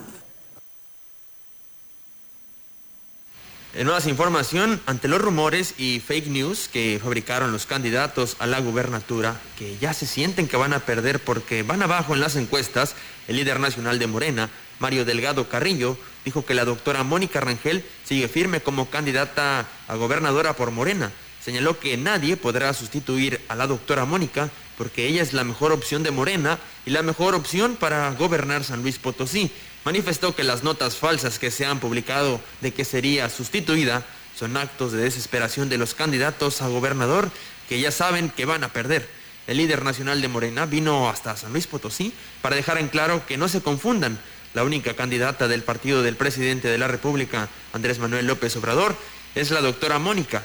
En 3.77 3.87
más 3.87 4.07
información, 4.07 4.79
ante 4.85 5.09
los 5.09 5.19
rumores 5.19 5.73
y 5.77 5.99
fake 5.99 6.27
news 6.27 6.69
que 6.71 6.97
fabricaron 7.03 7.51
los 7.51 7.65
candidatos 7.65 8.37
a 8.39 8.47
la 8.47 8.61
gubernatura, 8.61 9.41
que 9.57 9.77
ya 9.77 9.93
se 9.93 10.05
sienten 10.05 10.47
que 10.47 10.55
van 10.55 10.71
a 10.71 10.79
perder 10.79 11.19
porque 11.19 11.61
van 11.61 11.83
abajo 11.83 12.13
en 12.13 12.21
las 12.21 12.37
encuestas, 12.37 12.95
el 13.27 13.35
líder 13.35 13.59
nacional 13.59 13.99
de 13.99 14.07
Morena, 14.07 14.49
Mario 14.79 15.03
Delgado 15.03 15.49
Carrillo, 15.49 15.97
dijo 16.23 16.45
que 16.45 16.53
la 16.53 16.63
doctora 16.63 17.03
Mónica 17.03 17.41
Rangel 17.41 17.83
sigue 18.05 18.29
firme 18.29 18.61
como 18.61 18.89
candidata 18.89 19.67
a 19.89 19.95
gobernadora 19.95 20.53
por 20.53 20.71
Morena. 20.71 21.11
Señaló 21.43 21.77
que 21.77 21.97
nadie 21.97 22.37
podrá 22.37 22.73
sustituir 22.73 23.41
a 23.49 23.55
la 23.55 23.67
doctora 23.67 24.05
Mónica 24.05 24.49
porque 24.77 25.05
ella 25.05 25.21
es 25.21 25.33
la 25.33 25.43
mejor 25.43 25.73
opción 25.73 26.01
de 26.01 26.11
Morena 26.11 26.59
y 26.85 26.91
la 26.91 27.01
mejor 27.01 27.35
opción 27.35 27.75
para 27.75 28.09
gobernar 28.11 28.63
San 28.63 28.83
Luis 28.83 28.99
Potosí 28.99 29.51
manifestó 29.85 30.35
que 30.35 30.43
las 30.43 30.63
notas 30.63 30.97
falsas 30.97 31.39
que 31.39 31.51
se 31.51 31.65
han 31.65 31.79
publicado 31.79 32.41
de 32.59 32.73
que 32.73 32.83
sería 32.83 33.29
sustituida 33.29 34.03
son 34.37 34.57
actos 34.57 34.91
de 34.91 35.03
desesperación 35.03 35.69
de 35.69 35.77
los 35.77 35.93
candidatos 35.93 36.61
a 36.61 36.67
gobernador 36.67 37.29
que 37.69 37.79
ya 37.79 37.91
saben 37.91 38.29
que 38.29 38.45
van 38.45 38.63
a 38.63 38.73
perder. 38.73 39.07
El 39.47 39.57
líder 39.57 39.83
nacional 39.83 40.21
de 40.21 40.27
Morena 40.27 40.65
vino 40.65 41.07
hasta 41.07 41.37
San 41.37 41.53
Luis 41.53 41.67
Potosí 41.67 42.11
para 42.41 42.55
dejar 42.55 42.79
en 42.79 42.89
claro 42.89 43.25
que 43.27 43.37
no 43.37 43.47
se 43.47 43.61
confundan. 43.61 44.19
La 44.55 44.63
única 44.63 44.95
candidata 44.95 45.47
del 45.47 45.63
partido 45.63 46.01
del 46.01 46.15
presidente 46.15 46.67
de 46.67 46.77
la 46.77 46.87
República, 46.87 47.49
Andrés 47.71 47.99
Manuel 47.99 48.25
López 48.25 48.55
Obrador, 48.55 48.95
es 49.35 49.51
la 49.51 49.61
doctora 49.61 49.99
Mónica. 49.99 50.43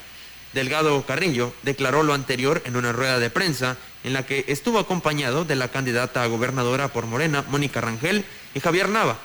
Delgado 0.53 1.07
Carrillo 1.07 1.55
declaró 1.63 2.03
lo 2.03 2.13
anterior 2.13 2.61
en 2.67 2.77
una 2.77 2.93
rueda 2.93 3.19
de 3.19 3.31
prensa 3.31 3.77
en 4.05 4.13
la 4.13 4.27
que 4.27 4.45
estuvo 4.49 4.79
acompañado 4.79 5.45
de 5.45 5.57
la 5.57 5.69
candidata 5.69 6.23
a 6.23 6.27
gobernadora 6.27 6.89
por 6.89 7.07
Morena, 7.07 7.45
Mónica 7.49 7.81
Rangel, 7.81 8.25
y 8.55 8.61
Javier 8.61 8.89
Nava, 8.89 9.19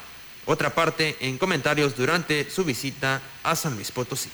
otra 0.45 0.73
parte 0.73 1.15
en 1.19 1.38
comentarios 1.38 1.95
durante 1.95 2.49
su 2.49 2.63
visita 2.63 3.21
a 3.43 3.55
San 3.55 3.75
Luis 3.75 3.91
Potosí. 3.91 4.29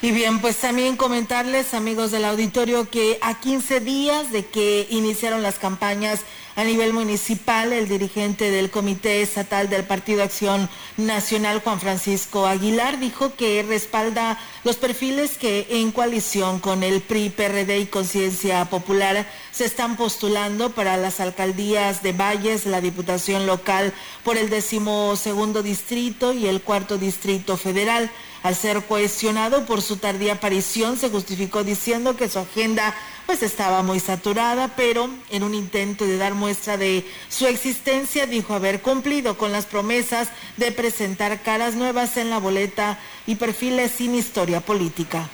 Y 0.00 0.12
bien, 0.12 0.40
pues 0.40 0.56
también 0.58 0.96
comentarles, 0.96 1.74
amigos 1.74 2.12
del 2.12 2.24
auditorio, 2.24 2.88
que 2.88 3.18
a 3.20 3.40
15 3.40 3.80
días 3.80 4.30
de 4.30 4.46
que 4.46 4.86
iniciaron 4.90 5.42
las 5.42 5.56
campañas 5.56 6.20
a 6.58 6.64
nivel 6.64 6.92
municipal, 6.92 7.72
el 7.72 7.86
dirigente 7.86 8.50
del 8.50 8.68
Comité 8.68 9.22
Estatal 9.22 9.68
del 9.70 9.84
Partido 9.84 10.24
Acción 10.24 10.68
Nacional, 10.96 11.60
Juan 11.62 11.78
Francisco 11.78 12.46
Aguilar, 12.46 12.98
dijo 12.98 13.36
que 13.36 13.62
respalda 13.62 14.36
los 14.64 14.74
perfiles 14.74 15.38
que 15.38 15.68
en 15.70 15.92
coalición 15.92 16.58
con 16.58 16.82
el 16.82 17.00
PRI, 17.00 17.30
PRD 17.30 17.78
y 17.78 17.86
Conciencia 17.86 18.64
Popular 18.64 19.24
se 19.52 19.66
están 19.66 19.96
postulando 19.96 20.70
para 20.70 20.96
las 20.96 21.20
alcaldías 21.20 22.02
de 22.02 22.12
Valles, 22.12 22.66
la 22.66 22.80
Diputación 22.80 23.46
Local 23.46 23.94
por 24.24 24.36
el 24.36 24.50
decimosegundo 24.50 25.62
distrito 25.62 26.32
y 26.32 26.48
el 26.48 26.60
cuarto 26.60 26.98
distrito 26.98 27.56
federal. 27.56 28.10
Al 28.42 28.56
ser 28.56 28.82
cuestionado 28.82 29.64
por 29.64 29.80
su 29.80 29.96
tardía 29.96 30.34
aparición, 30.34 30.96
se 30.96 31.08
justificó 31.10 31.62
diciendo 31.62 32.16
que 32.16 32.28
su 32.28 32.40
agenda 32.40 32.94
pues 33.28 33.42
estaba 33.42 33.82
muy 33.82 34.00
saturada, 34.00 34.72
pero 34.74 35.10
en 35.28 35.42
un 35.42 35.52
intento 35.52 36.06
de 36.06 36.16
dar 36.16 36.32
muestra 36.32 36.78
de 36.78 37.04
su 37.28 37.46
existencia 37.46 38.24
dijo 38.26 38.54
haber 38.54 38.80
cumplido 38.80 39.36
con 39.36 39.52
las 39.52 39.66
promesas 39.66 40.28
de 40.56 40.72
presentar 40.72 41.42
caras 41.42 41.74
nuevas 41.74 42.16
en 42.16 42.30
la 42.30 42.38
boleta 42.38 42.98
y 43.26 43.34
perfiles 43.34 43.92
sin 43.98 44.14
historia 44.14 44.60
política. 44.60 45.28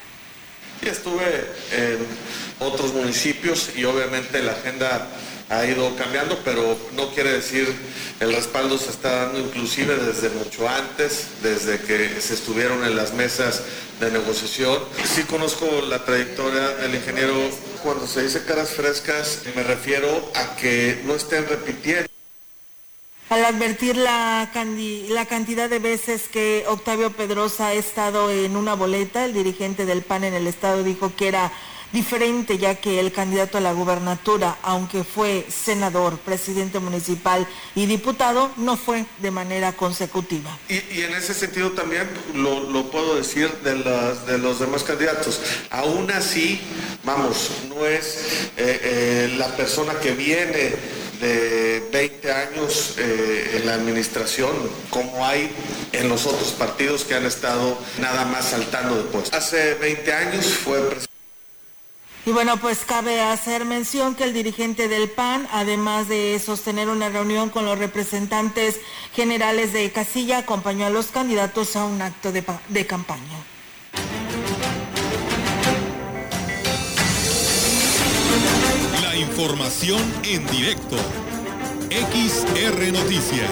Estuve 0.83 1.47
en 1.71 1.99
otros 2.59 2.93
municipios 2.93 3.71
y 3.77 3.85
obviamente 3.85 4.43
la 4.43 4.55
agenda 4.55 5.07
ha 5.51 5.65
ido 5.67 5.95
cambiando, 5.97 6.39
pero 6.45 6.77
no 6.97 7.11
quiere 7.11 7.33
decir 7.33 7.75
el 8.21 8.33
respaldo 8.33 8.79
se 8.79 8.91
está 8.91 9.27
dando 9.27 9.41
inclusive 9.41 9.97
desde 9.97 10.31
mucho 10.31 10.69
antes, 10.69 11.27
desde 11.43 11.81
que 11.81 12.21
se 12.21 12.35
estuvieron 12.35 12.85
en 12.85 12.97
las 12.97 13.13
mesas 13.13 13.63
de 14.01 14.11
negociación. 14.11 14.79
Sí 15.05 15.23
conozco 15.25 15.67
la 15.89 16.05
trayectoria 16.05 16.69
del 16.77 16.95
ingeniero. 16.95 17.35
Cuando 17.83 18.07
se 18.07 18.23
dice 18.23 18.45
caras 18.45 18.71
frescas, 18.71 19.43
me 19.55 19.63
refiero 19.63 20.31
a 20.35 20.57
que 20.57 21.03
no 21.05 21.15
estén 21.15 21.47
repitiendo. 21.47 22.14
Al 23.31 23.45
advertir 23.45 23.97
la, 23.97 24.51
cantidad 24.53 25.71
de 25.71 25.79
veces 25.79 26.29
que 26.29 26.65
Octavio 26.69 27.11
Pedrosa 27.11 27.69
ha 27.69 27.73
estado 27.73 28.31
en 28.31 28.57
una 28.57 28.75
boleta, 28.75 29.25
el 29.25 29.33
dirigente 29.33 29.87
del 29.87 30.03
PAN 30.03 30.25
en 30.25 30.35
el 30.35 30.47
estado 30.47 30.85
dijo 30.85 31.13
que 31.17 31.29
era 31.29 31.51
diferente 31.95 32.59
ya 32.59 32.75
que 32.75 32.99
el 32.99 33.13
candidato 33.13 33.57
a 33.57 33.61
la 33.61 33.73
gubernatura, 33.73 34.59
aunque 34.63 35.05
fue 35.05 35.47
senador, 35.49 36.19
presidente 36.19 36.81
municipal 36.81 37.47
y 37.77 37.87
diputado, 37.87 38.51
no 38.57 38.77
fue 38.77 39.07
de 39.21 39.31
manera 39.31 39.73
consecutiva. 39.73 40.59
Y, 40.69 41.03
en 41.03 41.15
ese 41.15 41.33
sentido 41.33 41.71
también 41.71 42.09
lo, 42.35 42.91
puedo 42.91 43.15
decir 43.15 43.49
de, 43.63 43.75
de, 44.27 44.39
los 44.39 44.59
demás 44.59 44.83
candidatos. 44.83 45.41
Aún 45.71 46.11
así, 46.11 46.61
vamos, 47.05 47.51
no 47.69 47.87
es 47.87 48.51
eh, 48.57 48.81
eh, 48.83 49.35
la 49.39 49.57
persona 49.57 49.95
que 50.01 50.11
viene 50.13 50.75
de 51.21 51.89
20 51.93 52.33
años 52.33 52.95
eh, 52.99 53.59
en 53.59 53.67
la 53.67 53.75
administración, 53.75 54.53
como 54.91 55.25
hay 55.25 55.51
en 55.93 56.09
los 56.09 56.27
otros 56.27 56.53
partidos 56.53 57.05
que 57.05 57.15
han 57.15 57.27
estado 57.27 57.79
nada 57.99 58.25
más 58.25 58.47
saltando 58.47 58.97
de 58.97 59.03
puestos. 59.05 59.33
Hace 59.35 59.75
20 59.75 60.13
años 60.13 60.47
fue 60.47 60.79
presidente 60.81 61.15
y 62.27 62.33
bueno, 62.33 62.57
pues 62.57 62.87
cabe 62.87 63.21
hacer 63.21 63.67
mención 63.67 64.15
que 64.15 64.25
el 64.25 64.33
dirigente 64.33 64.89
del 64.89 65.11
PAN, 65.11 65.47
además 65.53 66.09
de 66.09 66.41
sostener 66.43 66.89
una 66.89 67.11
reunión 67.11 67.51
con 67.51 67.67
los 67.67 67.79
representantes 67.79 68.81
generales 69.15 69.75
de 69.75 69.91
Casilla, 69.93 70.39
acompañó 70.39 70.87
a 70.87 70.91
los 70.91 71.09
candidatos 71.09 71.77
a 71.77 71.85
un 71.85 72.01
acto 72.01 72.33
de 72.33 72.87
campaña. 72.87 73.54
La 79.15 79.21
información 79.21 80.03
en 80.25 80.45
directo. 80.49 80.97
XR 81.89 82.93
Noticias. 82.93 83.49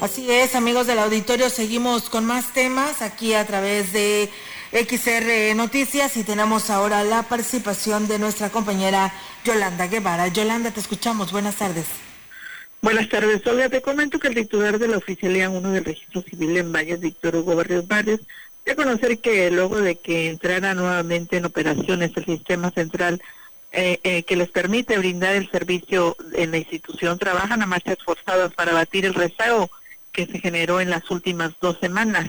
Así 0.00 0.30
es, 0.30 0.54
amigos 0.54 0.86
del 0.86 1.00
auditorio, 1.00 1.50
seguimos 1.50 2.08
con 2.08 2.24
más 2.24 2.52
temas 2.52 3.02
aquí 3.02 3.34
a 3.34 3.44
través 3.44 3.92
de 3.92 4.30
XR 4.70 5.56
Noticias 5.56 6.16
y 6.16 6.22
tenemos 6.22 6.70
ahora 6.70 7.02
la 7.02 7.24
participación 7.24 8.06
de 8.06 8.20
nuestra 8.20 8.50
compañera 8.50 9.12
Yolanda 9.44 9.88
Guevara. 9.88 10.28
Yolanda, 10.28 10.70
te 10.70 10.78
escuchamos. 10.78 11.32
Buenas 11.32 11.56
tardes. 11.56 11.86
Buenas 12.82 13.08
tardes, 13.08 13.44
Olga. 13.48 13.68
Te 13.68 13.82
comento 13.82 14.20
que 14.20 14.28
el 14.28 14.34
titular 14.36 14.78
de 14.78 14.86
la 14.86 14.98
Oficialía 14.98 15.50
1 15.50 15.72
del 15.72 15.84
Registro 15.84 16.22
Civil 16.22 16.56
en 16.56 16.72
Valles, 16.72 17.00
Víctor 17.00 17.34
Hugo 17.34 17.56
Barrios 17.56 17.88
Barrios, 17.88 18.20
de 18.66 18.76
conocer 18.76 19.20
que 19.20 19.50
luego 19.50 19.80
de 19.80 19.94
que 19.96 20.28
entrara 20.28 20.74
nuevamente 20.74 21.36
en 21.36 21.44
operaciones 21.46 22.10
el 22.16 22.24
sistema 22.26 22.70
central 22.72 23.22
eh, 23.72 24.00
eh, 24.02 24.22
que 24.24 24.36
les 24.36 24.50
permite 24.50 24.98
brindar 24.98 25.36
el 25.36 25.50
servicio 25.50 26.16
en 26.34 26.50
la 26.50 26.58
institución, 26.58 27.18
trabajan 27.18 27.62
a 27.62 27.66
marchas 27.66 27.98
forzadas 28.04 28.52
para 28.54 28.72
batir 28.72 29.04
el 29.04 29.14
rezago 29.14 29.70
que 30.12 30.26
se 30.26 30.40
generó 30.40 30.80
en 30.80 30.90
las 30.90 31.08
últimas 31.10 31.52
dos 31.60 31.78
semanas. 31.78 32.26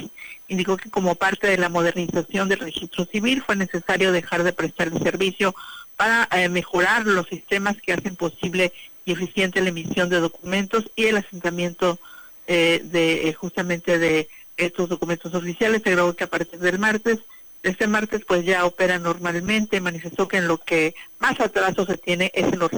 Indicó 0.47 0.77
que 0.77 0.91
como 0.91 1.15
parte 1.15 1.47
de 1.47 1.57
la 1.57 1.69
modernización 1.69 2.49
del 2.49 2.59
registro 2.59 3.05
civil 3.05 3.41
fue 3.41 3.55
necesario 3.55 4.11
dejar 4.11 4.43
de 4.43 4.53
prestar 4.53 4.89
el 4.89 5.01
servicio 5.01 5.55
para 5.95 6.27
eh, 6.33 6.49
mejorar 6.49 7.07
los 7.07 7.27
sistemas 7.27 7.77
que 7.81 7.93
hacen 7.93 8.15
posible 8.15 8.73
y 9.05 9.13
eficiente 9.13 9.61
la 9.61 9.69
emisión 9.69 10.09
de 10.09 10.19
documentos 10.19 10.91
y 10.95 11.05
el 11.05 11.17
asentamiento 11.17 11.97
de 12.45 13.35
justamente 13.37 13.99
de 13.99 14.29
estos 14.57 14.89
documentos 14.89 15.33
oficiales. 15.33 15.81
Se 15.83 15.95
que 16.15 16.23
a 16.23 16.27
partir 16.27 16.59
del 16.59 16.79
martes, 16.79 17.19
este 17.63 17.87
martes 17.87 18.23
pues 18.25 18.45
ya 18.45 18.65
opera 18.65 18.99
normalmente, 18.99 19.81
manifestó 19.81 20.27
que 20.27 20.37
en 20.37 20.47
lo 20.47 20.57
que 20.57 20.95
más 21.19 21.39
atraso 21.39 21.85
se 21.85 21.97
tiene 21.97 22.31
es 22.33 22.45
en 22.45 22.59
los, 22.59 22.71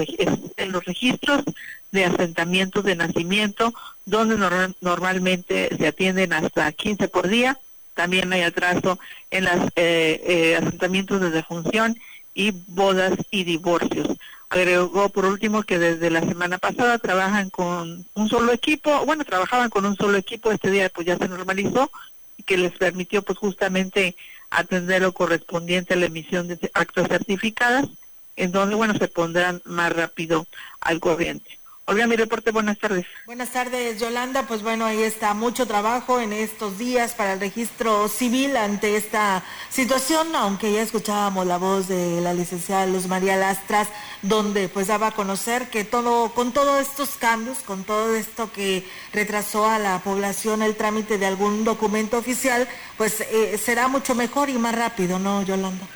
en 0.57 0.71
los 0.71 0.85
registros 0.85 1.43
de 1.91 2.05
asentamientos 2.05 2.83
de 2.83 2.95
nacimiento, 2.95 3.73
donde 4.05 4.37
normalmente 4.81 5.69
se 5.75 5.87
atienden 5.87 6.33
hasta 6.33 6.71
15 6.71 7.07
por 7.07 7.27
día. 7.27 7.57
También 7.93 8.31
hay 8.31 8.43
atraso 8.43 8.99
en 9.31 9.45
los 9.45 9.67
eh, 9.75 10.21
eh, 10.25 10.55
asentamientos 10.55 11.19
de 11.19 11.31
defunción 11.31 11.97
y 12.33 12.51
bodas 12.67 13.13
y 13.31 13.43
divorcios. 13.43 14.07
Agregó 14.49 15.09
por 15.09 15.25
último 15.25 15.61
que 15.61 15.77
desde 15.77 16.09
la 16.09 16.21
semana 16.21 16.57
pasada 16.57 16.97
trabajan 16.97 17.51
con 17.51 18.05
un 18.15 18.29
solo 18.29 18.51
equipo, 18.51 19.05
bueno, 19.05 19.23
trabajaban 19.23 19.69
con 19.69 19.85
un 19.85 19.95
solo 19.95 20.17
equipo, 20.17 20.51
este 20.51 20.71
día 20.71 20.89
pues 20.89 21.05
ya 21.05 21.17
se 21.17 21.27
normalizó 21.27 21.91
y 22.35 22.41
que 22.43 22.57
les 22.57 22.71
permitió 22.71 23.21
pues 23.21 23.37
justamente 23.37 24.15
atender 24.49 25.03
lo 25.03 25.13
correspondiente 25.13 25.93
a 25.93 25.97
la 25.97 26.07
emisión 26.07 26.47
de 26.47 26.57
actas 26.73 27.07
certificadas, 27.07 27.87
en 28.35 28.51
donde, 28.51 28.73
bueno, 28.73 28.95
se 28.97 29.07
pondrán 29.07 29.61
más 29.65 29.93
rápido 29.93 30.47
al 30.81 30.99
corriente. 30.99 31.58
Olga, 31.89 32.05
mi 32.05 32.15
reporte, 32.15 32.51
buenas 32.51 32.77
tardes. 32.77 33.07
Buenas 33.25 33.49
tardes, 33.49 33.99
Yolanda. 33.99 34.43
Pues 34.43 34.61
bueno, 34.61 34.85
ahí 34.85 35.01
está 35.01 35.33
mucho 35.33 35.65
trabajo 35.65 36.19
en 36.19 36.33
estos 36.33 36.77
días 36.77 37.15
para 37.15 37.33
el 37.33 37.39
registro 37.39 38.07
civil 38.07 38.57
ante 38.57 38.95
esta 38.95 39.43
situación, 39.71 40.35
aunque 40.35 40.71
ya 40.71 40.83
escuchábamos 40.83 41.47
la 41.47 41.57
voz 41.57 41.87
de 41.87 42.21
la 42.21 42.35
licenciada 42.35 42.85
Luz 42.85 43.07
María 43.07 43.37
Lastras, 43.37 43.87
donde 44.21 44.69
pues 44.69 44.85
daba 44.85 45.07
a 45.07 45.11
conocer 45.13 45.71
que 45.71 45.83
todo, 45.83 46.31
con 46.35 46.51
todos 46.51 46.79
estos 46.79 47.15
cambios, 47.15 47.57
con 47.61 47.83
todo 47.83 48.15
esto 48.15 48.51
que 48.53 48.87
retrasó 49.11 49.67
a 49.67 49.79
la 49.79 49.97
población 49.97 50.61
el 50.61 50.75
trámite 50.75 51.17
de 51.17 51.25
algún 51.25 51.63
documento 51.63 52.19
oficial, 52.19 52.67
pues 52.97 53.21
eh, 53.21 53.57
será 53.57 53.87
mucho 53.87 54.13
mejor 54.13 54.51
y 54.51 54.59
más 54.59 54.75
rápido, 54.75 55.17
¿no, 55.17 55.41
Yolanda? 55.41 55.87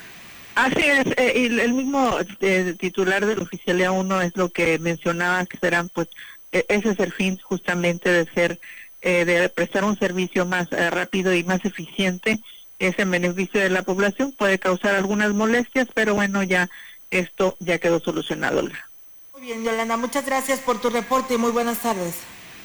Así 0.56 0.82
es, 0.84 1.06
eh, 1.18 1.34
y 1.36 1.60
el 1.60 1.74
mismo 1.74 2.18
eh, 2.42 2.76
titular 2.80 3.26
del 3.26 3.42
Oficialía 3.42 3.92
1 3.92 4.22
es 4.22 4.38
lo 4.38 4.50
que 4.50 4.78
mencionaba 4.78 5.46
que 5.46 5.58
serán, 5.58 5.90
pues, 5.90 6.10
e, 6.52 6.66
ese 6.70 6.92
es 6.92 7.00
el 7.00 7.12
fin 7.12 7.40
justamente 7.42 8.10
de 8.10 8.26
ser, 8.34 8.60
eh, 9.02 9.26
de 9.26 9.50
prestar 9.50 9.84
un 9.84 9.98
servicio 9.98 10.46
más 10.46 10.70
rápido 10.70 11.34
y 11.34 11.44
más 11.44 11.66
eficiente, 11.66 12.40
es 12.78 13.00
en 13.00 13.10
beneficio 13.10 13.62
de 13.62 13.70
la 13.70 13.82
población, 13.82 14.32
puede 14.32 14.60
causar 14.60 14.94
algunas 14.96 15.34
molestias, 15.34 15.88
pero 15.94 16.14
bueno, 16.14 16.44
ya 16.44 16.70
esto 17.10 17.56
ya 17.60 17.80
quedó 17.80 18.00
solucionado. 18.00 18.62
Muy 18.62 19.42
bien, 19.42 19.64
Yolanda, 19.64 19.98
muchas 19.98 20.26
gracias 20.26 20.60
por 20.60 20.80
tu 20.80 20.90
reporte 20.90 21.34
y 21.34 21.38
muy 21.38 21.52
buenas 21.52 21.80
tardes. 21.80 22.16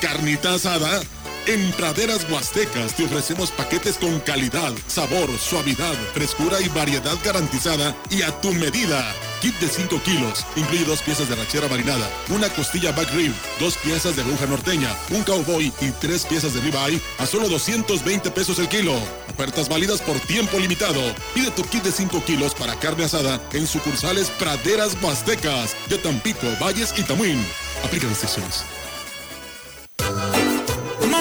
Carnita 0.00 0.54
asada. 0.54 1.00
En 1.46 1.70
Praderas 1.72 2.26
Huastecas 2.28 2.96
te 2.96 3.04
ofrecemos 3.04 3.52
paquetes 3.52 3.98
con 3.98 4.18
calidad, 4.20 4.72
sabor, 4.88 5.30
suavidad, 5.38 5.94
frescura 6.12 6.60
y 6.60 6.68
variedad 6.68 7.16
garantizada 7.24 7.94
y 8.10 8.22
a 8.22 8.32
tu 8.40 8.52
medida. 8.52 9.14
Kit 9.40 9.54
de 9.60 9.68
5 9.68 10.02
kilos, 10.02 10.44
incluye 10.56 10.84
dos 10.84 11.02
piezas 11.02 11.28
de 11.28 11.36
rachera 11.36 11.68
marinada, 11.68 12.10
una 12.30 12.48
costilla 12.48 12.90
back 12.92 13.12
rib, 13.12 13.32
dos 13.60 13.76
piezas 13.76 14.16
de 14.16 14.22
aguja 14.22 14.46
norteña, 14.46 14.92
un 15.10 15.22
cowboy 15.22 15.72
y 15.80 15.90
tres 16.00 16.24
piezas 16.24 16.54
de 16.54 16.62
ribeye 16.62 17.00
a 17.18 17.26
solo 17.26 17.48
220 17.48 18.30
pesos 18.32 18.58
el 18.58 18.68
kilo. 18.68 18.94
Ofertas 19.32 19.68
válidas 19.68 20.00
por 20.00 20.18
tiempo 20.18 20.58
limitado. 20.58 21.00
Pide 21.32 21.52
tu 21.52 21.62
kit 21.62 21.84
de 21.84 21.92
5 21.92 22.24
kilos 22.24 22.54
para 22.54 22.74
carne 22.80 23.04
asada 23.04 23.40
en 23.52 23.68
sucursales 23.68 24.30
Praderas 24.30 24.96
Huastecas 25.00 25.76
de 25.88 25.98
Tampico, 25.98 26.48
Valles 26.60 26.92
y 26.96 27.02
Tamuín. 27.04 27.40
Aplica 27.84 28.08
restricciones. 28.08 28.64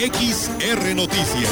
XR 0.00 0.94
Noticias. 0.94 1.50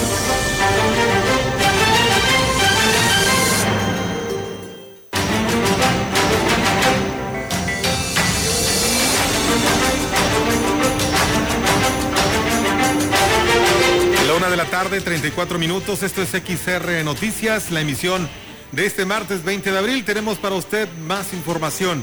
La 14.26 14.32
una 14.34 14.48
de 14.48 14.56
la 14.56 14.64
tarde, 14.64 15.02
34 15.02 15.58
minutos. 15.58 16.02
Esto 16.02 16.22
es 16.22 16.30
XR 16.30 17.04
Noticias, 17.04 17.70
la 17.70 17.82
emisión 17.82 18.30
de 18.72 18.87
este 18.87 19.04
martes 19.04 19.44
20 19.44 19.72
de 19.72 19.78
abril. 19.78 20.06
Tenemos 20.06 20.38
para 20.38 20.54
usted 20.54 20.88
más 21.06 21.34
información. 21.34 22.02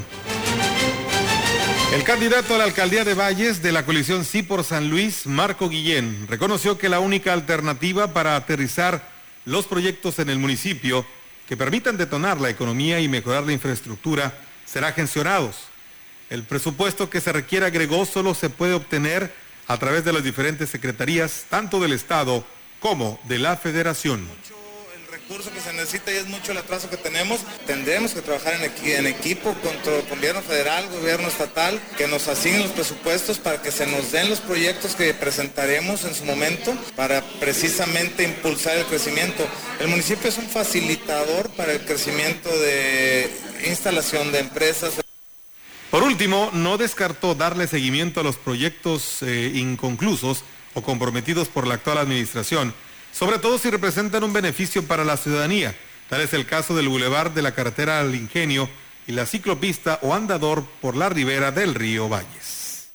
El 1.93 2.03
candidato 2.03 2.55
a 2.55 2.57
la 2.57 2.63
alcaldía 2.65 3.05
de 3.05 3.13
Valles 3.13 3.61
de 3.61 3.71
la 3.71 3.85
coalición 3.85 4.25
Sí 4.25 4.43
por 4.43 4.63
San 4.63 4.89
Luis, 4.89 5.25
Marco 5.25 5.69
Guillén, 5.69 6.27
reconoció 6.27 6.77
que 6.77 6.89
la 6.89 6.99
única 6.99 7.31
alternativa 7.31 8.11
para 8.13 8.35
aterrizar 8.35 9.09
los 9.45 9.65
proyectos 9.65 10.19
en 10.19 10.29
el 10.29 10.39
municipio 10.39 11.05
que 11.47 11.55
permitan 11.55 11.95
detonar 11.95 12.41
la 12.41 12.49
economía 12.49 12.99
y 12.99 13.07
mejorar 13.07 13.43
la 13.43 13.53
infraestructura 13.53 14.33
será 14.65 14.91
gestionados. 14.91 15.55
El 16.29 16.43
presupuesto 16.43 17.09
que 17.09 17.21
se 17.21 17.31
requiere, 17.31 17.65
agregó, 17.65 18.05
solo 18.05 18.33
se 18.33 18.49
puede 18.49 18.73
obtener 18.73 19.33
a 19.67 19.77
través 19.77 20.03
de 20.03 20.11
las 20.11 20.23
diferentes 20.23 20.69
secretarías, 20.69 21.45
tanto 21.49 21.79
del 21.79 21.93
Estado 21.93 22.45
como 22.79 23.19
de 23.25 23.39
la 23.39 23.55
Federación 23.57 24.27
recurso 25.27 25.51
que 25.51 25.59
se 25.59 25.73
necesita 25.73 26.11
y 26.11 26.17
es 26.17 26.27
mucho 26.27 26.51
el 26.51 26.59
atraso 26.59 26.89
que 26.89 26.97
tenemos. 26.97 27.39
Tendremos 27.65 28.13
que 28.13 28.21
trabajar 28.21 28.53
en, 28.53 28.63
equi 28.63 28.91
en 28.91 29.07
equipo 29.07 29.55
con 29.55 29.93
el 29.93 30.03
gobierno 30.03 30.41
federal, 30.41 30.87
gobierno 30.89 31.27
estatal, 31.27 31.81
que 31.97 32.07
nos 32.07 32.27
asignen 32.27 32.63
los 32.63 32.71
presupuestos 32.71 33.39
para 33.39 33.61
que 33.61 33.71
se 33.71 33.87
nos 33.87 34.11
den 34.11 34.29
los 34.29 34.39
proyectos 34.39 34.95
que 34.95 35.13
presentaremos 35.15 36.03
en 36.03 36.13
su 36.13 36.25
momento 36.25 36.75
para 36.95 37.23
precisamente 37.39 38.23
impulsar 38.23 38.77
el 38.77 38.85
crecimiento. 38.85 39.47
El 39.79 39.87
municipio 39.87 40.29
es 40.29 40.37
un 40.37 40.47
facilitador 40.47 41.49
para 41.51 41.73
el 41.73 41.81
crecimiento 41.81 42.49
de 42.59 43.31
instalación 43.67 44.31
de 44.31 44.39
empresas. 44.39 44.93
Por 45.89 46.03
último, 46.03 46.51
no 46.53 46.77
descartó 46.77 47.33
darle 47.33 47.67
seguimiento 47.67 48.19
a 48.19 48.23
los 48.23 48.37
proyectos 48.37 49.23
eh, 49.23 49.51
inconclusos 49.55 50.43
o 50.75 50.83
comprometidos 50.83 51.47
por 51.47 51.65
la 51.65 51.75
actual 51.75 51.97
administración 51.97 52.75
sobre 53.17 53.39
todo 53.39 53.57
si 53.57 53.69
representan 53.69 54.25
un 54.25 54.33
beneficio 54.33 54.83
para 54.83 55.05
la 55.05 55.15
ciudadanía. 55.15 55.73
Tal 56.09 56.19
es 56.19 56.33
el 56.33 56.45
caso 56.45 56.75
del 56.75 56.89
bulevar 56.89 57.33
de 57.33 57.41
la 57.41 57.55
carretera 57.55 58.01
al 58.01 58.13
Ingenio 58.13 58.69
y 59.07 59.13
la 59.13 59.25
ciclopista 59.25 59.99
o 60.01 60.13
andador 60.13 60.65
por 60.81 60.97
la 60.97 61.07
ribera 61.07 61.51
del 61.51 61.75
río 61.75 62.09
Valles. 62.09 62.89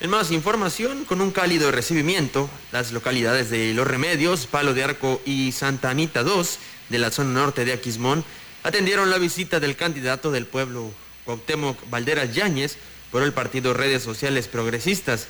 En 0.00 0.10
más 0.10 0.30
información, 0.30 1.04
con 1.04 1.20
un 1.20 1.30
cálido 1.30 1.70
recibimiento, 1.70 2.48
las 2.72 2.90
localidades 2.90 3.50
de 3.50 3.74
Los 3.74 3.86
Remedios, 3.86 4.46
Palo 4.46 4.72
de 4.72 4.82
Arco 4.82 5.20
y 5.26 5.52
Santa 5.52 5.90
Anita 5.90 6.22
II 6.22 6.42
de 6.88 6.98
la 6.98 7.10
zona 7.10 7.38
norte 7.38 7.64
de 7.66 7.74
Aquismón 7.74 8.24
atendieron 8.62 9.10
la 9.10 9.18
visita 9.18 9.60
del 9.60 9.76
candidato 9.76 10.30
del 10.30 10.46
pueblo 10.46 10.90
Cuauhtémoc 11.26 11.78
Valderas 11.90 12.34
Yáñez 12.34 12.78
por 13.10 13.22
el 13.22 13.32
partido 13.32 13.74
Redes 13.74 14.02
Sociales 14.02 14.48
Progresistas 14.48 15.28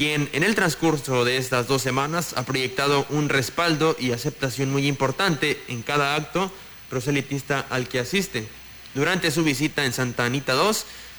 quien 0.00 0.30
en 0.32 0.44
el 0.44 0.54
transcurso 0.54 1.26
de 1.26 1.36
estas 1.36 1.68
dos 1.68 1.82
semanas 1.82 2.32
ha 2.34 2.46
proyectado 2.46 3.04
un 3.10 3.28
respaldo 3.28 3.94
y 3.98 4.12
aceptación 4.12 4.72
muy 4.72 4.86
importante 4.86 5.62
en 5.68 5.82
cada 5.82 6.14
acto 6.14 6.50
proselitista 6.88 7.66
al 7.68 7.86
que 7.86 7.98
asiste. 7.98 8.48
Durante 8.94 9.30
su 9.30 9.44
visita 9.44 9.84
en 9.84 9.92
Santa 9.92 10.24
Anita 10.24 10.54
II, 10.54 10.74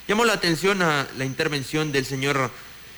llamó 0.07 0.25
la 0.25 0.33
atención 0.33 0.81
a 0.81 1.07
la 1.15 1.25
intervención 1.25 1.91
del 1.91 2.07
señor 2.07 2.49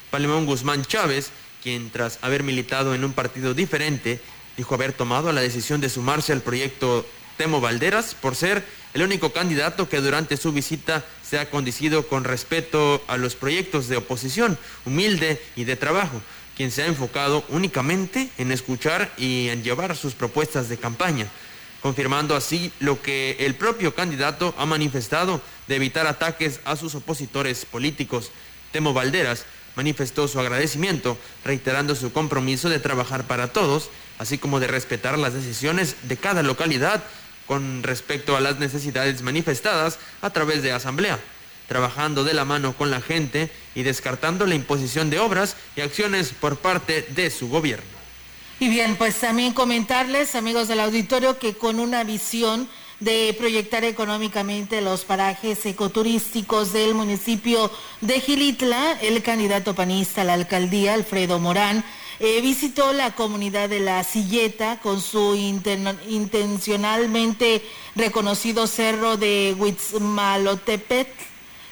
Palemón 0.10 0.46
Guzmán 0.46 0.86
Chávez, 0.86 1.32
quien 1.62 1.90
tras 1.90 2.18
haber 2.22 2.44
militado 2.44 2.96
en 2.96 3.04
un 3.04 3.12
partido 3.12 3.54
diferente, 3.54 4.22
dijo 4.56 4.76
haber 4.76 4.94
tomado 4.94 5.34
la 5.34 5.42
decisión 5.42 5.82
de 5.82 5.90
sumarse 5.90 6.32
al 6.32 6.40
proyecto 6.40 7.06
Temo 7.36 7.60
Valderas 7.60 8.16
por 8.16 8.38
ser 8.38 8.64
el 8.94 9.02
único 9.02 9.34
candidato 9.34 9.90
que 9.90 10.02
durante 10.02 10.38
su 10.38 10.52
visita 10.52 11.04
se 11.28 11.40
ha 11.40 11.50
condicido 11.50 12.08
con 12.08 12.24
respeto 12.24 13.04
a 13.08 13.18
los 13.18 13.36
proyectos 13.36 13.88
de 13.88 13.98
oposición, 13.98 14.58
humilde 14.86 15.42
y 15.56 15.64
de 15.64 15.76
trabajo, 15.76 16.22
quien 16.56 16.72
se 16.72 16.84
ha 16.84 16.88
enfocado 16.88 17.44
únicamente 17.50 18.30
en 18.38 18.52
escuchar 18.52 19.12
y 19.18 19.50
en 19.50 19.64
llevar 19.64 19.96
sus 19.96 20.14
propuestas 20.14 20.70
de 20.70 20.78
campaña, 20.78 21.28
confirmando 21.82 22.36
así 22.36 22.72
lo 22.80 23.02
que 23.02 23.38
el 23.40 23.56
propio 23.56 23.96
candidato 23.96 24.54
ha 24.58 24.66
manifestado 24.66 25.42
de 25.68 25.76
evitar 25.76 26.06
ataques 26.06 26.60
a 26.66 26.76
sus 26.76 26.94
opositores 26.94 27.66
políticos. 27.66 28.32
Temo 28.72 28.94
Valderas 28.94 29.46
manifestó 29.76 30.28
su 30.28 30.40
agradecimiento, 30.40 31.18
reiterando 31.44 31.96
su 31.96 32.14
compromiso 32.14 32.70
de 32.70 32.80
trabajar 32.80 33.26
para 33.26 33.52
todos, 33.52 33.90
así 34.20 34.38
como 34.38 34.60
de 34.60 34.68
respetar 34.68 35.18
las 35.18 35.34
decisiones 35.34 35.96
de 36.04 36.18
cada 36.18 36.44
localidad 36.44 37.04
con 37.48 37.84
respecto 37.84 38.36
a 38.36 38.42
las 38.42 38.60
necesidades 38.60 39.22
manifestadas 39.22 40.00
a 40.22 40.30
través 40.32 40.64
de 40.64 40.72
asamblea, 40.72 41.20
trabajando 41.68 42.24
de 42.24 42.34
la 42.34 42.46
mano 42.46 42.74
con 42.74 42.92
la 42.92 43.02
gente 43.02 43.50
y 43.76 43.84
descartando 43.84 44.46
la 44.46 44.56
imposición 44.56 45.10
de 45.10 45.20
obras 45.20 45.56
y 45.76 45.82
acciones 45.82 46.34
por 46.40 46.58
parte 46.58 47.06
de 47.10 47.30
su 47.30 47.50
gobierno. 47.50 47.94
Y 48.60 48.70
bien, 48.70 48.96
pues 48.96 49.20
también 49.20 49.54
comentarles, 49.54 50.36
amigos 50.36 50.68
del 50.68 50.80
auditorio, 50.80 51.40
que 51.40 51.56
con 51.56 51.80
una 51.80 52.04
visión 52.04 52.70
de 53.00 53.36
proyectar 53.38 53.84
económicamente 53.84 54.80
los 54.82 55.04
parajes 55.04 55.66
ecoturísticos 55.66 56.72
del 56.72 56.94
municipio 56.94 57.70
de 58.00 58.22
Gilitla, 58.22 58.94
el 59.02 59.22
candidato 59.22 59.76
panista 59.76 60.22
a 60.22 60.24
la 60.24 60.34
alcaldía, 60.34 60.94
Alfredo 60.94 61.40
Morán, 61.40 61.84
eh, 62.20 62.42
visitó 62.42 62.94
la 62.94 63.16
comunidad 63.16 63.70
de 63.70 63.80
La 63.80 64.04
Silleta 64.04 64.80
con 64.82 65.02
su 65.02 65.36
intencionalmente 65.36 67.64
reconocido 67.96 68.68
cerro 68.68 69.18
de 69.18 69.56
Huitzmalotepet, 69.58 71.08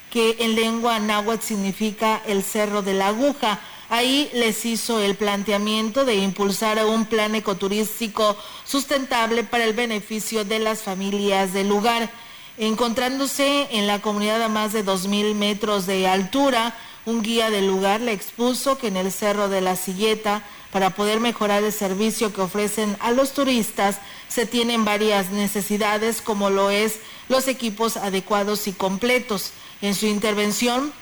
que 0.10 0.38
en 0.39 0.56
lengua 0.56 0.97
náhuatl 0.99 1.43
significa 1.43 2.21
el 2.25 2.43
cerro 2.43 2.82
de 2.82 2.93
la 2.93 3.08
aguja. 3.08 3.60
Ahí 3.89 4.30
les 4.34 4.65
hizo 4.65 4.99
el 4.99 5.15
planteamiento 5.15 6.06
de 6.06 6.15
impulsar 6.15 6.84
un 6.86 7.06
plan 7.06 7.36
ecoturístico 7.36 8.38
sustentable 8.65 9.43
para 9.43 9.65
el 9.65 9.73
beneficio 9.73 10.43
de 10.43 10.58
las 10.60 10.82
familias 10.82 11.54
del 11.54 11.67
lugar. 11.67 12.10
Encontrándose 12.58 13.67
en 13.71 13.88
la 13.88 14.01
comunidad 14.01 14.43
a 14.43 14.49
más 14.49 14.73
de 14.73 14.86
2.000 14.86 15.34
metros 15.36 15.88
de 15.88 16.08
altura, 16.08 16.75
un 17.06 17.22
guía 17.22 17.50
del 17.50 17.68
lugar 17.68 18.02
le 18.02 18.14
expuso 18.14 18.78
que 18.78 18.88
en 18.88 18.98
el 18.98 19.12
Cerro 19.12 19.50
de 19.50 19.62
la 19.62 19.76
Silleta, 19.76 20.44
para 20.72 20.92
poder 20.92 21.20
mejorar 21.20 21.64
el 21.64 21.74
servicio 21.74 22.34
que 22.34 22.42
ofrecen 22.42 22.96
a 23.00 23.12
los 23.12 23.34
turistas, 23.34 23.98
se 24.28 24.46
tienen 24.46 24.86
varias 24.86 25.32
necesidades 25.32 26.21
como 26.21 26.50
lo 26.50 26.69
es 26.69 27.00
los 27.28 27.48
equipos 27.48 27.98
adecuados 27.98 28.67
y 28.67 28.73
completos. 28.73 29.52
En 29.82 29.96
su 29.96 30.06
intervención, 30.06 30.94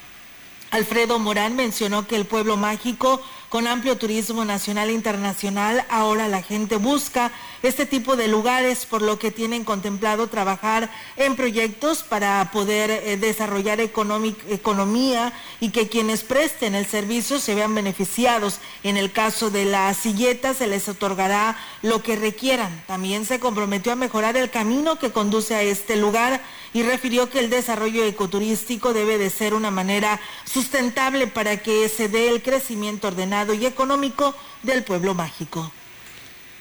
Alfredo 0.72 1.20
Morán 1.20 1.56
mencionó 1.56 2.08
que 2.08 2.16
el 2.16 2.26
pueblo 2.26 2.58
mágico, 2.58 3.22
con 3.50 3.66
amplio 3.66 3.98
turismo 3.98 4.46
nacional 4.46 4.90
e 4.90 4.94
internacional, 4.94 5.84
ahora 5.90 6.28
la 6.28 6.44
gente 6.44 6.78
busca 6.78 7.32
este 7.64 7.88
tipo 7.88 8.16
de 8.16 8.28
lugares, 8.28 8.86
por 8.86 9.02
lo 9.02 9.18
que 9.18 9.32
tienen 9.32 9.64
contemplado 9.64 10.28
trabajar 10.28 10.90
en 11.18 11.36
proyectos 11.36 12.04
para 12.04 12.52
poder 12.52 12.92
eh, 12.92 13.18
desarrollar 13.18 13.80
economía 13.82 15.34
y 15.60 15.72
que 15.72 15.90
quienes 15.90 16.24
presten 16.24 16.76
el 16.76 16.86
servicio 16.86 17.40
se 17.40 17.56
vean 17.56 17.74
beneficiados. 17.74 18.60
En 18.84 18.98
el 18.98 19.12
caso 19.12 19.50
de 19.50 19.66
la 19.66 19.94
silleta 19.96 20.54
se 20.54 20.68
les 20.68 20.88
otorgará 20.88 21.58
lo 21.82 22.04
que 22.04 22.16
requieran. 22.16 22.84
También 22.88 23.26
se 23.26 23.40
comprometió 23.40 23.92
a 23.92 23.96
mejorar 23.96 24.38
el 24.38 24.50
camino 24.50 25.00
que 25.00 25.12
conduce 25.12 25.56
a 25.56 25.62
este 25.62 25.96
lugar 25.96 26.42
y 26.74 26.84
refirió 26.84 27.30
que 27.30 27.40
el 27.40 27.50
desarrollo 27.50 28.04
ecoturístico 28.06 28.94
debe 28.94 29.18
de 29.18 29.30
ser 29.30 29.54
una 29.54 29.72
manera 29.72 30.20
sustentable 30.46 31.28
para 31.28 31.58
que 31.58 31.90
se 31.90 32.10
dé 32.10 32.30
el 32.30 32.42
crecimiento 32.42 33.08
ordenado 33.08 33.54
y 33.54 33.66
económico 33.66 34.36
del 34.64 34.84
pueblo 34.84 35.14
mágico. 35.14 35.72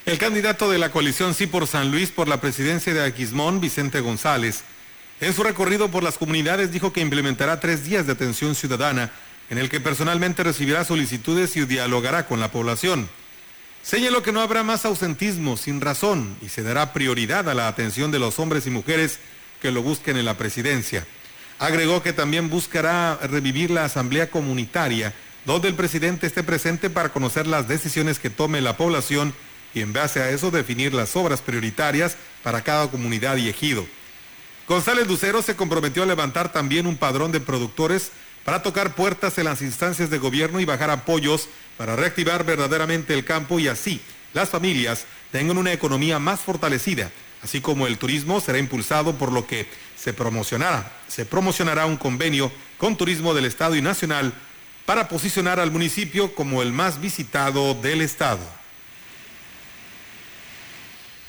El 0.07 0.19
candidato 0.19 0.71
de 0.71 0.79
la 0.79 0.91
coalición 0.91 1.35
Sí 1.35 1.47
por 1.47 1.66
San 1.66 1.91
Luis 1.91 2.11
por 2.11 2.29
la 2.29 2.41
presidencia 2.41 2.95
de 2.95 3.05
Aquismón, 3.05 3.61
Vicente 3.61 4.01
González, 4.01 4.64
en 5.21 5.35
su 5.35 5.43
recorrido 5.43 5.91
por 5.91 6.03
las 6.03 6.16
comunidades 6.16 6.73
dijo 6.73 6.93
que 6.93 7.01
implementará 7.01 7.59
tres 7.61 7.85
días 7.85 8.07
de 8.07 8.12
atención 8.12 8.55
ciudadana 8.55 9.12
en 9.51 9.59
el 9.59 9.69
que 9.69 9.81
personalmente 9.81 10.45
recibirá 10.45 10.85
solicitudes 10.85 11.57
y 11.57 11.64
dialogará 11.64 12.27
con 12.27 12.39
la 12.39 12.53
población. 12.53 13.09
Señaló 13.89 14.22
que 14.22 14.32
no 14.32 14.43
habrá 14.43 14.62
más 14.64 14.84
ausentismo 14.84 15.57
sin 15.57 15.80
razón 15.80 16.36
y 16.43 16.51
se 16.51 16.62
dará 16.62 16.93
prioridad 16.93 17.49
a 17.49 17.55
la 17.55 17.68
atención 17.68 18.11
de 18.11 18.18
los 18.18 18.39
hombres 18.39 18.66
y 18.66 18.70
mujeres 18.70 19.18
que 19.62 19.70
lo 19.70 19.82
busquen 19.82 20.18
en 20.18 20.26
la 20.26 20.36
presidencia. 20.36 21.07
Agregó 21.59 22.03
que 22.03 22.12
también 22.12 22.51
buscará 22.51 23.16
revivir 23.16 23.70
la 23.70 23.86
asamblea 23.86 24.28
comunitaria, 24.28 25.14
donde 25.47 25.68
el 25.68 25.74
presidente 25.74 26.26
esté 26.26 26.43
presente 26.43 26.91
para 26.91 27.09
conocer 27.14 27.47
las 27.47 27.66
decisiones 27.66 28.18
que 28.18 28.28
tome 28.28 28.61
la 28.61 28.76
población 28.76 29.32
y 29.72 29.80
en 29.80 29.95
base 29.95 30.20
a 30.20 30.28
eso 30.28 30.51
definir 30.51 30.93
las 30.93 31.16
obras 31.16 31.41
prioritarias 31.41 32.18
para 32.43 32.61
cada 32.61 32.91
comunidad 32.91 33.39
y 33.39 33.49
ejido. 33.49 33.86
González 34.68 35.09
Lucero 35.09 35.41
se 35.41 35.57
comprometió 35.57 36.03
a 36.03 36.07
levantar 36.07 36.53
también 36.53 36.86
un 36.86 36.99
padrón 36.99 37.32
de 37.32 37.41
productores 37.41 38.12
para 38.45 38.62
tocar 38.62 38.95
puertas 38.95 39.39
en 39.39 39.45
las 39.45 39.62
instancias 39.62 40.11
de 40.11 40.18
gobierno 40.18 40.61
y 40.61 40.66
bajar 40.66 40.91
apoyos 40.91 41.49
para 41.79 41.97
reactivar 41.97 42.45
verdaderamente 42.45 43.14
el 43.14 43.24
campo 43.24 43.59
y 43.59 43.68
así 43.68 44.03
las 44.35 44.51
familias 44.51 45.07
tengan 45.33 45.57
una 45.57 45.72
economía 45.72 46.18
más 46.18 46.41
fortalecida 46.41 47.11
así 47.43 47.61
como 47.61 47.87
el 47.87 47.99
turismo 47.99 48.41
será 48.41 48.59
impulsado 48.59 49.14
por 49.14 49.33
lo 49.33 49.47
que 49.47 49.66
se 49.97 50.12
promocionará, 50.12 50.93
se 51.09 51.24
promocionará 51.24 51.87
un 51.87 51.97
convenio 51.97 52.51
con 52.79 52.97
turismo 52.97 53.35
del 53.35 53.45
Estado 53.45 53.76
y 53.76 53.83
Nacional 53.83 54.33
para 54.87 55.09
posicionar 55.09 55.61
al 55.61 55.70
municipio 55.70 56.35
como 56.35 56.62
el 56.62 56.72
más 56.72 57.01
visitado 57.01 57.74
del 57.74 58.01
Estado. 58.01 58.41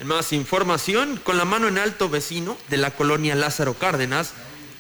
Más 0.04 0.32
información, 0.32 1.20
con 1.24 1.38
la 1.38 1.44
mano 1.44 1.68
en 1.68 1.78
alto 1.78 2.10
vecino 2.10 2.58
de 2.70 2.78
la 2.78 2.92
colonia 2.92 3.36
Lázaro 3.36 3.74
Cárdenas, 3.74 4.34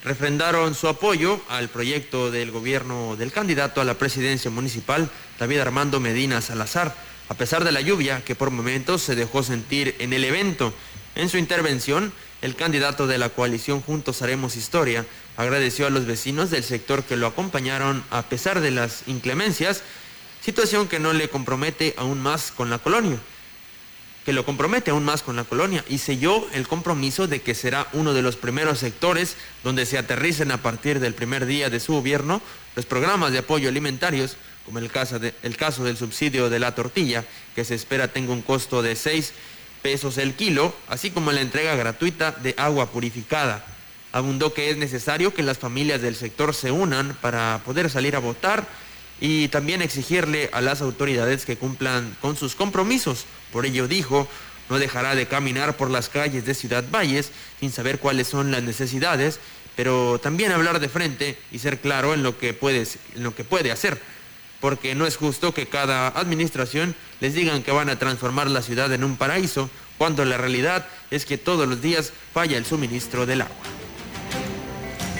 refrendaron 0.03 0.75
su 0.75 0.87
apoyo 0.87 1.41
al 1.49 1.69
proyecto 1.69 2.31
del 2.31 2.51
gobierno 2.51 3.15
del 3.17 3.31
candidato 3.31 3.81
a 3.81 3.85
la 3.85 3.95
presidencia 3.95 4.49
municipal, 4.49 5.09
David 5.37 5.59
Armando 5.59 5.99
Medina 5.99 6.41
Salazar, 6.41 6.95
a 7.27 7.33
pesar 7.33 7.63
de 7.63 7.71
la 7.71 7.81
lluvia 7.81 8.23
que 8.23 8.35
por 8.35 8.51
momentos 8.51 9.01
se 9.01 9.15
dejó 9.15 9.43
sentir 9.43 9.95
en 9.99 10.13
el 10.13 10.23
evento. 10.23 10.73
En 11.15 11.29
su 11.29 11.37
intervención, 11.37 12.13
el 12.41 12.55
candidato 12.55 13.07
de 13.07 13.17
la 13.17 13.29
coalición 13.29 13.81
Juntos 13.81 14.21
Haremos 14.21 14.55
Historia 14.55 15.05
agradeció 15.35 15.87
a 15.87 15.89
los 15.89 16.05
vecinos 16.05 16.49
del 16.49 16.63
sector 16.63 17.03
que 17.03 17.17
lo 17.17 17.27
acompañaron 17.27 18.03
a 18.09 18.23
pesar 18.23 18.61
de 18.61 18.71
las 18.71 19.03
inclemencias, 19.07 19.83
situación 20.41 20.87
que 20.87 20.99
no 20.99 21.13
le 21.13 21.29
compromete 21.29 21.93
aún 21.97 22.21
más 22.21 22.51
con 22.51 22.69
la 22.69 22.79
colonia 22.79 23.19
que 24.29 24.33
lo 24.33 24.45
compromete 24.45 24.91
aún 24.91 25.05
más 25.05 25.23
con 25.23 25.37
la 25.37 25.43
colonia 25.43 25.83
y 25.89 25.97
selló 25.97 26.47
el 26.53 26.67
compromiso 26.67 27.25
de 27.25 27.41
que 27.41 27.55
será 27.55 27.87
uno 27.93 28.13
de 28.13 28.21
los 28.21 28.35
primeros 28.35 28.77
sectores 28.77 29.35
donde 29.63 29.87
se 29.87 29.97
aterricen 29.97 30.51
a 30.51 30.61
partir 30.61 30.99
del 30.99 31.15
primer 31.15 31.47
día 31.47 31.71
de 31.71 31.79
su 31.79 31.93
gobierno 31.93 32.39
los 32.75 32.85
programas 32.85 33.31
de 33.31 33.39
apoyo 33.39 33.69
alimentarios, 33.69 34.37
como 34.65 34.77
el 34.77 34.91
caso, 34.91 35.19
el 35.41 35.57
caso 35.57 35.83
del 35.83 35.97
subsidio 35.97 36.51
de 36.51 36.59
la 36.59 36.75
tortilla, 36.75 37.25
que 37.55 37.65
se 37.65 37.73
espera 37.73 38.09
tenga 38.09 38.31
un 38.31 38.43
costo 38.43 38.83
de 38.83 38.95
6 38.95 39.33
pesos 39.81 40.19
el 40.19 40.35
kilo, 40.35 40.75
así 40.89 41.09
como 41.09 41.31
la 41.31 41.41
entrega 41.41 41.73
gratuita 41.73 42.29
de 42.29 42.53
agua 42.55 42.91
purificada. 42.91 43.65
Abundó 44.11 44.53
que 44.53 44.69
es 44.69 44.77
necesario 44.77 45.33
que 45.33 45.41
las 45.41 45.57
familias 45.57 46.03
del 46.03 46.15
sector 46.15 46.53
se 46.53 46.69
unan 46.69 47.17
para 47.19 47.63
poder 47.65 47.89
salir 47.89 48.15
a 48.15 48.19
votar 48.19 48.67
y 49.19 49.47
también 49.49 49.81
exigirle 49.81 50.49
a 50.53 50.61
las 50.61 50.81
autoridades 50.81 51.45
que 51.45 51.57
cumplan 51.57 52.15
con 52.21 52.35
sus 52.35 52.55
compromisos. 52.55 53.25
Por 53.51 53.65
ello 53.65 53.87
dijo, 53.87 54.27
no 54.69 54.79
dejará 54.79 55.15
de 55.15 55.27
caminar 55.27 55.77
por 55.77 55.89
las 55.89 56.09
calles 56.09 56.45
de 56.45 56.53
Ciudad 56.53 56.85
Valles 56.91 57.31
sin 57.59 57.71
saber 57.71 57.99
cuáles 57.99 58.27
son 58.27 58.51
las 58.51 58.63
necesidades, 58.63 59.39
pero 59.75 60.19
también 60.19 60.51
hablar 60.51 60.79
de 60.79 60.89
frente 60.89 61.37
y 61.51 61.59
ser 61.59 61.79
claro 61.79 62.13
en 62.13 62.23
lo 62.23 62.37
que 62.37 62.53
puede, 62.53 62.87
en 63.15 63.23
lo 63.23 63.35
que 63.35 63.43
puede 63.43 63.71
hacer 63.71 63.99
porque 64.59 64.95
no 64.95 65.05
es 65.07 65.17
justo 65.17 65.53
que 65.53 65.67
cada 65.67 66.09
administración 66.09 66.95
les 67.19 67.33
digan 67.33 67.63
que 67.63 67.71
van 67.71 67.89
a 67.89 67.99
transformar 67.99 68.49
la 68.49 68.61
ciudad 68.61 68.91
en 68.93 69.03
un 69.03 69.17
paraíso, 69.17 69.69
cuando 69.97 70.23
la 70.25 70.37
realidad 70.37 70.87
es 71.11 71.25
que 71.25 71.37
todos 71.37 71.67
los 71.67 71.81
días 71.81 72.13
falla 72.33 72.57
el 72.57 72.65
suministro 72.65 73.25
del 73.25 73.41
agua. 73.41 73.88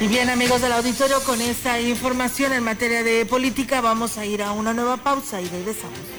Y 0.02 0.08
bien 0.08 0.30
amigos 0.30 0.62
del 0.62 0.72
auditorio, 0.72 1.22
con 1.26 1.42
esta 1.42 1.82
información 1.82 2.54
en 2.54 2.64
materia 2.64 3.04
de 3.04 3.26
política 3.26 3.82
vamos 3.82 4.18
a 4.18 4.26
ir 4.26 4.42
a 4.42 4.54
una 4.54 4.74
nueva 4.74 4.96
pausa 4.96 5.42
y 5.42 5.48
regresamos. 5.48 6.19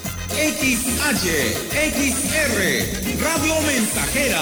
XH, 0.41 1.27
XR, 1.93 3.21
Radio 3.21 3.61
Mensajera, 3.61 4.41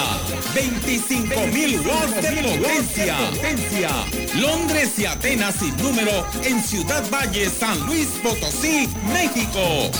25.000 0.56 1.86
watts 1.86 2.22
de 2.22 2.32
potencia. 2.42 3.18
Londres 4.36 4.98
y 4.98 5.06
Atenas 5.06 5.56
sin 5.56 5.76
número 5.76 6.26
en 6.44 6.64
Ciudad 6.64 7.04
Valle, 7.12 7.50
San 7.50 7.78
Luis 7.86 8.08
Potosí, 8.24 8.88
México. 9.12 9.92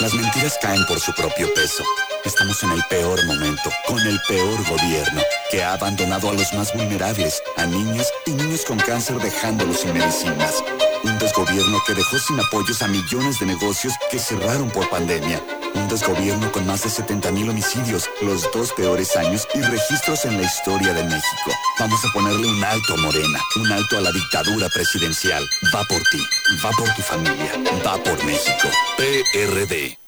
Las 0.00 0.12
mentiras 0.12 0.58
caen 0.60 0.84
por 0.84 1.00
su 1.00 1.14
propio 1.14 1.52
peso. 1.54 1.82
Estamos 2.26 2.62
en 2.62 2.72
el 2.72 2.84
peor 2.90 3.24
momento, 3.24 3.70
con 3.86 3.98
el 4.00 4.20
peor 4.28 4.68
gobierno, 4.68 5.22
que 5.50 5.64
ha 5.64 5.72
abandonado 5.72 6.28
a 6.28 6.34
los 6.34 6.52
más 6.52 6.74
vulnerables, 6.74 7.42
a 7.56 7.64
niños 7.64 8.06
y 8.26 8.32
niños 8.32 8.66
con 8.66 8.76
cáncer 8.76 9.16
dejándolos 9.16 9.80
sin 9.80 9.94
medicinas. 9.94 10.62
Un 11.04 11.18
desgobierno 11.18 11.78
que 11.86 11.94
dejó 11.94 12.18
sin 12.18 12.40
apoyos 12.40 12.82
a 12.82 12.88
millones 12.88 13.38
de 13.38 13.46
negocios 13.46 13.92
que 14.10 14.18
cerraron 14.18 14.68
por 14.70 14.88
pandemia. 14.90 15.40
Un 15.74 15.88
desgobierno 15.88 16.50
con 16.50 16.66
más 16.66 16.82
de 16.82 16.90
70 16.90 17.30
mil 17.32 17.48
homicidios, 17.48 18.10
los 18.20 18.50
dos 18.52 18.72
peores 18.72 19.16
años 19.16 19.46
y 19.54 19.60
registros 19.60 20.24
en 20.24 20.36
la 20.36 20.42
historia 20.42 20.92
de 20.92 21.04
México. 21.04 21.52
Vamos 21.78 22.04
a 22.04 22.12
ponerle 22.12 22.48
un 22.48 22.64
alto 22.64 22.94
a 22.94 22.96
Morena, 22.96 23.40
un 23.56 23.70
alto 23.70 23.98
a 23.98 24.00
la 24.00 24.12
dictadura 24.12 24.68
presidencial. 24.70 25.48
Va 25.74 25.84
por 25.84 26.02
ti, 26.10 26.20
va 26.64 26.70
por 26.70 26.92
tu 26.94 27.02
familia, 27.02 27.52
va 27.86 27.96
por 28.02 28.24
México. 28.24 28.68
PRD. 28.96 29.98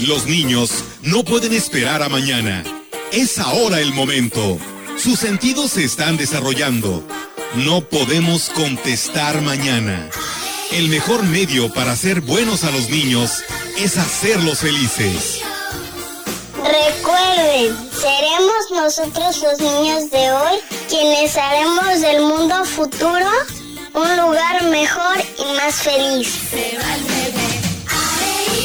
Los 0.00 0.26
niños 0.26 0.84
no 1.02 1.24
pueden 1.24 1.52
esperar 1.52 2.02
a 2.02 2.08
mañana. 2.08 2.64
Es 3.12 3.38
ahora 3.38 3.80
el 3.80 3.94
momento. 3.94 4.58
Sus 4.96 5.18
sentidos 5.18 5.72
se 5.72 5.84
están 5.84 6.16
desarrollando. 6.16 7.04
No 7.54 7.82
podemos 7.82 8.48
contestar 8.48 9.42
mañana. 9.42 10.08
El 10.70 10.88
mejor 10.88 11.22
medio 11.22 11.70
para 11.74 11.94
ser 11.96 12.22
buenos 12.22 12.64
a 12.64 12.70
los 12.70 12.88
niños 12.88 13.44
es 13.76 13.98
hacerlos 13.98 14.60
felices. 14.60 15.42
Recuerden, 16.56 17.76
seremos 17.92 18.70
nosotros 18.70 19.42
los 19.42 19.60
niños 19.60 20.10
de 20.10 20.32
hoy 20.32 20.58
quienes 20.88 21.36
haremos 21.36 22.00
del 22.00 22.22
mundo 22.22 22.64
futuro 22.64 23.28
un 23.92 24.16
lugar 24.16 24.62
mejor 24.70 25.18
y 25.38 25.52
más 25.54 25.74
feliz. 25.74 26.38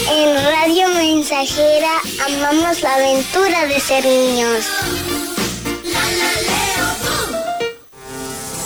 En 0.09 0.35
Radio 0.45 0.88
Mensajera 0.95 1.91
amamos 2.25 2.81
la 2.81 2.95
aventura 2.95 3.65
de 3.65 3.79
ser 3.81 4.05
niños. 4.05 4.65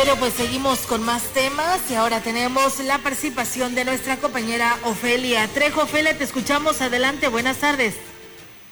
Auditorio, 0.00 0.20
pues 0.20 0.32
seguimos 0.34 0.80
con 0.80 1.02
más 1.02 1.22
temas 1.34 1.90
y 1.90 1.94
ahora 1.94 2.20
tenemos 2.20 2.80
la 2.80 2.98
participación 2.98 3.74
de 3.74 3.84
nuestra 3.84 4.16
compañera 4.16 4.78
Ofelia 4.84 5.46
Trejo. 5.48 5.82
Ofelia, 5.82 6.16
te 6.16 6.24
escuchamos. 6.24 6.80
Adelante, 6.80 7.28
buenas 7.28 7.58
tardes. 7.58 7.96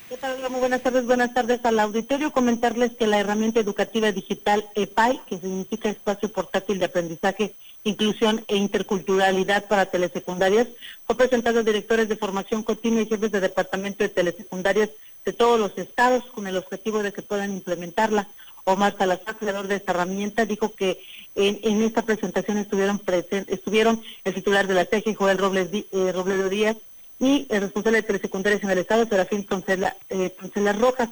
¿Qué 0.09 0.17
tal? 0.17 0.39
Muy 0.49 0.61
buenas 0.61 0.83
tardes, 0.83 1.05
buenas 1.05 1.35
tardes 1.35 1.63
al 1.65 1.81
auditorio. 1.81 2.33
Comentarles 2.33 2.93
que 2.93 3.07
la 3.07 3.19
herramienta 3.19 3.61
educativa 3.61 4.11
digital 4.11 4.65
EPAI, 4.75 5.21
que 5.29 5.39
significa 5.39 5.91
Espacio 5.91 6.33
Portátil 6.33 6.79
de 6.79 6.87
Aprendizaje, 6.87 7.55
Inclusión 7.85 8.43
e 8.49 8.57
Interculturalidad 8.57 9.67
para 9.67 9.87
Telesecundarias, 9.87 10.69
fue 11.07 11.17
presentada 11.17 11.61
a 11.61 11.65
directores 11.65 12.09
de 12.09 12.17
formación 12.17 12.63
continua 12.63 13.03
y 13.03 13.07
jefes 13.07 13.33
de 13.33 13.41
departamento 13.41 14.03
de 14.03 14.09
telesecundarias 14.09 14.89
de 15.27 15.33
todos 15.35 15.61
los 15.61 15.77
estados 15.77 16.25
con 16.33 16.47
el 16.47 16.57
objetivo 16.57 17.03
de 17.03 17.13
que 17.13 17.21
puedan 17.21 17.53
implementarla. 17.53 18.29
Omar 18.73 18.97
Salazar, 18.99 19.37
creador 19.37 19.67
de 19.67 19.77
esta 19.77 19.93
herramienta, 19.93 20.45
dijo 20.47 20.75
que 20.75 21.01
en, 21.35 21.83
esta 21.83 22.03
presentación 22.03 22.59
estuvieron 22.59 23.01
presen- 23.01 23.47
estuvieron 23.49 24.03
el 24.25 24.35
titular 24.35 24.67
de 24.67 24.75
la 24.75 24.85
TEG, 24.85 25.15
Joel 25.17 25.39
Robles, 25.39 25.69
eh, 25.73 26.13
Robledo 26.13 26.49
Díaz, 26.49 26.77
y 27.21 27.47
el 27.51 27.63
responsable 27.63 27.99
de 28.03 28.07
telesecundarias 28.07 28.63
en 28.63 28.71
el 28.71 28.79
Estado, 28.79 29.07
Serafín 29.07 29.45
Poncela, 29.45 29.97
eh, 30.11 30.33
Rojas. 30.79 31.09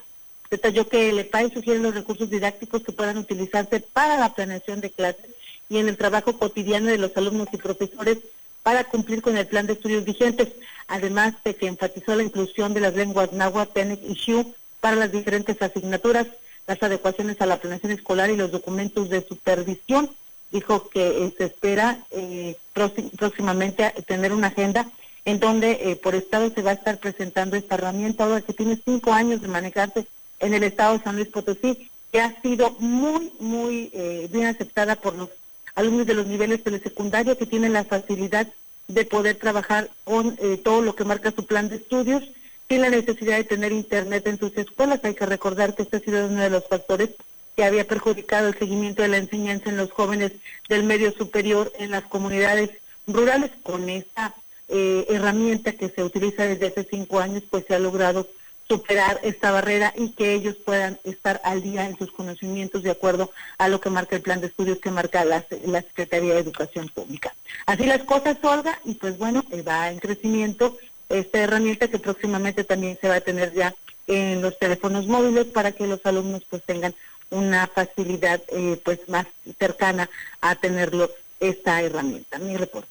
Detalló 0.50 0.86
que 0.88 1.11
el 1.11 1.18
EPAI 1.18 1.50
sugiere 1.50 1.80
los 1.80 1.94
recursos 1.94 2.30
didácticos 2.30 2.82
que 2.84 2.92
puedan 2.92 3.18
utilizarse 3.18 3.80
para 3.80 4.16
la 4.16 4.32
planeación 4.34 4.80
de 4.80 4.90
clases 4.90 5.26
y 5.68 5.78
en 5.78 5.88
el 5.88 5.96
trabajo 5.96 6.38
cotidiano 6.38 6.86
de 6.86 6.98
los 6.98 7.16
alumnos 7.16 7.48
y 7.52 7.57
profesores 7.57 8.18
para 8.62 8.84
cumplir 8.84 9.22
con 9.22 9.36
el 9.36 9.46
plan 9.46 9.66
de 9.66 9.72
estudios 9.72 10.04
vigentes, 10.04 10.48
además 10.86 11.34
de 11.44 11.57
que 11.57 11.66
enfatizó 11.66 12.14
la 12.14 12.22
inclusión 12.22 12.74
de 12.74 12.80
las 12.80 12.94
lenguas 12.94 13.32
náhuatl, 13.32 13.72
Tenec 13.72 14.00
y 14.09 14.14
Xiu 14.14 14.54
para 14.80 14.94
las 14.96 15.11
diferentes 15.11 15.61
asignaturas, 15.61 16.26
las 16.66 16.82
adecuaciones 16.82 17.40
a 17.40 17.46
la 17.46 17.58
planeación 17.58 17.92
escolar 17.92 18.30
y 18.30 18.36
los 18.36 18.50
documentos 18.50 19.08
de 19.08 19.26
supervisión. 19.26 20.10
Dijo 20.52 20.88
que 20.88 21.24
eh, 21.24 21.34
se 21.36 21.44
espera 21.44 22.04
eh, 22.10 22.56
próxi- 22.74 23.10
próximamente 23.16 23.92
tener 24.06 24.32
una 24.32 24.48
agenda 24.48 24.88
en 25.24 25.40
donde 25.40 25.72
eh, 25.72 25.96
por 25.96 26.14
estado 26.14 26.50
se 26.54 26.62
va 26.62 26.70
a 26.70 26.74
estar 26.74 26.98
presentando 26.98 27.56
esta 27.56 27.74
herramienta, 27.74 28.24
ahora 28.24 28.42
que 28.42 28.52
tiene 28.52 28.80
cinco 28.84 29.12
años 29.12 29.42
de 29.42 29.48
manejarse 29.48 30.06
en 30.38 30.54
el 30.54 30.62
estado 30.62 30.96
de 30.96 31.04
San 31.04 31.16
Luis 31.16 31.28
Potosí, 31.28 31.90
que 32.12 32.20
ha 32.20 32.40
sido 32.42 32.76
muy, 32.78 33.32
muy 33.40 33.90
eh, 33.92 34.28
bien 34.32 34.46
aceptada 34.46 34.94
por 34.96 35.14
los 35.16 35.30
alumnos 35.74 36.06
de 36.06 36.14
los 36.14 36.26
niveles 36.28 36.62
telesecundarios 36.62 37.36
que 37.38 37.46
tienen 37.46 37.72
la 37.72 37.84
facilidad 37.84 38.46
de 38.86 39.04
poder 39.04 39.36
trabajar 39.36 39.90
con 40.04 40.38
todo 40.62 40.80
lo 40.80 40.94
que 40.94 41.04
marca 41.04 41.32
su 41.32 41.44
plan 41.44 41.68
de 41.68 41.76
estudios 41.76 42.22
sin 42.68 42.80
la 42.82 42.90
necesidad 42.90 43.36
de 43.36 43.44
tener 43.44 43.72
internet 43.72 44.26
en 44.26 44.38
sus 44.38 44.56
escuelas. 44.56 45.00
Hay 45.04 45.14
que 45.14 45.26
recordar 45.26 45.74
que 45.74 45.82
este 45.82 45.98
ha 45.98 46.00
sido 46.00 46.26
uno 46.26 46.40
de 46.40 46.50
los 46.50 46.66
factores 46.66 47.10
que 47.54 47.64
había 47.64 47.86
perjudicado 47.86 48.48
el 48.48 48.58
seguimiento 48.58 49.02
de 49.02 49.08
la 49.08 49.16
enseñanza 49.16 49.70
en 49.70 49.76
los 49.76 49.90
jóvenes 49.90 50.32
del 50.68 50.84
medio 50.84 51.12
superior 51.12 51.72
en 51.78 51.90
las 51.90 52.04
comunidades 52.04 52.70
rurales. 53.06 53.50
Con 53.62 53.88
esta 53.88 54.34
eh, 54.68 55.06
herramienta 55.08 55.72
que 55.72 55.88
se 55.88 56.04
utiliza 56.04 56.44
desde 56.44 56.66
hace 56.66 56.84
cinco 56.84 57.20
años, 57.20 57.44
pues 57.48 57.64
se 57.66 57.74
ha 57.74 57.78
logrado 57.78 58.28
superar 58.68 59.20
esta 59.22 59.52
barrera 59.52 59.92
y 59.96 60.10
que 60.10 60.34
ellos 60.34 60.56
puedan 60.56 60.98
estar 61.04 61.40
al 61.44 61.62
día 61.62 61.86
en 61.86 61.96
sus 61.96 62.10
conocimientos 62.10 62.82
de 62.82 62.90
acuerdo 62.90 63.30
a 63.58 63.68
lo 63.68 63.80
que 63.80 63.90
marca 63.90 64.16
el 64.16 64.22
plan 64.22 64.40
de 64.40 64.48
estudios 64.48 64.78
que 64.78 64.90
marca 64.90 65.24
la, 65.24 65.46
la 65.66 65.82
Secretaría 65.82 66.34
de 66.34 66.40
Educación 66.40 66.88
Pública. 66.88 67.34
Así 67.66 67.84
las 67.84 68.02
cosas, 68.02 68.36
Olga, 68.42 68.80
y 68.84 68.94
pues 68.94 69.18
bueno, 69.18 69.44
eh, 69.52 69.62
va 69.62 69.90
en 69.90 69.98
crecimiento 70.00 70.76
esta 71.09 71.38
herramienta 71.38 71.88
que 71.88 71.98
próximamente 71.98 72.64
también 72.64 72.98
se 73.00 73.09
va 73.09 73.16
a 73.16 73.20
tener 73.20 73.52
ya 73.52 73.74
en 74.07 74.40
los 74.42 74.59
teléfonos 74.59 75.07
móviles 75.07 75.46
para 75.46 75.72
que 75.72 75.86
los 75.86 76.04
alumnos 76.04 76.42
pues 76.48 76.62
tengan 76.64 76.94
una 77.30 77.66
facilidad 77.66 78.40
eh, 78.48 78.80
pues 78.84 79.00
más 79.09 79.26
cercana 79.59 80.09
a 80.40 80.54
tenerlo 80.54 81.11
esta 81.40 81.82
herramienta. 81.82 82.38
Mi 82.38 82.57
reporte. 82.57 82.88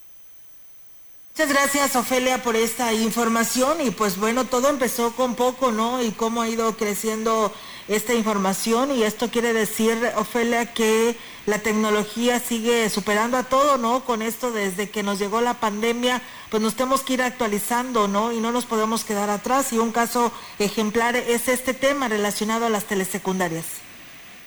Muchas 1.37 1.49
gracias, 1.49 1.95
Ofelia, 1.97 2.41
por 2.41 2.55
esta 2.55 2.93
información. 2.93 3.81
Y 3.81 3.91
pues 3.91 4.17
bueno, 4.17 4.45
todo 4.45 4.69
empezó 4.69 5.13
con 5.15 5.35
poco, 5.35 5.71
¿no? 5.71 6.01
Y 6.01 6.11
cómo 6.11 6.41
ha 6.41 6.47
ido 6.47 6.77
creciendo 6.77 7.53
esta 7.87 8.13
información 8.13 8.91
y 8.91 9.03
esto 9.03 9.29
quiere 9.29 9.53
decir, 9.53 9.95
Ofelia, 10.17 10.73
que 10.73 11.15
la 11.45 11.59
tecnología 11.59 12.39
sigue 12.39 12.89
superando 12.89 13.37
a 13.37 13.43
todo, 13.43 13.77
¿no? 13.77 14.03
Con 14.03 14.21
esto 14.21 14.51
desde 14.51 14.89
que 14.89 15.03
nos 15.03 15.19
llegó 15.19 15.41
la 15.41 15.55
pandemia, 15.55 16.21
pues 16.49 16.63
nos 16.63 16.75
tenemos 16.75 17.01
que 17.01 17.13
ir 17.13 17.21
actualizando, 17.21 18.07
¿no? 18.07 18.31
Y 18.31 18.39
no 18.39 18.51
nos 18.51 18.65
podemos 18.65 19.03
quedar 19.03 19.29
atrás 19.29 19.71
y 19.71 19.77
un 19.77 19.91
caso 19.91 20.31
ejemplar 20.57 21.15
es 21.15 21.47
este 21.47 21.73
tema 21.73 22.07
relacionado 22.07 22.65
a 22.65 22.69
las 22.69 22.85
telesecundarias. 22.85 23.65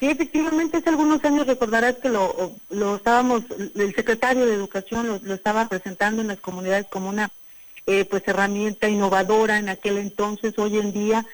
Sí, 0.01 0.07
efectivamente, 0.07 0.76
hace 0.76 0.91
algunos 0.91 1.24
años 1.24 1.47
recordarás 1.47 1.97
que 1.97 2.09
lo, 2.09 2.55
lo 2.70 2.97
estábamos, 2.97 3.43
el 3.74 3.95
secretario 3.95 4.47
de 4.47 4.55
Educación 4.55 5.09
lo, 5.09 5.18
lo 5.22 5.34
estaba 5.34 5.68
presentando 5.68 6.22
en 6.22 6.28
las 6.28 6.39
comunidades 6.39 6.86
como 6.89 7.09
una 7.09 7.30
eh, 7.91 8.05
pues 8.05 8.22
herramienta 8.26 8.89
innovadora 8.89 9.59
en 9.59 9.70
aquel 9.70 9.97
entonces. 9.97 10.59
Hoy 10.59 10.78
en 10.78 10.93
día, 10.93 11.24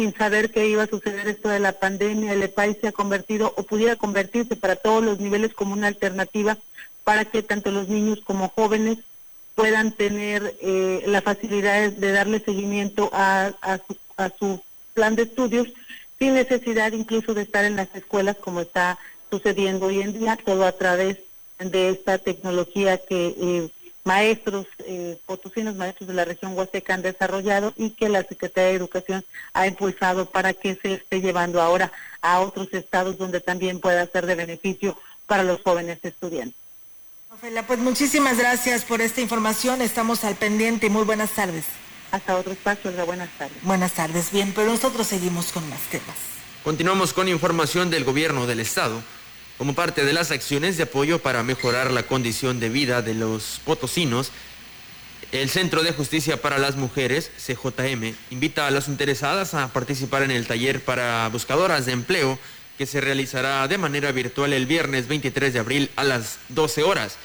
sin 0.00 0.14
saber 0.14 0.50
qué 0.50 0.66
iba 0.66 0.84
a 0.84 0.86
suceder 0.86 1.28
esto 1.28 1.50
de 1.50 1.58
la 1.58 1.72
pandemia, 1.72 2.32
el 2.32 2.42
EPAI 2.42 2.74
se 2.80 2.88
ha 2.88 2.92
convertido 2.92 3.52
o 3.58 3.64
pudiera 3.64 3.96
convertirse 3.96 4.56
para 4.56 4.76
todos 4.76 5.04
los 5.04 5.20
niveles 5.20 5.52
como 5.52 5.74
una 5.74 5.88
alternativa 5.88 6.56
para 7.04 7.26
que 7.26 7.42
tanto 7.42 7.70
los 7.70 7.88
niños 7.88 8.22
como 8.24 8.48
jóvenes 8.48 8.96
puedan 9.54 9.92
tener 9.92 10.56
eh, 10.62 11.02
la 11.06 11.20
facilidad 11.20 11.92
de 11.92 12.12
darle 12.12 12.40
seguimiento 12.40 13.10
a, 13.12 13.52
su 14.38 14.62
plan 14.94 15.16
de 15.16 15.24
estudios 15.24 15.68
sin 16.18 16.32
necesidad 16.32 16.92
incluso 16.92 17.34
de 17.34 17.42
estar 17.42 17.66
en 17.66 17.76
las 17.76 17.94
escuelas 17.94 18.36
como 18.36 18.62
está 18.62 18.98
sucediendo 19.30 19.86
hoy 19.86 20.00
en 20.00 20.18
día, 20.18 20.38
todo 20.42 20.64
a 20.64 20.72
través 20.72 21.18
de 21.58 21.90
esta 21.90 22.16
tecnología 22.16 22.96
que 22.96 23.36
eh, 23.38 23.68
maestros, 24.04 24.66
eh, 24.80 25.18
potosinos 25.26 25.76
maestros 25.76 26.08
de 26.08 26.14
la 26.14 26.24
región 26.24 26.56
Huasteca 26.56 26.94
han 26.94 27.02
desarrollado 27.02 27.72
y 27.76 27.90
que 27.90 28.08
la 28.08 28.22
Secretaría 28.22 28.70
de 28.70 28.76
Educación 28.76 29.24
ha 29.52 29.66
impulsado 29.66 30.26
para 30.26 30.54
que 30.54 30.76
se 30.76 30.94
esté 30.94 31.20
llevando 31.20 31.60
ahora 31.60 31.92
a 32.22 32.40
otros 32.40 32.68
estados 32.72 33.18
donde 33.18 33.40
también 33.40 33.80
pueda 33.80 34.06
ser 34.06 34.26
de 34.26 34.34
beneficio 34.34 34.98
para 35.26 35.42
los 35.42 35.62
jóvenes 35.62 35.98
estudiantes. 36.02 36.58
Ofelia, 37.32 37.66
pues 37.66 37.78
muchísimas 37.78 38.38
gracias 38.38 38.84
por 38.84 39.00
esta 39.00 39.20
información, 39.20 39.82
estamos 39.82 40.24
al 40.24 40.34
pendiente 40.34 40.86
y 40.86 40.90
muy 40.90 41.04
buenas 41.04 41.30
tardes 41.30 41.66
hasta 42.10 42.36
otro 42.36 42.52
espacio. 42.52 42.90
Buenas 43.06 43.30
tardes. 43.38 43.56
Buenas 43.62 43.92
tardes, 43.92 44.30
bien, 44.32 44.52
pero 44.54 44.70
nosotros 44.70 45.06
seguimos 45.06 45.52
con 45.52 45.68
más 45.68 45.80
temas. 45.90 46.16
Continuamos 46.64 47.12
con 47.12 47.28
información 47.28 47.90
del 47.90 48.04
gobierno 48.04 48.46
del 48.46 48.60
estado. 48.60 49.02
Como 49.60 49.74
parte 49.74 50.06
de 50.06 50.14
las 50.14 50.30
acciones 50.30 50.78
de 50.78 50.84
apoyo 50.84 51.18
para 51.18 51.42
mejorar 51.42 51.90
la 51.90 52.04
condición 52.04 52.60
de 52.60 52.70
vida 52.70 53.02
de 53.02 53.12
los 53.12 53.60
potosinos, 53.62 54.30
el 55.32 55.50
Centro 55.50 55.82
de 55.82 55.92
Justicia 55.92 56.40
para 56.40 56.56
las 56.56 56.76
Mujeres, 56.76 57.30
CJM, 57.36 58.14
invita 58.30 58.66
a 58.66 58.70
las 58.70 58.88
interesadas 58.88 59.52
a 59.52 59.70
participar 59.70 60.22
en 60.22 60.30
el 60.30 60.46
taller 60.46 60.82
para 60.82 61.28
buscadoras 61.28 61.84
de 61.84 61.92
empleo 61.92 62.38
que 62.78 62.86
se 62.86 63.02
realizará 63.02 63.68
de 63.68 63.76
manera 63.76 64.12
virtual 64.12 64.54
el 64.54 64.64
viernes 64.64 65.08
23 65.08 65.52
de 65.52 65.58
abril 65.58 65.90
a 65.94 66.04
las 66.04 66.38
12 66.48 66.82
horas. 66.82 67.18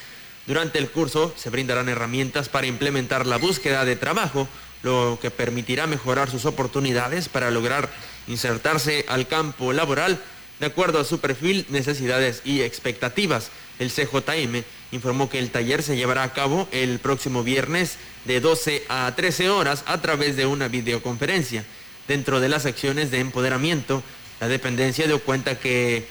Durante 0.46 0.78
el 0.78 0.90
curso 0.90 1.32
se 1.38 1.48
brindarán 1.48 1.88
herramientas 1.88 2.50
para 2.50 2.66
implementar 2.66 3.26
la 3.26 3.38
búsqueda 3.38 3.86
de 3.86 3.96
trabajo, 3.96 4.46
lo 4.82 5.18
que 5.22 5.30
permitirá 5.30 5.86
mejorar 5.86 6.30
sus 6.30 6.44
oportunidades 6.44 7.30
para 7.30 7.50
lograr 7.50 7.88
insertarse 8.28 9.06
al 9.08 9.26
campo 9.26 9.72
laboral 9.72 10.20
de 10.60 10.66
acuerdo 10.66 11.00
a 11.00 11.04
su 11.04 11.20
perfil, 11.20 11.66
necesidades 11.68 12.42
y 12.44 12.62
expectativas. 12.62 13.50
El 13.78 13.90
CJM 13.90 14.62
informó 14.92 15.28
que 15.28 15.38
el 15.38 15.50
taller 15.50 15.82
se 15.82 15.96
llevará 15.96 16.22
a 16.22 16.32
cabo 16.32 16.68
el 16.72 16.98
próximo 16.98 17.42
viernes 17.42 17.96
de 18.24 18.40
12 18.40 18.84
a 18.88 19.12
13 19.14 19.50
horas 19.50 19.84
a 19.86 20.00
través 20.00 20.36
de 20.36 20.46
una 20.46 20.68
videoconferencia. 20.68 21.64
Dentro 22.08 22.40
de 22.40 22.48
las 22.48 22.66
acciones 22.66 23.10
de 23.10 23.20
empoderamiento, 23.20 24.02
la 24.40 24.48
dependencia 24.48 25.06
dio 25.06 25.20
cuenta 25.20 25.58
que 25.58 26.06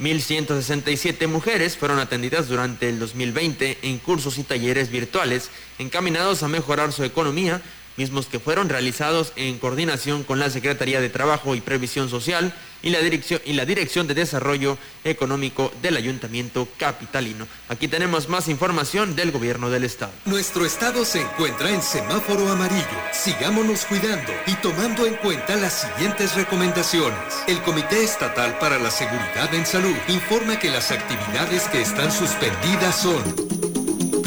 1.167 0.00 1.26
mujeres 1.26 1.76
fueron 1.76 1.98
atendidas 1.98 2.48
durante 2.48 2.88
el 2.88 3.00
2020 3.00 3.78
en 3.82 3.98
cursos 3.98 4.38
y 4.38 4.44
talleres 4.44 4.90
virtuales 4.90 5.50
encaminados 5.78 6.42
a 6.42 6.48
mejorar 6.48 6.92
su 6.92 7.02
economía 7.02 7.60
mismos 7.98 8.26
que 8.26 8.38
fueron 8.38 8.68
realizados 8.68 9.32
en 9.36 9.58
coordinación 9.58 10.22
con 10.22 10.38
la 10.38 10.48
Secretaría 10.48 11.00
de 11.00 11.10
Trabajo 11.10 11.54
y 11.54 11.60
Previsión 11.60 12.08
Social 12.08 12.54
y 12.80 12.90
la 12.90 13.00
Dirección, 13.00 13.40
y 13.44 13.54
la 13.54 13.64
Dirección 13.64 14.06
de 14.06 14.14
Desarrollo 14.14 14.78
Económico 15.04 15.72
del 15.82 15.96
Ayuntamiento 15.96 16.68
Capitalino. 16.78 17.46
Aquí 17.68 17.88
tenemos 17.88 18.28
más 18.28 18.48
información 18.48 19.16
del 19.16 19.32
Gobierno 19.32 19.68
del 19.68 19.84
Estado. 19.84 20.12
Nuestro 20.24 20.64
Estado 20.64 21.04
se 21.04 21.22
encuentra 21.22 21.70
en 21.70 21.82
semáforo 21.82 22.48
amarillo. 22.48 22.86
Sigámonos 23.12 23.84
cuidando 23.84 24.32
y 24.46 24.54
tomando 24.54 25.04
en 25.04 25.14
cuenta 25.16 25.56
las 25.56 25.82
siguientes 25.82 26.36
recomendaciones. 26.36 27.18
El 27.48 27.60
Comité 27.62 28.04
Estatal 28.04 28.58
para 28.58 28.78
la 28.78 28.90
Seguridad 28.90 29.52
en 29.52 29.66
Salud 29.66 29.96
informa 30.08 30.58
que 30.58 30.70
las 30.70 30.92
actividades 30.92 31.64
que 31.68 31.80
están 31.80 32.12
suspendidas 32.12 33.02
son 33.02 33.77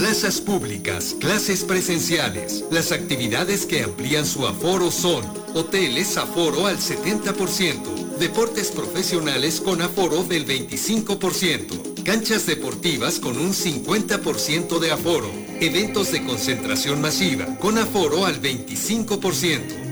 plazas 0.01 0.41
públicas, 0.41 1.15
clases 1.19 1.63
presenciales. 1.63 2.65
Las 2.71 2.91
actividades 2.91 3.67
que 3.67 3.83
amplían 3.83 4.25
su 4.25 4.47
aforo 4.47 4.89
son 4.89 5.23
hoteles 5.53 6.17
aforo 6.17 6.65
al 6.65 6.79
70%, 6.79 8.17
deportes 8.17 8.71
profesionales 8.71 9.61
con 9.61 9.79
aforo 9.79 10.23
del 10.23 10.47
25%, 10.47 12.03
canchas 12.03 12.47
deportivas 12.47 13.19
con 13.19 13.37
un 13.37 13.53
50% 13.53 14.79
de 14.79 14.91
aforo, 14.91 15.29
eventos 15.59 16.11
de 16.11 16.25
concentración 16.25 16.99
masiva 16.99 17.45
con 17.59 17.77
aforo 17.77 18.25
al 18.25 18.41
25%. 18.41 19.90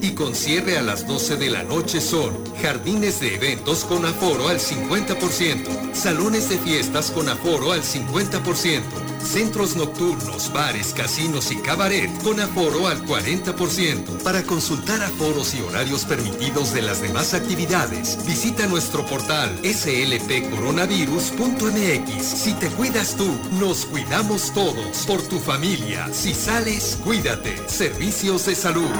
y 0.00 0.12
con 0.12 0.34
cierre 0.34 0.78
a 0.78 0.82
las 0.82 1.06
12 1.06 1.36
de 1.36 1.50
la 1.50 1.62
noche 1.62 2.00
son 2.00 2.32
jardines 2.62 3.20
de 3.20 3.34
eventos 3.34 3.84
con 3.84 4.04
aforo 4.04 4.48
al 4.48 4.58
50%, 4.58 5.94
salones 5.94 6.48
de 6.48 6.58
fiestas 6.58 7.10
con 7.10 7.28
aforo 7.28 7.72
al 7.72 7.82
50%, 7.82 8.82
centros 9.22 9.76
nocturnos, 9.76 10.52
bares, 10.52 10.94
casinos 10.94 11.50
y 11.50 11.56
cabaret 11.56 12.10
con 12.22 12.40
aforo 12.40 12.86
al 12.86 13.04
40%. 13.04 14.22
Para 14.22 14.42
consultar 14.42 15.02
aforos 15.02 15.54
y 15.54 15.60
horarios 15.60 16.04
permitidos 16.04 16.72
de 16.72 16.82
las 16.82 17.00
demás 17.00 17.34
actividades, 17.34 18.24
visita 18.26 18.66
nuestro 18.66 19.04
portal 19.06 19.58
slpcoronavirus.mx. 19.62 22.24
Si 22.24 22.52
te 22.54 22.68
cuidas 22.70 23.16
tú, 23.16 23.28
nos 23.58 23.86
cuidamos 23.86 24.52
todos. 24.52 25.06
Por 25.06 25.22
tu 25.22 25.38
familia, 25.38 26.08
si 26.12 26.34
sales, 26.34 26.98
cuídate. 27.04 27.56
Servicios 27.68 28.46
de 28.46 28.54
salud. 28.54 28.90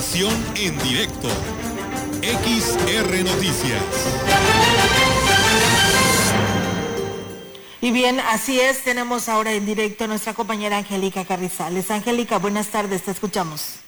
Información 0.00 0.32
en 0.56 0.78
directo. 0.78 1.28
XR 2.22 3.22
Noticias. 3.22 3.82
Y 7.82 7.90
bien, 7.90 8.18
así 8.20 8.58
es, 8.60 8.82
tenemos 8.82 9.28
ahora 9.28 9.52
en 9.52 9.66
directo 9.66 10.04
a 10.04 10.06
nuestra 10.06 10.32
compañera 10.32 10.78
Angélica 10.78 11.26
Carrizales. 11.26 11.90
Angélica, 11.90 12.38
buenas 12.38 12.68
tardes, 12.68 13.02
te 13.02 13.10
escuchamos. 13.10 13.80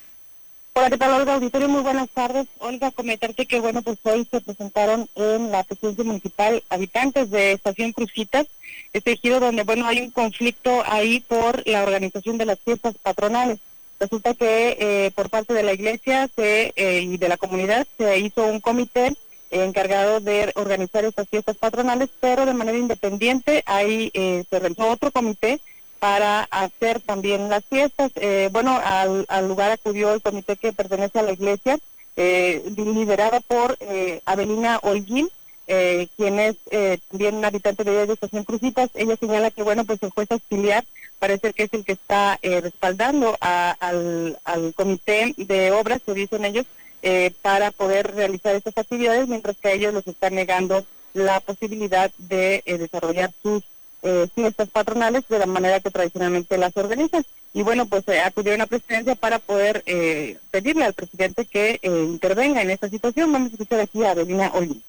Hola, 0.75 0.91
¿qué 0.91 0.99
tal, 0.99 1.13
Olga 1.13 1.35
Auditorio? 1.35 1.69
Muy 1.69 1.83
buenas 1.83 2.11
tardes. 2.11 2.47
Olga, 2.59 2.91
comentarte 2.91 3.47
que, 3.47 3.61
bueno, 3.61 3.81
pues 3.81 3.99
hoy 4.03 4.29
se 4.31 4.41
presentaron 4.43 5.09
en 5.15 5.51
la 5.51 5.65
presidencia 5.65 6.05
municipal 6.05 6.63
habitantes 6.69 7.31
de 7.31 7.53
Estación 7.53 7.93
Crucitas, 7.93 8.47
este 8.93 9.13
ejido 9.13 9.41
donde, 9.41 9.63
bueno, 9.65 9.87
hay 9.87 10.01
un 10.01 10.11
conflicto 10.11 10.83
ahí 10.87 11.21
por 11.21 11.67
la 11.67 11.83
organización 11.83 12.37
de 12.37 12.47
las 12.47 12.59
fiestas 12.61 12.95
patronales. 13.03 13.61
Resulta 14.03 14.35
que 14.35 14.77
eh, 14.81 15.13
por 15.15 15.31
parte 15.31 15.55
de 15.55 15.63
la 15.63 15.75
iglesia 15.75 16.29
se, 16.35 16.73
eh, 16.75 17.03
y 17.03 17.19
de 17.19 17.29
la 17.29 17.37
comunidad 17.37 17.87
se 17.97 18.19
hizo 18.19 18.45
un 18.45 18.59
comité 18.59 19.17
encargado 19.49 20.19
de 20.19 20.51
organizar 20.57 21.05
estas 21.05 21.29
fiestas 21.29 21.57
patronales, 21.57 22.09
pero 22.19 22.45
de 22.45 22.53
manera 22.53 22.77
independiente. 22.77 23.63
Ahí 23.65 24.11
eh, 24.13 24.43
se 24.51 24.59
realizó 24.59 24.89
otro 24.89 25.13
comité 25.13 25.61
para 26.01 26.43
hacer 26.51 26.99
también 26.99 27.49
las 27.49 27.65
fiestas. 27.65 28.11
Bueno, 28.51 28.77
al, 28.83 29.47
lugar 29.47 29.71
acudió 29.71 30.13
el 30.13 30.21
comité 30.21 30.57
que 30.57 30.73
pertenece 30.73 31.21
a 31.21 31.23
la 31.23 31.33
iglesia, 31.33 31.79
liderada 32.17 33.39
por 33.39 33.79
Avelina 34.25 34.81
Holguín, 34.83 35.31
eh, 35.67 36.09
quien 36.17 36.39
es 36.39 36.57
eh, 36.71 36.99
también 37.09 37.37
un 37.37 37.45
habitante 37.45 37.85
de, 37.85 38.07
de 38.07 38.13
Estación 38.13 38.45
Crucitas. 38.45 38.91
Ella 38.95 39.17
señala 39.17 39.51
que, 39.51 39.63
bueno, 39.63 39.85
pues 39.85 40.03
el 40.03 40.11
juez 40.11 40.31
auxiliar 40.31 40.85
parece 41.19 41.53
que 41.53 41.65
es 41.65 41.73
el 41.73 41.85
que 41.85 41.93
está 41.93 42.39
respaldando 42.43 43.37
a, 43.41 43.71
al, 43.79 44.75
comité 44.75 45.35
de 45.37 45.71
obras, 45.71 46.01
se 46.05 46.15
dicen 46.15 46.45
ellos, 46.45 46.67
eh, 47.03 47.33
para 47.43 47.71
poder 47.71 48.15
realizar 48.15 48.55
estas 48.55 48.79
actividades, 48.79 49.29
mientras 49.29 49.57
que 49.57 49.69
a 49.69 49.73
ellos 49.73 49.93
les 49.95 50.07
están 50.07 50.35
negando 50.35 50.85
la 51.15 51.41
posibilidad 51.41 52.11
de 52.19 52.63
eh, 52.65 52.79
desarrollar 52.79 53.33
sus 53.43 53.63
eh, 54.03 54.29
fiestas 54.35 54.69
patronales 54.69 55.27
de 55.29 55.39
la 55.39 55.47
manera 55.47 55.81
que 55.81 55.91
tradicionalmente 55.91 56.59
las 56.59 56.77
organizan. 56.77 57.25
Y 57.55 57.63
bueno, 57.63 57.87
pues 57.87 58.07
eh, 58.09 58.21
acudieron 58.21 58.61
a 58.61 58.65
la 58.65 58.69
presidencia 58.69 59.15
para 59.15 59.39
poder 59.39 59.83
eh, 59.87 60.39
pedirle 60.51 60.85
al 60.85 60.95
presidente 60.95 61.45
que 61.45 61.79
eh, 61.83 62.05
intervenga 62.09 62.63
en 62.63 62.71
esta 62.71 62.89
situación. 62.89 63.33
Vamos 63.33 63.51
a 63.51 63.53
escuchar 63.53 63.81
aquí 63.81 64.03
a 64.05 64.13
Adelina 64.13 64.51
Olin. 64.55 64.83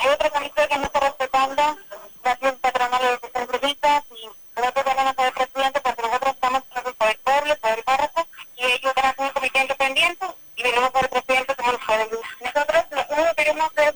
Hay 0.00 0.08
otra 0.08 0.30
comisión 0.30 0.66
que 0.66 0.78
no 0.78 0.84
está 0.84 1.00
respetando 1.00 1.76
las 2.24 2.38
fiestas 2.38 2.60
patronales 2.60 3.20
de 3.20 3.30
San 3.32 3.46
Crucitas 3.46 4.04
y 4.10 4.26
nosotros 4.58 4.84
venimos 4.86 5.14
al 5.18 5.32
presidente 5.32 5.80
porque 5.82 6.02
nosotros 6.02 6.34
estamos 6.34 6.62
por 6.64 7.08
el 7.10 7.18
pueblo, 7.18 7.56
por 7.60 7.70
el 7.70 7.84
párrafo, 7.84 8.26
y 8.56 8.64
ellos 8.64 8.94
van 8.94 9.04
a 9.04 9.08
hacer 9.10 9.26
un 9.26 9.30
comité 9.32 9.60
independiente 9.60 10.26
y 10.56 10.62
venimos 10.62 10.90
al 10.94 11.08
presidente 11.10 11.54
como 11.54 11.70
el 11.72 11.78
pueblo. 11.78 12.20
Nosotros 12.40 12.84
lo 12.90 13.14
único 13.14 13.34
que 13.34 13.44
queremos 13.44 13.70
es 13.76 13.94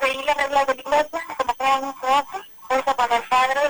seguir 0.00 0.24
las 0.24 0.36
reglas 0.38 0.66
de 0.66 0.74
la 0.74 0.80
iglesia, 0.80 1.20
como 1.36 1.54
no 1.80 1.96
se 2.00 2.06
hace, 2.08 2.48
junto 2.68 2.96
con 2.96 3.12
el 3.12 3.22
padre 3.24 3.60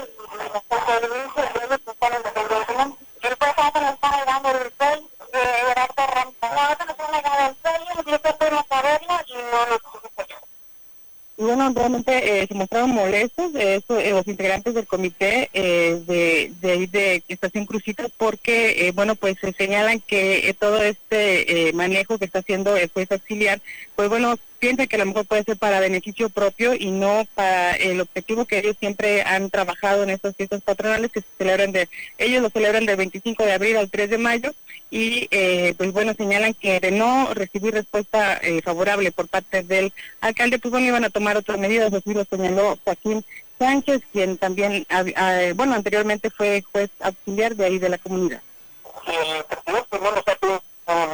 Bueno, 11.69 11.81
realmente 11.81 12.43
eh, 12.43 12.47
se 12.47 12.55
mostraron 12.55 12.91
molestos 12.91 13.55
eh, 13.55 13.81
eh, 13.89 14.11
los 14.11 14.27
integrantes 14.27 14.73
del 14.73 14.87
comité 14.87 15.51
de, 15.53 16.51
de, 16.61 16.87
de 16.87 17.23
Estación 17.29 17.67
Crucitas 17.67 18.11
porque, 18.17 18.91
bueno, 18.95 19.17
pues 19.17 19.37
se 19.39 19.53
señalan 19.53 20.01
que 20.01 20.55
todo 20.59 20.83
este 20.83 21.73
manejo 21.75 22.19
que 22.19 22.25
está 22.25 22.39
haciendo 22.39 22.77
el 22.77 22.89
juez 22.89 23.13
auxiliar, 23.13 23.61
pues 23.97 24.09
bueno, 24.09 24.37
piensan 24.59 24.87
que 24.89 24.97
a 24.97 25.01
lo 25.01 25.07
mejor 25.07 25.25
puede 25.27 25.45
ser 25.45 25.57
para 25.57 25.81
beneficio 25.81 26.29
propio 26.31 26.75
y 26.75 26.91
no 26.91 27.27
para 27.35 27.73
el 27.77 28.01
objetivo 28.01 28.45
que 28.45 28.59
ellos 28.59 28.77
siempre 28.79 29.23
han 29.23 29.51
trabajado 29.51 30.03
en 30.03 30.11
estas 30.11 30.35
fiestas 30.37 30.63
patronales 30.63 31.11
que 31.13 31.21
se 31.21 31.27
celebran 31.39 31.73
de, 31.73 31.89
ellos 32.19 32.43
lo 32.43 32.51
celebran 32.51 32.87
del 32.87 32.97
25 32.97 33.45
de 33.45 33.53
abril 33.53 33.77
al 33.77 33.91
3 33.91 34.11
de 34.11 34.19
mayo 34.19 34.53
y 34.91 35.29
eh, 35.31 35.75
pues 35.77 35.93
bueno, 35.93 36.15
señalan 36.15 36.55
que 36.55 36.81
de 36.81 36.91
no 36.91 37.33
recibir 37.35 37.75
respuesta 37.75 38.39
eh, 38.43 38.61
favorable 38.63 39.13
por 39.13 39.29
parte 39.29 39.63
del 39.63 39.93
alcalde, 40.21 40.59
pues 40.59 40.73
bueno, 40.73 40.87
iban 40.87 41.05
a 41.05 41.11
tomar 41.11 41.37
otras 41.37 41.59
medidas, 41.59 41.93
así 41.93 42.15
lo 42.15 42.25
señaló 42.25 42.79
Joaquín 42.85 43.25
Sánchez, 43.59 44.03
quien 44.13 44.39
también, 44.39 44.87
bueno, 45.57 45.75
anteriormente 45.75 46.31
fue 46.31 46.63
juez 46.73 46.91
auxiliar 47.01 47.57
de 47.57 47.65
ahí 47.67 47.79
de 47.79 47.89
la 47.89 47.99
comunidad. 47.99 48.41
si 49.05 49.13
el 49.15 49.45
presidente 49.45 49.99
no 50.01 50.11
nos 50.13 50.29
hace 50.29 50.47
un- 50.47 50.61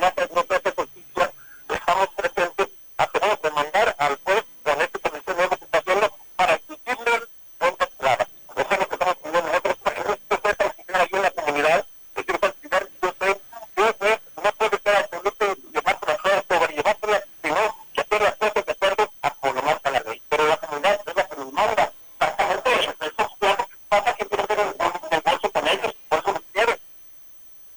no 0.00 0.06
hace- 0.06 0.28
no 0.34 0.40
hace 0.48 0.70
justicia, 0.76 1.30
estamos 1.74 2.08
presentes 2.16 2.68
a 2.98 3.06
tenemos 3.08 3.38
que 3.40 3.50
mandar 3.50 3.94
al 3.98 4.16
juez 4.24 4.44
con 4.62 4.80
esta 4.80 4.98
comisión 4.98 5.36
nueva 5.36 5.56
que 5.56 5.64
está 5.64 5.78
haciendo 5.78 6.14
para 6.36 6.54
exigirle 6.54 7.12
cuentas 7.58 7.88
claras. 7.98 8.28
Eso 8.56 8.68
es 8.70 8.78
lo 8.78 8.88
que 8.88 8.94
estamos 8.94 9.16
pidiendo 9.16 9.42
nosotros. 9.42 9.76
Esto 9.96 10.38
fue 10.42 10.54
para 10.54 10.70
exigir 10.70 10.96
aquí 10.96 11.16
en 11.16 11.22
la 11.22 11.30
comunidad. 11.30 11.78
Es 12.16 12.26
decir, 12.26 12.40
para 12.40 12.52
exigir, 12.52 12.88
yo 13.02 13.14
sé, 13.20 13.40
yo 13.76 13.86
sé, 14.00 14.20
no 14.44 14.52
puede 14.52 14.78
ser 14.84 14.96
absoluto 14.96 15.56
llevarse 15.72 16.06
las 16.06 16.18
cosas 16.20 16.44
sobre 16.48 16.74
llevárselas, 16.76 17.22
sino 17.42 17.76
que 17.94 18.00
hacer 18.00 18.20
las 18.22 18.34
cosas 18.36 18.66
de 18.66 18.72
acuerdo 18.72 19.12
a 19.22 19.30
como 19.30 19.52
lo 19.54 19.62
marca 19.62 19.90
la 19.90 20.00
ley. 20.00 20.20
Pero 20.28 20.48
la 20.48 20.56
comunidad 20.58 21.00
es 21.06 21.16
la 21.16 21.26
que 21.28 21.36
nos 21.36 21.52
manda. 21.52 21.92
Exactamente, 22.20 22.70
esos 23.06 23.32
planes 23.38 23.66
pasa 23.88 24.14
que 24.14 24.24
tiene 24.26 24.44
que 24.46 24.54
ver 24.54 24.66
el 24.66 25.10
negocio 25.24 25.50
con 25.52 25.68
ellos, 25.68 25.94
por 26.08 26.18
eso 26.20 26.32
lo 26.32 26.40
quiere. 26.52 26.78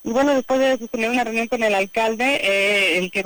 Y 0.03 0.11
bueno, 0.11 0.33
después 0.35 0.59
de 0.59 0.87
tener 0.87 1.09
una 1.09 1.23
reunión 1.25 1.47
con 1.47 1.63
el 1.63 1.75
alcalde, 1.75 2.39
eh, 2.41 2.97
el 2.99 3.11
que 3.11 3.23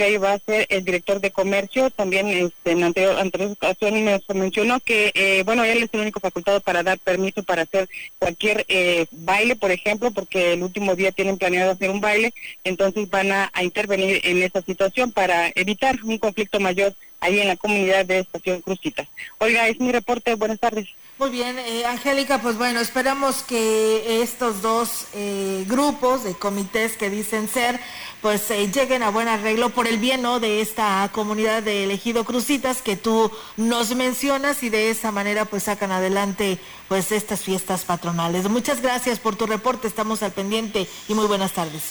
va 0.00 0.06
a 0.06 0.08
intervenir 0.08 0.10
ahí 0.10 0.16
va 0.16 0.32
a 0.32 0.38
ser 0.38 0.66
el 0.68 0.84
director 0.84 1.20
de 1.20 1.30
comercio. 1.30 1.90
También 1.90 2.28
este, 2.28 2.72
en 2.72 2.84
anterior, 2.84 3.18
anterior 3.18 3.52
ocasión 3.52 4.04
nos 4.04 4.22
mencionó 4.34 4.80
que, 4.80 5.12
eh, 5.14 5.42
bueno, 5.44 5.64
él 5.64 5.82
es 5.82 5.90
el 5.92 6.00
único 6.00 6.20
facultado 6.20 6.60
para 6.60 6.82
dar 6.82 6.98
permiso 6.98 7.42
para 7.42 7.62
hacer 7.62 7.88
cualquier 8.18 8.64
eh, 8.68 9.06
baile, 9.10 9.56
por 9.56 9.70
ejemplo, 9.70 10.10
porque 10.10 10.54
el 10.54 10.62
último 10.62 10.94
día 10.94 11.12
tienen 11.12 11.38
planeado 11.38 11.72
hacer 11.72 11.90
un 11.90 12.00
baile, 12.00 12.32
entonces 12.64 13.08
van 13.10 13.32
a, 13.32 13.50
a 13.52 13.62
intervenir 13.62 14.20
en 14.24 14.42
esa 14.42 14.62
situación 14.62 15.12
para 15.12 15.50
evitar 15.54 15.98
un 16.02 16.18
conflicto 16.18 16.60
mayor 16.60 16.94
ahí 17.20 17.38
en 17.40 17.48
la 17.48 17.56
comunidad 17.56 18.06
de 18.06 18.20
Estación 18.20 18.62
Crucitas. 18.62 19.08
Oiga, 19.38 19.68
es 19.68 19.78
mi 19.78 19.92
reporte. 19.92 20.34
Buenas 20.34 20.58
tardes. 20.58 20.88
Muy 21.20 21.28
bien, 21.28 21.58
eh, 21.58 21.84
Angélica, 21.84 22.40
pues 22.40 22.56
bueno, 22.56 22.80
esperamos 22.80 23.42
que 23.42 24.22
estos 24.22 24.62
dos 24.62 25.04
eh, 25.12 25.66
grupos 25.68 26.24
de 26.24 26.32
comités 26.32 26.96
que 26.96 27.10
dicen 27.10 27.46
ser, 27.46 27.78
pues 28.22 28.50
eh, 28.50 28.70
lleguen 28.72 29.02
a 29.02 29.10
buen 29.10 29.28
arreglo 29.28 29.68
por 29.68 29.86
el 29.86 29.98
bien 29.98 30.22
¿no? 30.22 30.40
de 30.40 30.62
esta 30.62 31.10
comunidad 31.12 31.62
de 31.62 31.84
elegido 31.84 32.24
Crucitas 32.24 32.80
que 32.80 32.96
tú 32.96 33.30
nos 33.58 33.94
mencionas 33.94 34.62
y 34.62 34.70
de 34.70 34.88
esa 34.88 35.12
manera 35.12 35.44
pues 35.44 35.64
sacan 35.64 35.92
adelante 35.92 36.58
pues 36.88 37.12
estas 37.12 37.42
fiestas 37.42 37.84
patronales. 37.84 38.48
Muchas 38.48 38.80
gracias 38.80 39.18
por 39.18 39.36
tu 39.36 39.44
reporte, 39.44 39.88
estamos 39.88 40.22
al 40.22 40.32
pendiente 40.32 40.88
y 41.06 41.12
muy 41.12 41.26
buenas 41.26 41.52
tardes. 41.52 41.82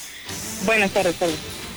Buenas 0.65 0.89
tardes, 0.89 1.15
tardes. 1.19 1.68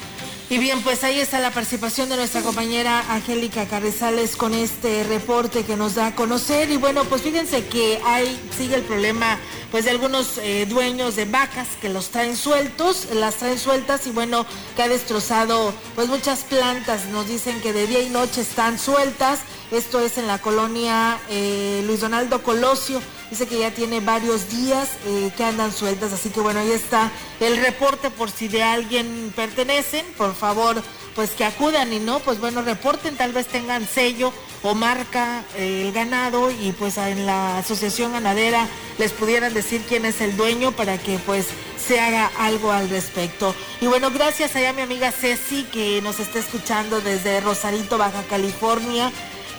Y 0.52 0.58
bien, 0.58 0.82
pues 0.82 1.02
ahí 1.02 1.18
está 1.18 1.40
la 1.40 1.50
participación 1.50 2.10
de 2.10 2.16
nuestra 2.16 2.42
compañera 2.42 3.06
Angélica 3.08 3.64
Carrizales 3.64 4.36
con 4.36 4.52
este 4.52 5.02
reporte 5.02 5.64
que 5.64 5.78
nos 5.78 5.94
da 5.94 6.08
a 6.08 6.14
conocer. 6.14 6.70
Y 6.70 6.76
bueno, 6.76 7.04
pues 7.04 7.22
fíjense 7.22 7.64
que 7.68 7.98
hay, 8.04 8.38
sigue 8.54 8.74
el 8.74 8.82
problema 8.82 9.38
pues 9.70 9.86
de 9.86 9.92
algunos 9.92 10.36
eh, 10.36 10.66
dueños 10.66 11.16
de 11.16 11.24
vacas 11.24 11.68
que 11.80 11.88
los 11.88 12.10
traen 12.10 12.36
sueltos, 12.36 13.08
las 13.14 13.36
traen 13.36 13.58
sueltas 13.58 14.06
y 14.06 14.10
bueno, 14.10 14.44
que 14.76 14.82
ha 14.82 14.88
destrozado 14.88 15.72
pues 15.94 16.08
muchas 16.08 16.40
plantas. 16.44 17.06
Nos 17.06 17.28
dicen 17.28 17.58
que 17.62 17.72
de 17.72 17.86
día 17.86 18.02
y 18.02 18.10
noche 18.10 18.42
están 18.42 18.78
sueltas. 18.78 19.38
Esto 19.72 20.00
es 20.00 20.18
en 20.18 20.26
la 20.26 20.36
colonia 20.36 21.18
eh, 21.30 21.82
Luis 21.86 22.02
Donaldo 22.02 22.42
Colosio. 22.42 23.00
Dice 23.30 23.46
que 23.46 23.58
ya 23.58 23.70
tiene 23.70 24.00
varios 24.00 24.50
días 24.50 24.90
eh, 25.06 25.32
que 25.34 25.44
andan 25.44 25.72
sueltas, 25.72 26.12
así 26.12 26.28
que 26.28 26.40
bueno, 26.40 26.60
ahí 26.60 26.70
está 26.70 27.10
el 27.40 27.56
reporte 27.56 28.10
por 28.10 28.30
si 28.30 28.48
de 28.48 28.62
alguien 28.62 29.32
pertenecen, 29.34 30.04
por 30.18 30.34
favor, 30.34 30.82
pues 31.14 31.30
que 31.30 31.46
acudan 31.46 31.90
y 31.90 32.00
no, 32.00 32.18
pues 32.18 32.38
bueno, 32.38 32.60
reporten, 32.60 33.16
tal 33.16 33.32
vez 33.32 33.46
tengan 33.46 33.88
sello 33.88 34.34
o 34.62 34.74
marca 34.74 35.42
eh, 35.56 35.84
el 35.86 35.92
ganado 35.92 36.50
y 36.50 36.72
pues 36.72 36.98
en 36.98 37.24
la 37.24 37.56
asociación 37.56 38.12
ganadera 38.12 38.68
les 38.98 39.12
pudieran 39.12 39.54
decir 39.54 39.82
quién 39.88 40.04
es 40.04 40.20
el 40.20 40.36
dueño 40.36 40.72
para 40.72 40.98
que 40.98 41.16
pues 41.24 41.46
se 41.82 41.98
haga 41.98 42.30
algo 42.38 42.72
al 42.72 42.90
respecto. 42.90 43.54
Y 43.80 43.86
bueno, 43.86 44.10
gracias 44.10 44.54
allá 44.54 44.68
a 44.68 44.74
mi 44.74 44.82
amiga 44.82 45.12
Ceci 45.12 45.64
que 45.64 46.02
nos 46.02 46.20
está 46.20 46.40
escuchando 46.40 47.00
desde 47.00 47.40
Rosarito, 47.40 47.96
Baja 47.96 48.22
California 48.28 49.10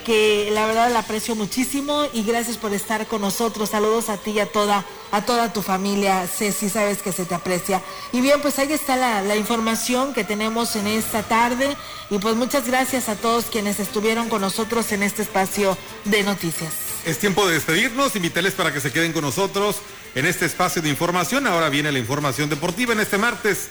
que 0.03 0.49
la 0.51 0.65
verdad 0.65 0.91
la 0.91 0.99
aprecio 0.99 1.35
muchísimo 1.35 2.05
y 2.13 2.23
gracias 2.23 2.57
por 2.57 2.73
estar 2.73 3.07
con 3.07 3.21
nosotros. 3.21 3.69
Saludos 3.69 4.09
a 4.09 4.17
ti 4.17 4.31
y 4.31 4.39
a 4.39 4.51
toda, 4.51 4.85
a 5.11 5.25
toda 5.25 5.53
tu 5.53 5.61
familia, 5.61 6.27
Ceci, 6.27 6.69
sabes 6.69 7.01
que 7.01 7.11
se 7.11 7.25
te 7.25 7.35
aprecia. 7.35 7.81
Y 8.11 8.21
bien, 8.21 8.41
pues 8.41 8.59
ahí 8.59 8.71
está 8.71 8.95
la, 8.95 9.21
la 9.21 9.35
información 9.35 10.13
que 10.13 10.23
tenemos 10.23 10.75
en 10.75 10.87
esta 10.87 11.23
tarde 11.23 11.75
y 12.09 12.19
pues 12.19 12.35
muchas 12.35 12.67
gracias 12.67 13.09
a 13.09 13.15
todos 13.15 13.45
quienes 13.45 13.79
estuvieron 13.79 14.29
con 14.29 14.41
nosotros 14.41 14.91
en 14.91 15.03
este 15.03 15.21
espacio 15.23 15.77
de 16.05 16.23
noticias. 16.23 16.73
Es 17.05 17.19
tiempo 17.19 17.45
de 17.47 17.55
despedirnos, 17.55 18.15
invitarles 18.15 18.53
para 18.53 18.71
que 18.71 18.79
se 18.79 18.91
queden 18.91 19.13
con 19.13 19.23
nosotros 19.23 19.77
en 20.15 20.25
este 20.25 20.45
espacio 20.45 20.81
de 20.81 20.89
información. 20.89 21.47
Ahora 21.47 21.69
viene 21.69 21.91
la 21.91 21.99
información 21.99 22.49
deportiva 22.49 22.93
en 22.93 22.99
este 22.99 23.17
martes 23.17 23.69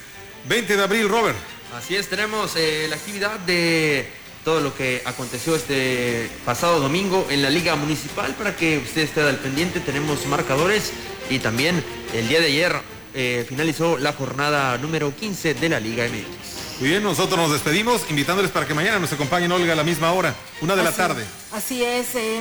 20 0.49 0.77
de 0.77 0.83
abril, 0.83 1.09
Robert. 1.09 1.39
Así 1.75 1.97
es, 1.97 2.09
tenemos 2.09 2.55
eh, 2.57 2.87
la 2.91 2.97
actividad 2.97 3.39
de 3.41 4.22
todo 4.45 4.61
lo 4.61 4.75
que 4.75 5.03
aconteció 5.05 5.55
este 5.55 6.29
pasado 6.45 6.81
domingo 6.81 7.27
en 7.31 7.43
la 7.43 7.51
Liga 7.51 7.77
Municipal 7.77 8.35
para 8.35 8.57
que 8.57 8.79
usted 8.79 9.03
esté 9.03 9.21
al 9.21 9.37
pendiente. 9.37 9.81
Tenemos 9.81 10.27
marcadores 10.27 10.93
y 11.31 11.39
también 11.39 11.83
el 12.13 12.29
día 12.29 12.41
de 12.41 12.47
ayer 12.47 12.77
eh, 13.15 13.45
finalizó 13.49 13.99
la 13.99 14.13
jornada 14.13 14.79
número 14.79 15.15
15 15.15 15.55
de 15.55 15.69
la 15.69 15.81
Liga 15.81 16.05
MX. 16.05 16.81
Muy 16.81 16.89
bien, 16.89 17.03
nosotros 17.03 17.39
nos 17.39 17.53
despedimos 17.53 18.03
invitándoles 18.11 18.51
para 18.51 18.67
que 18.67 18.75
mañana 18.75 18.99
nos 18.99 19.13
acompañen 19.13 19.53
Olga 19.53 19.75
a 19.75 19.77
la 19.77 19.85
misma 19.85 20.13
hora, 20.13 20.35
una 20.61 20.75
de 20.75 20.83
la 20.83 20.93
tarde. 20.93 21.25
Así 21.53 21.85
es, 21.85 22.15
eh, 22.15 22.41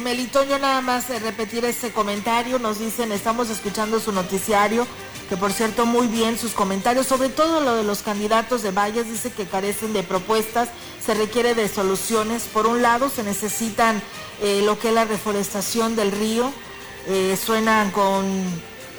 nada 0.61 0.79
más 0.79 1.09
eh, 1.09 1.19
repetir 1.19 1.65
este 1.65 1.91
comentario, 1.91 2.59
nos 2.59 2.79
dicen, 2.79 3.11
estamos 3.11 3.49
escuchando 3.49 3.99
su 3.99 4.13
noticiario, 4.13 4.87
que 5.27 5.35
por 5.35 5.51
cierto 5.51 5.85
muy 5.85 6.07
bien 6.07 6.37
sus 6.37 6.53
comentarios, 6.53 7.07
sobre 7.07 7.27
todo 7.27 7.59
lo 7.59 7.75
de 7.75 7.83
los 7.83 8.03
candidatos 8.03 8.63
de 8.63 8.71
Valles, 8.71 9.09
dice 9.09 9.29
que 9.29 9.45
carecen 9.45 9.91
de 9.91 10.03
propuestas, 10.03 10.69
se 11.05 11.13
requiere 11.13 11.55
de 11.55 11.67
soluciones. 11.67 12.43
Por 12.43 12.67
un 12.67 12.81
lado, 12.81 13.09
se 13.09 13.23
necesitan 13.23 14.01
eh, 14.41 14.61
lo 14.63 14.79
que 14.79 14.87
es 14.87 14.93
la 14.93 15.03
reforestación 15.03 15.97
del 15.97 16.13
río, 16.13 16.49
eh, 17.07 17.37
suenan 17.43 17.91
con, 17.91 18.25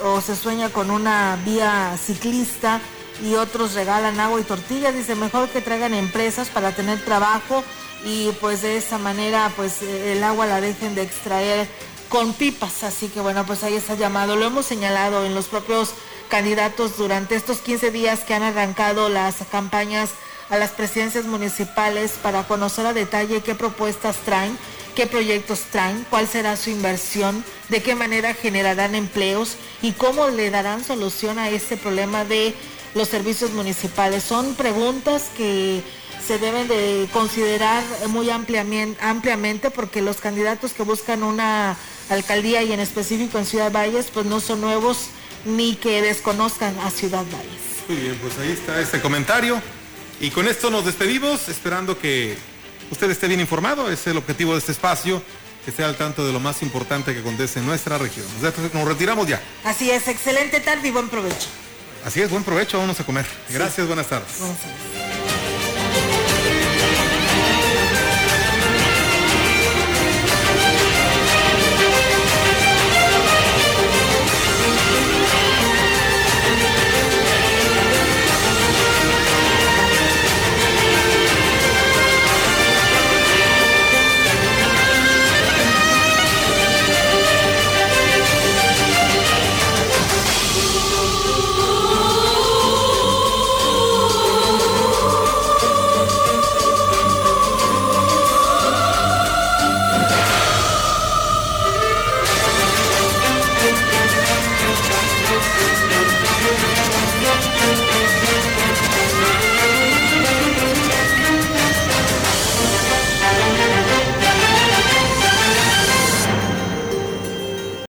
o 0.05 0.21
se 0.21 0.37
sueña 0.37 0.69
con 0.69 0.91
una 0.91 1.39
vía 1.43 1.97
ciclista 1.97 2.83
y 3.25 3.37
otros 3.37 3.73
regalan 3.73 4.21
agua 4.21 4.41
y 4.41 4.45
tortillas, 4.45 4.95
dice 4.95 5.15
mejor 5.15 5.49
que 5.49 5.63
traigan 5.63 5.95
empresas 5.95 6.51
para 6.51 6.73
tener 6.73 7.03
trabajo 7.03 7.65
y 8.05 8.31
pues 8.41 8.63
de 8.63 8.77
esa 8.77 8.99
manera 8.99 9.53
pues 9.57 9.83
el 9.83 10.23
agua 10.25 10.47
la 10.47 10.61
dejen 10.61 10.95
de 10.95 11.03
extraer 11.03 11.69
con 12.09 12.35
pipas, 12.35 12.83
así 12.83 13.09
que 13.09 13.21
bueno 13.21 13.47
pues 13.47 13.63
ahí 13.65 13.75
está 13.75 13.95
llamado, 13.95 14.37
lo 14.37 14.47
hemos 14.47 14.67
señalado 14.67 15.25
en 15.25 15.35
los 15.35 15.47
propios 15.47 15.95
candidatos 16.29 16.97
durante 16.97 17.35
estos 17.35 17.59
15 17.59 17.91
días 17.91 18.21
que 18.21 18.35
han 18.35 18.43
arrancado 18.43 19.09
las 19.09 19.37
campañas 19.51 20.11
a 20.51 20.59
las 20.59 20.71
presidencias 20.71 21.25
municipales 21.25 22.13
para 22.23 22.47
conocer 22.47 22.87
a 22.87 22.93
detalle 22.93 23.41
qué 23.41 23.55
propuestas 23.55 24.17
traen, 24.19 24.57
qué 24.95 25.07
proyectos 25.07 25.61
traen, 25.71 26.07
cuál 26.11 26.29
será 26.29 26.57
su 26.57 26.71
inversión, 26.71 27.45
de 27.69 27.83
qué 27.83 27.95
manera 27.95 28.35
generarán 28.35 28.95
empleos 28.95 29.57
y 29.81 29.93
cómo 29.93 30.29
le 30.29 30.51
darán 30.51 30.85
solución 30.85 31.39
a 31.39 31.49
este 31.49 31.77
problema 31.77 32.25
de 32.25 32.55
los 32.95 33.09
servicios 33.09 33.53
municipales. 33.53 34.25
Son 34.25 34.55
preguntas 34.55 35.31
que 35.37 35.83
se 36.27 36.39
deben 36.39 36.69
de 36.69 37.09
considerar 37.13 37.83
muy 38.09 38.31
ampliamente, 38.31 39.71
porque 39.71 40.03
los 40.03 40.19
candidatos 40.19 40.73
que 40.73 40.83
buscan 40.83 41.23
una 41.23 41.77
alcaldía 42.09 42.63
y 42.63 42.73
en 42.73 42.81
específico 42.81 43.39
en 43.39 43.47
Ciudad 43.47 43.73
Valles 43.73 44.07
pues 44.13 44.27
no 44.27 44.41
son 44.41 44.61
nuevos 44.61 45.07
ni 45.45 45.77
que 45.77 46.03
desconozcan 46.03 46.79
a 46.81 46.91
Ciudad 46.91 47.25
Valles. 47.33 47.89
Muy 47.89 47.97
bien, 47.99 48.19
pues 48.23 48.39
ahí 48.39 48.53
está 48.53 48.81
este 48.81 49.01
comentario. 49.01 49.61
Y 50.21 50.31
con 50.31 50.47
esto 50.47 50.71
nos 50.71 50.85
despedimos, 50.85 51.49
esperando 51.49 51.99
que 51.99 52.37
usted 52.91 53.11
esté 53.11 53.27
bien 53.27 53.41
informado. 53.41 53.91
Es 53.91 54.07
el 54.07 54.17
objetivo 54.17 54.53
de 54.53 54.59
este 54.59 54.71
espacio, 54.73 55.21
que 55.65 55.71
esté 55.71 55.83
al 55.83 55.97
tanto 55.97 56.25
de 56.25 56.33
lo 56.33 56.39
más 56.39 56.63
importante 56.63 57.13
que 57.13 57.21
acontece 57.21 57.59
en 57.59 57.67
nuestra 57.67 57.99
región. 57.99 58.27
Nos 58.73 58.87
retiramos 58.87 59.27
ya. 59.27 59.43
Así 59.65 59.91
es, 59.91 60.07
excelente 60.07 60.61
tarde 60.61 60.89
y 60.89 60.91
buen 60.93 61.09
provecho. 61.09 61.49
Así 62.05 62.21
es, 62.21 62.31
buen 62.31 62.45
provecho, 62.45 62.79
vamos 62.79 62.99
a 63.01 63.05
comer. 63.05 63.27
Gracias, 63.51 63.87
buenas 63.87 64.07
tardes. 64.07 64.39
Buenas 64.39 64.59
tardes. 64.59 64.92